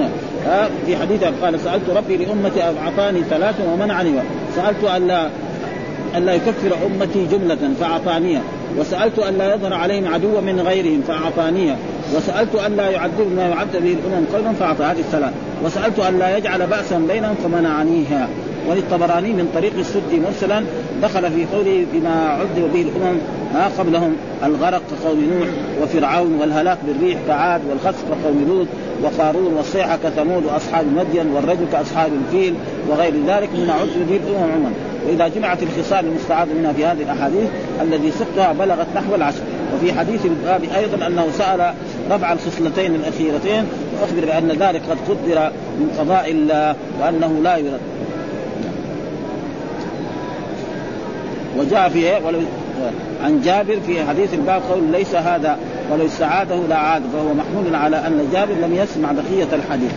في 0.86 0.98
حديث 0.98 1.24
قال 1.44 1.60
سألت 1.60 1.90
ربي 1.90 2.18
لأمتي 2.18 2.64
أعطاني 2.64 3.24
ثلاثا 3.30 3.64
ومنعني. 3.74 4.12
سألت 4.56 4.84
الا 4.98 5.30
ألا 6.18 6.34
يكفر 6.34 6.72
أمتي 6.86 7.26
جملة 7.26 7.74
فأعطانيها. 7.80 8.42
وسألت 8.80 9.20
الا 9.20 9.56
يظهر 9.56 9.74
عليهم 9.74 10.14
عدوا 10.14 10.42
من 10.42 10.60
غيرهم 10.60 11.02
فاعطانيها 11.08 11.78
وسألت 12.16 12.56
الا 12.68 12.90
يعذب 12.90 13.32
ما 13.36 13.48
يعذب 13.48 13.84
به 13.84 13.94
الأمم 13.94 14.26
قولا 14.34 14.54
فأعطى 14.54 14.84
هذه 14.84 15.00
الثلاث 15.00 15.34
وسألت 15.64 16.00
الا 16.00 16.38
يجعل 16.38 16.68
بأسا 16.68 16.98
بينهم 16.98 17.36
فمنعنيها. 17.44 18.28
وللطبراني 18.70 19.34
من 19.34 19.52
طريق 19.56 19.74
السد 19.80 20.14
مرسلا 20.14 20.64
دخل 21.02 21.32
في 21.32 21.46
قوله 21.56 21.86
بما 21.94 22.30
عذب 22.30 22.74
به 22.74 22.82
الأمم 22.82 23.18
ها 23.54 23.72
قبلهم. 23.80 24.16
الغرق 24.44 24.82
كقوم 24.92 25.20
نوح 25.34 25.48
وفرعون 25.82 26.38
والهلاك 26.42 26.78
بالريح 26.88 27.20
كعاد 27.28 27.62
والخسف 27.70 28.04
كقوم 28.10 28.46
لوط 28.48 28.68
وقارون 29.04 29.54
والصيحة 29.54 29.98
كثمود 30.04 30.46
وأصحاب 30.46 30.86
مدين 30.86 31.28
والرجل 31.28 31.66
كأصحاب 31.72 32.12
الفيل 32.14 32.54
وغير 32.90 33.14
ذلك 33.28 33.50
من 33.54 33.70
عذب 33.70 34.08
به 34.10 34.16
الأمم 34.16 34.52
عموما. 34.52 34.72
وإذا 35.08 35.28
جمعت 35.28 35.58
الخصال 35.64 36.06
المستعاذ 36.06 36.48
منها 36.54 36.74
في 36.74 36.86
هذه 36.86 37.02
الأحاديث 37.02 37.50
الذي 37.82 38.12
سقتها 38.12 38.54
بلغت 38.54 38.88
نحو 38.96 39.16
العشر. 39.16 39.42
وفي 39.76 39.94
حديث 39.94 40.26
الباب 40.26 40.64
أيضا 40.76 41.08
أنه 41.08 41.28
سأل 41.38 41.74
رفع 42.12 42.34
الخصلتين 42.34 42.96
الأخيرتين 42.96 43.66
وأخبر 44.02 44.26
بأن 44.26 44.52
ذلك 44.52 44.82
قد 44.90 44.98
قدر 45.10 45.52
من 45.80 45.96
قضاء 46.00 46.32
الله 46.32 46.76
وأنه 47.02 47.40
لا 47.44 47.58
يرد. 47.58 47.80
وجاء 51.58 51.90
في 51.90 52.10
عن 53.24 53.42
جابر 53.42 53.80
في 53.88 54.06
حديث 54.06 54.34
الباب 54.34 54.62
قول 54.72 54.84
ليس 54.92 55.16
هذا 55.16 55.58
ولو 55.92 56.06
استعاده 56.06 56.56
لا 56.70 56.76
عاد 56.76 57.02
فهو 57.14 57.34
محمول 57.34 57.76
على 57.76 57.98
أن 57.98 58.30
جابر 58.34 58.54
لم 58.54 58.76
يسمع 58.76 59.12
بقية 59.12 59.48
الحديث. 59.54 59.92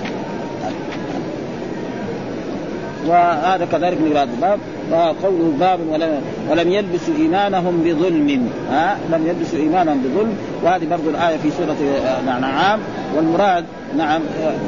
وهذا 3.08 3.66
كذلك 3.72 4.00
من 4.00 4.06
الباب. 4.06 4.58
وقوله 4.90 5.52
باب 5.60 5.80
ولم, 5.90 6.20
ولم 6.50 6.72
يلبسوا 6.72 7.14
إيمانهم 7.18 7.82
بظلم. 7.84 8.48
ها؟ 8.70 8.96
لم 9.12 9.26
يلبسوا 9.26 9.58
إيمانهم 9.58 10.02
بظلم. 10.02 10.36
وهذه 10.64 10.86
برضو 10.90 11.10
الآية 11.10 11.36
في 11.36 11.50
سورة 11.50 11.76
الانعام 12.24 12.80
والمراد 13.16 13.64
نعم 13.96 14.20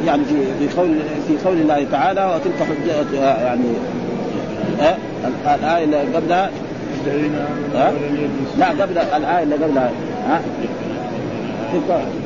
يعني 0.07 0.25
في 0.25 0.35
في 0.69 0.81
قول 0.81 0.97
في 1.29 1.49
قول 1.49 1.57
الله 1.57 1.87
تعالى 1.93 2.25
وتلك 2.35 2.69
حجة 2.69 3.21
يعني 3.21 3.65
الآية 5.55 5.85
اللي 5.85 5.97
قبلها. 5.97 6.51
لا 8.59 8.69
قبل 8.69 8.99
الآية 8.99 9.43
اللي 9.43 9.55
قبلها. 9.55 9.91
ها؟ 10.29 10.41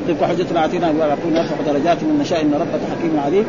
تلك 0.07 0.23
حجتنا 0.23 0.65
اتينا 0.65 0.87
ويقول 0.87 1.33
نرفع 1.33 1.55
درجات 1.65 2.03
من 2.03 2.19
نشاء 2.21 2.41
إن 2.41 2.53
ربك 2.53 2.81
حكيم 2.91 3.19
عليم. 3.25 3.45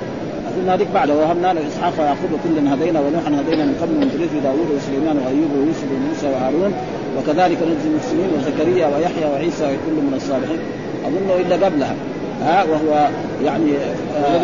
قلنا 0.56 0.76
ذيك 0.76 0.88
بعد 0.94 1.10
وهبنا 1.10 1.52
له 1.52 1.68
إسحاق 1.68 1.92
ويعقوب 1.98 2.30
كلا 2.44 2.74
هدينا 2.74 3.00
ونوحا 3.00 3.28
هدينا 3.40 3.64
من 3.64 3.76
قبل 3.82 3.92
من 3.92 4.08
ذريه 4.08 4.40
داوود 4.42 4.68
وسليمان 4.76 5.16
وأيوب 5.18 5.50
ويوسف 5.56 5.84
وموسى 5.94 6.26
وهارون 6.26 6.72
وكذلك 7.18 7.58
نجزي 7.62 7.88
المسلمين 7.88 8.28
وزكريا 8.36 8.86
ويحيى 8.86 9.24
وعيسى 9.32 9.64
وكل 9.64 9.96
من 10.06 10.14
الصالحين. 10.16 10.58
أظن 11.06 11.40
إلا 11.40 11.66
قبلها. 11.66 11.94
ها 12.42 12.64
وهو 12.64 13.08
يعني 13.44 13.72
آه 14.16 14.42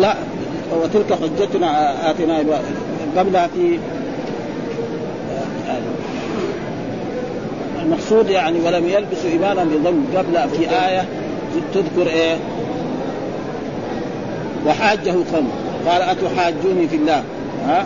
لا 0.00 0.14
وتلك 0.82 1.12
حجتنا 1.12 2.10
اتينا 2.10 2.44
قبلها 3.16 3.46
في 3.46 3.78
المقصود 7.82 8.30
يعني 8.30 8.60
ولم 8.60 8.88
يلبسوا 8.88 9.30
إيمانا 9.30 9.64
بظلم. 9.64 10.06
قبل 10.16 10.48
في 10.48 10.70
آية 10.70 11.04
تذكر 11.74 12.06
إيه؟ 12.10 12.36
وحاجه 14.66 15.14
قوم. 15.32 15.50
قال 15.88 16.02
أتحاجوني 16.02 16.88
في 16.88 16.96
الله. 16.96 17.22
ها؟ 17.68 17.84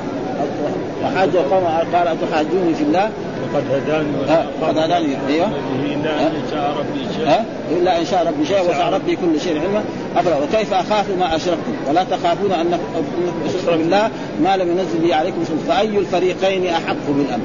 وحاجه 1.05 1.39
قوم. 1.51 1.65
قال 1.95 2.09
أتحاجوني 2.09 2.75
في 2.75 2.83
الله. 2.83 3.11
وقد 3.43 3.65
هداني 3.71 4.09
قد 4.63 4.79
هداني. 4.79 5.17
أيوه. 5.29 5.51
الا 5.85 6.27
أن 6.27 6.43
شاء 6.51 6.75
ربي 6.79 7.05
شيء 7.17 7.45
إلا 7.79 8.01
إن 8.01 8.05
شاء 8.05 8.27
ربي 8.27 8.47
شيء 8.47 8.71
وسع 8.71 8.89
ربي 8.89 9.17
كل 9.17 9.41
شيء 9.41 9.61
علما. 9.61 9.83
أفلا 10.17 10.37
وكيف 10.37 10.75
أخاف 10.75 11.07
ما 11.19 11.37
أشركتم؟ 11.37 11.75
ولا 11.89 12.05
تخافون 12.05 12.53
انكم 12.53 12.79
تشركوا 13.49 13.77
بالله 13.77 14.11
ما 14.43 14.57
لم 14.57 14.71
ينزل 14.71 15.07
لي 15.07 15.15
عليكم 15.15 15.45
سلطان. 15.45 15.77
فأي 15.77 15.99
الفريقين 15.99 16.67
أحق 16.67 17.07
بالأمن؟ 17.09 17.45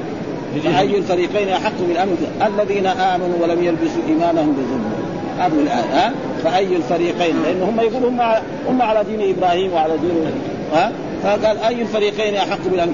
فأي 0.64 0.98
الفريقين 0.98 1.48
أحق 1.48 1.78
بالأمن؟ 1.88 2.16
الذين 2.46 2.86
آمنوا 2.86 3.36
ولم 3.42 3.64
يلبسوا 3.64 4.02
إيمانهم 4.08 4.52
بظلم. 4.52 4.92
هذه 5.38 5.52
الآية. 5.52 5.98
ها؟ 5.98 6.12
فأي 6.44 6.76
الفريقين؟ 6.76 7.42
لأن 7.42 7.62
هم 7.62 7.80
يقولون 7.80 8.20
هم 8.20 8.20
هم 8.68 8.82
على 8.82 9.04
دين 9.04 9.36
إبراهيم 9.36 9.72
وعلى 9.72 9.96
دين 9.98 10.32
ها؟ 10.74 10.92
فقال 11.22 11.58
أي 11.58 11.82
الفريقين 11.82 12.34
أحق 12.34 12.58
بالأمن 12.64 12.92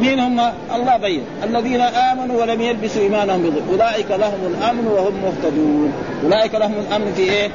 مين 0.00 0.18
هم؟ 0.18 0.40
الله 0.74 0.96
بين. 0.96 1.22
الذين 1.44 1.80
آمنوا 1.80 2.42
ولم 2.42 2.60
يلبسوا 2.60 3.02
إيمانهم 3.02 3.42
بظلم. 3.42 3.62
أولئك 3.72 4.10
لهم 4.10 4.40
الأمن 4.46 4.86
وهم 4.86 5.14
مهتدون. 5.22 5.92
أولئك 6.24 6.54
لهم 6.54 6.74
الأمن 6.88 7.12
في 7.16 7.22
إيه؟ 7.22 7.48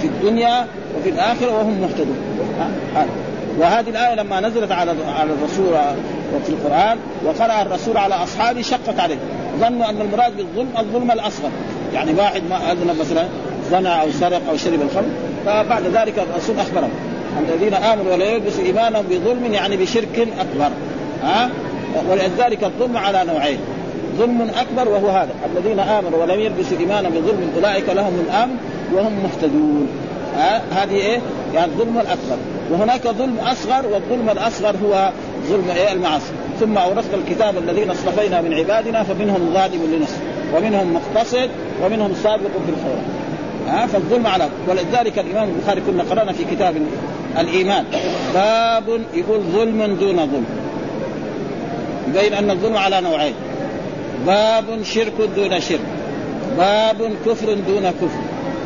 في 0.00 0.06
الدنيا 0.06 0.66
وفي 0.98 1.08
الآخرة 1.08 1.58
وهم 1.58 1.80
مهتدون. 1.80 2.16
ها؟ 2.94 3.06
وهذه 3.58 3.90
الآية 3.90 4.14
لما 4.14 4.40
نزلت 4.40 4.72
على 4.72 4.94
على 5.18 5.30
الرسول 5.32 5.74
في 6.44 6.48
القرآن 6.48 6.98
وقرأ 7.24 7.62
الرسول 7.62 7.96
على 7.96 8.14
أصحابه 8.14 8.62
شقت 8.62 9.00
عليه. 9.00 9.18
ظنوا 9.60 9.90
أن 9.90 10.00
المراد 10.00 10.36
بالظلم 10.36 10.68
الظلم 10.78 11.10
الأصغر. 11.10 11.50
يعني 11.94 12.12
واحد 12.14 12.42
ما 12.50 12.72
أذنب 12.72 13.00
مثلا 13.00 13.24
زنى 13.70 14.02
أو 14.02 14.10
سرق 14.10 14.40
أو 14.50 14.56
شرب 14.56 14.82
الخمر 14.82 15.10
فبعد 15.46 15.82
ذلك 15.82 16.18
الرسول 16.18 16.60
أخبرهم 16.60 16.90
الذين 17.38 17.74
آمنوا 17.74 18.12
ولا 18.12 18.24
يلبسوا 18.24 18.64
إيمانهم 18.64 19.04
بظلم 19.10 19.52
يعني 19.52 19.76
بشرك 19.76 20.28
أكبر. 20.40 20.70
ها؟ 21.22 21.50
ولذلك 22.10 22.64
الظلم 22.64 22.96
على 22.96 23.24
نوعين. 23.24 23.58
ظلم 24.18 24.50
أكبر 24.60 24.88
وهو 24.88 25.08
هذا. 25.08 25.34
الذين 25.56 25.80
آمنوا 25.80 26.22
ولم 26.22 26.40
يلبسوا 26.40 26.78
ايمانا 26.78 27.08
بظلم 27.08 27.52
أولئك 27.56 27.88
لهم 27.88 28.26
الأمن 28.28 28.56
وهم 28.94 29.12
مهتدون. 29.22 29.88
ها؟ 30.36 30.62
هذه 30.72 30.94
إيه؟ 30.94 31.18
يعني 31.54 31.72
الظلم 31.72 31.98
الأكبر. 31.98 32.36
وهناك 32.70 33.08
ظلم 33.08 33.38
أصغر 33.38 33.86
والظلم 33.86 34.30
الأصغر 34.30 34.76
هو 34.84 35.10
ظلم 35.48 35.70
إيه؟ 35.76 35.92
المعاصي. 35.92 36.32
ثم 36.60 36.78
أورثنا 36.78 37.16
الكتاب 37.26 37.58
الذين 37.58 37.90
اصطفينا 37.90 38.40
من 38.40 38.54
عبادنا 38.54 39.02
فمنهم 39.02 39.50
ظالم 39.54 39.96
لنفسه 39.96 40.20
ومنهم 40.56 40.94
مقتصد 40.94 41.50
ومنهم 41.84 42.14
سابق 42.22 42.50
في 42.66 42.70
الخيرات. 42.70 43.25
ها 43.68 43.86
فالظلم 43.86 44.26
على 44.26 44.48
ولذلك 44.68 45.18
الإمام 45.18 45.48
البخاري 45.48 45.80
كنا 45.80 46.02
قرأنا 46.02 46.32
في 46.32 46.44
كتاب 46.44 46.76
الإيمان. 47.38 47.84
باب 48.34 49.00
يقول 49.14 49.40
ظلم 49.40 49.96
دون 50.00 50.16
ظلم. 50.16 50.46
يبين 52.08 52.34
أن 52.34 52.50
الظلم 52.50 52.76
على 52.76 53.00
نوعين. 53.00 53.34
باب 54.26 54.64
شرك 54.82 55.12
دون 55.36 55.60
شرك. 55.60 55.80
باب 56.58 57.10
كفر 57.26 57.54
دون 57.54 57.90
كفر. 57.90 58.20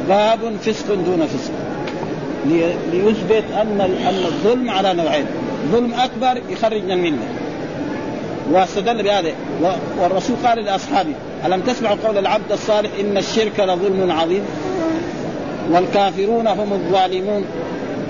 باب 0.08 0.38
فسق 0.62 0.86
دون 0.94 1.26
فسق. 1.26 1.52
ليثبت 2.92 3.44
أن 3.60 3.80
أن 3.80 4.24
الظلم 4.26 4.70
على 4.70 4.94
نوعين. 4.94 5.26
ظلم 5.72 5.94
أكبر 5.94 6.42
يخرج 6.50 6.82
من 6.82 6.90
الملة. 6.90 7.26
واستدل 8.52 9.02
بهذا. 9.02 9.32
والرسول 10.00 10.36
قال 10.44 10.64
لأصحابه 10.64 11.12
ألم 11.46 11.60
تسمعوا 11.60 11.96
قول 12.04 12.18
العبد 12.18 12.52
الصالح 12.52 12.90
إن 13.00 13.16
الشرك 13.16 13.60
لظلم 13.60 14.10
عظيم؟ 14.10 14.42
والكافرون 15.70 16.46
هم 16.46 16.72
الظالمون. 16.72 17.44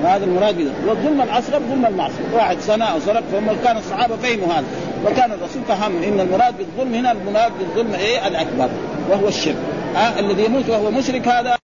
وهذا 0.04 0.24
المراد 0.24 0.56
بذلك. 0.56 0.72
والظلم 0.86 1.20
الاصغر 1.20 1.58
ظلم 1.58 1.86
المعصية. 1.86 2.34
واحد 2.34 2.58
زنى 2.58 2.92
أو 2.92 3.00
سرق 3.00 3.22
فهم 3.32 3.56
كان 3.64 3.76
الصحابة 3.76 4.16
فهموا 4.16 4.46
هذا. 4.46 4.64
وكان 5.06 5.32
الرسول 5.32 5.62
فهم 5.68 6.02
إن 6.02 6.20
المراد 6.20 6.54
بالظلم 6.58 6.94
هنا 6.94 7.12
المراد 7.12 7.52
بالظلم 7.58 7.94
إيه؟ 7.94 8.26
الأكبر 8.26 8.68
وهو 9.10 9.28
الشرك. 9.28 9.56
آه 9.96 10.20
الذي 10.20 10.44
يموت 10.44 10.68
وهو 10.68 10.90
مشرك 10.90 11.28
هذا 11.28 11.59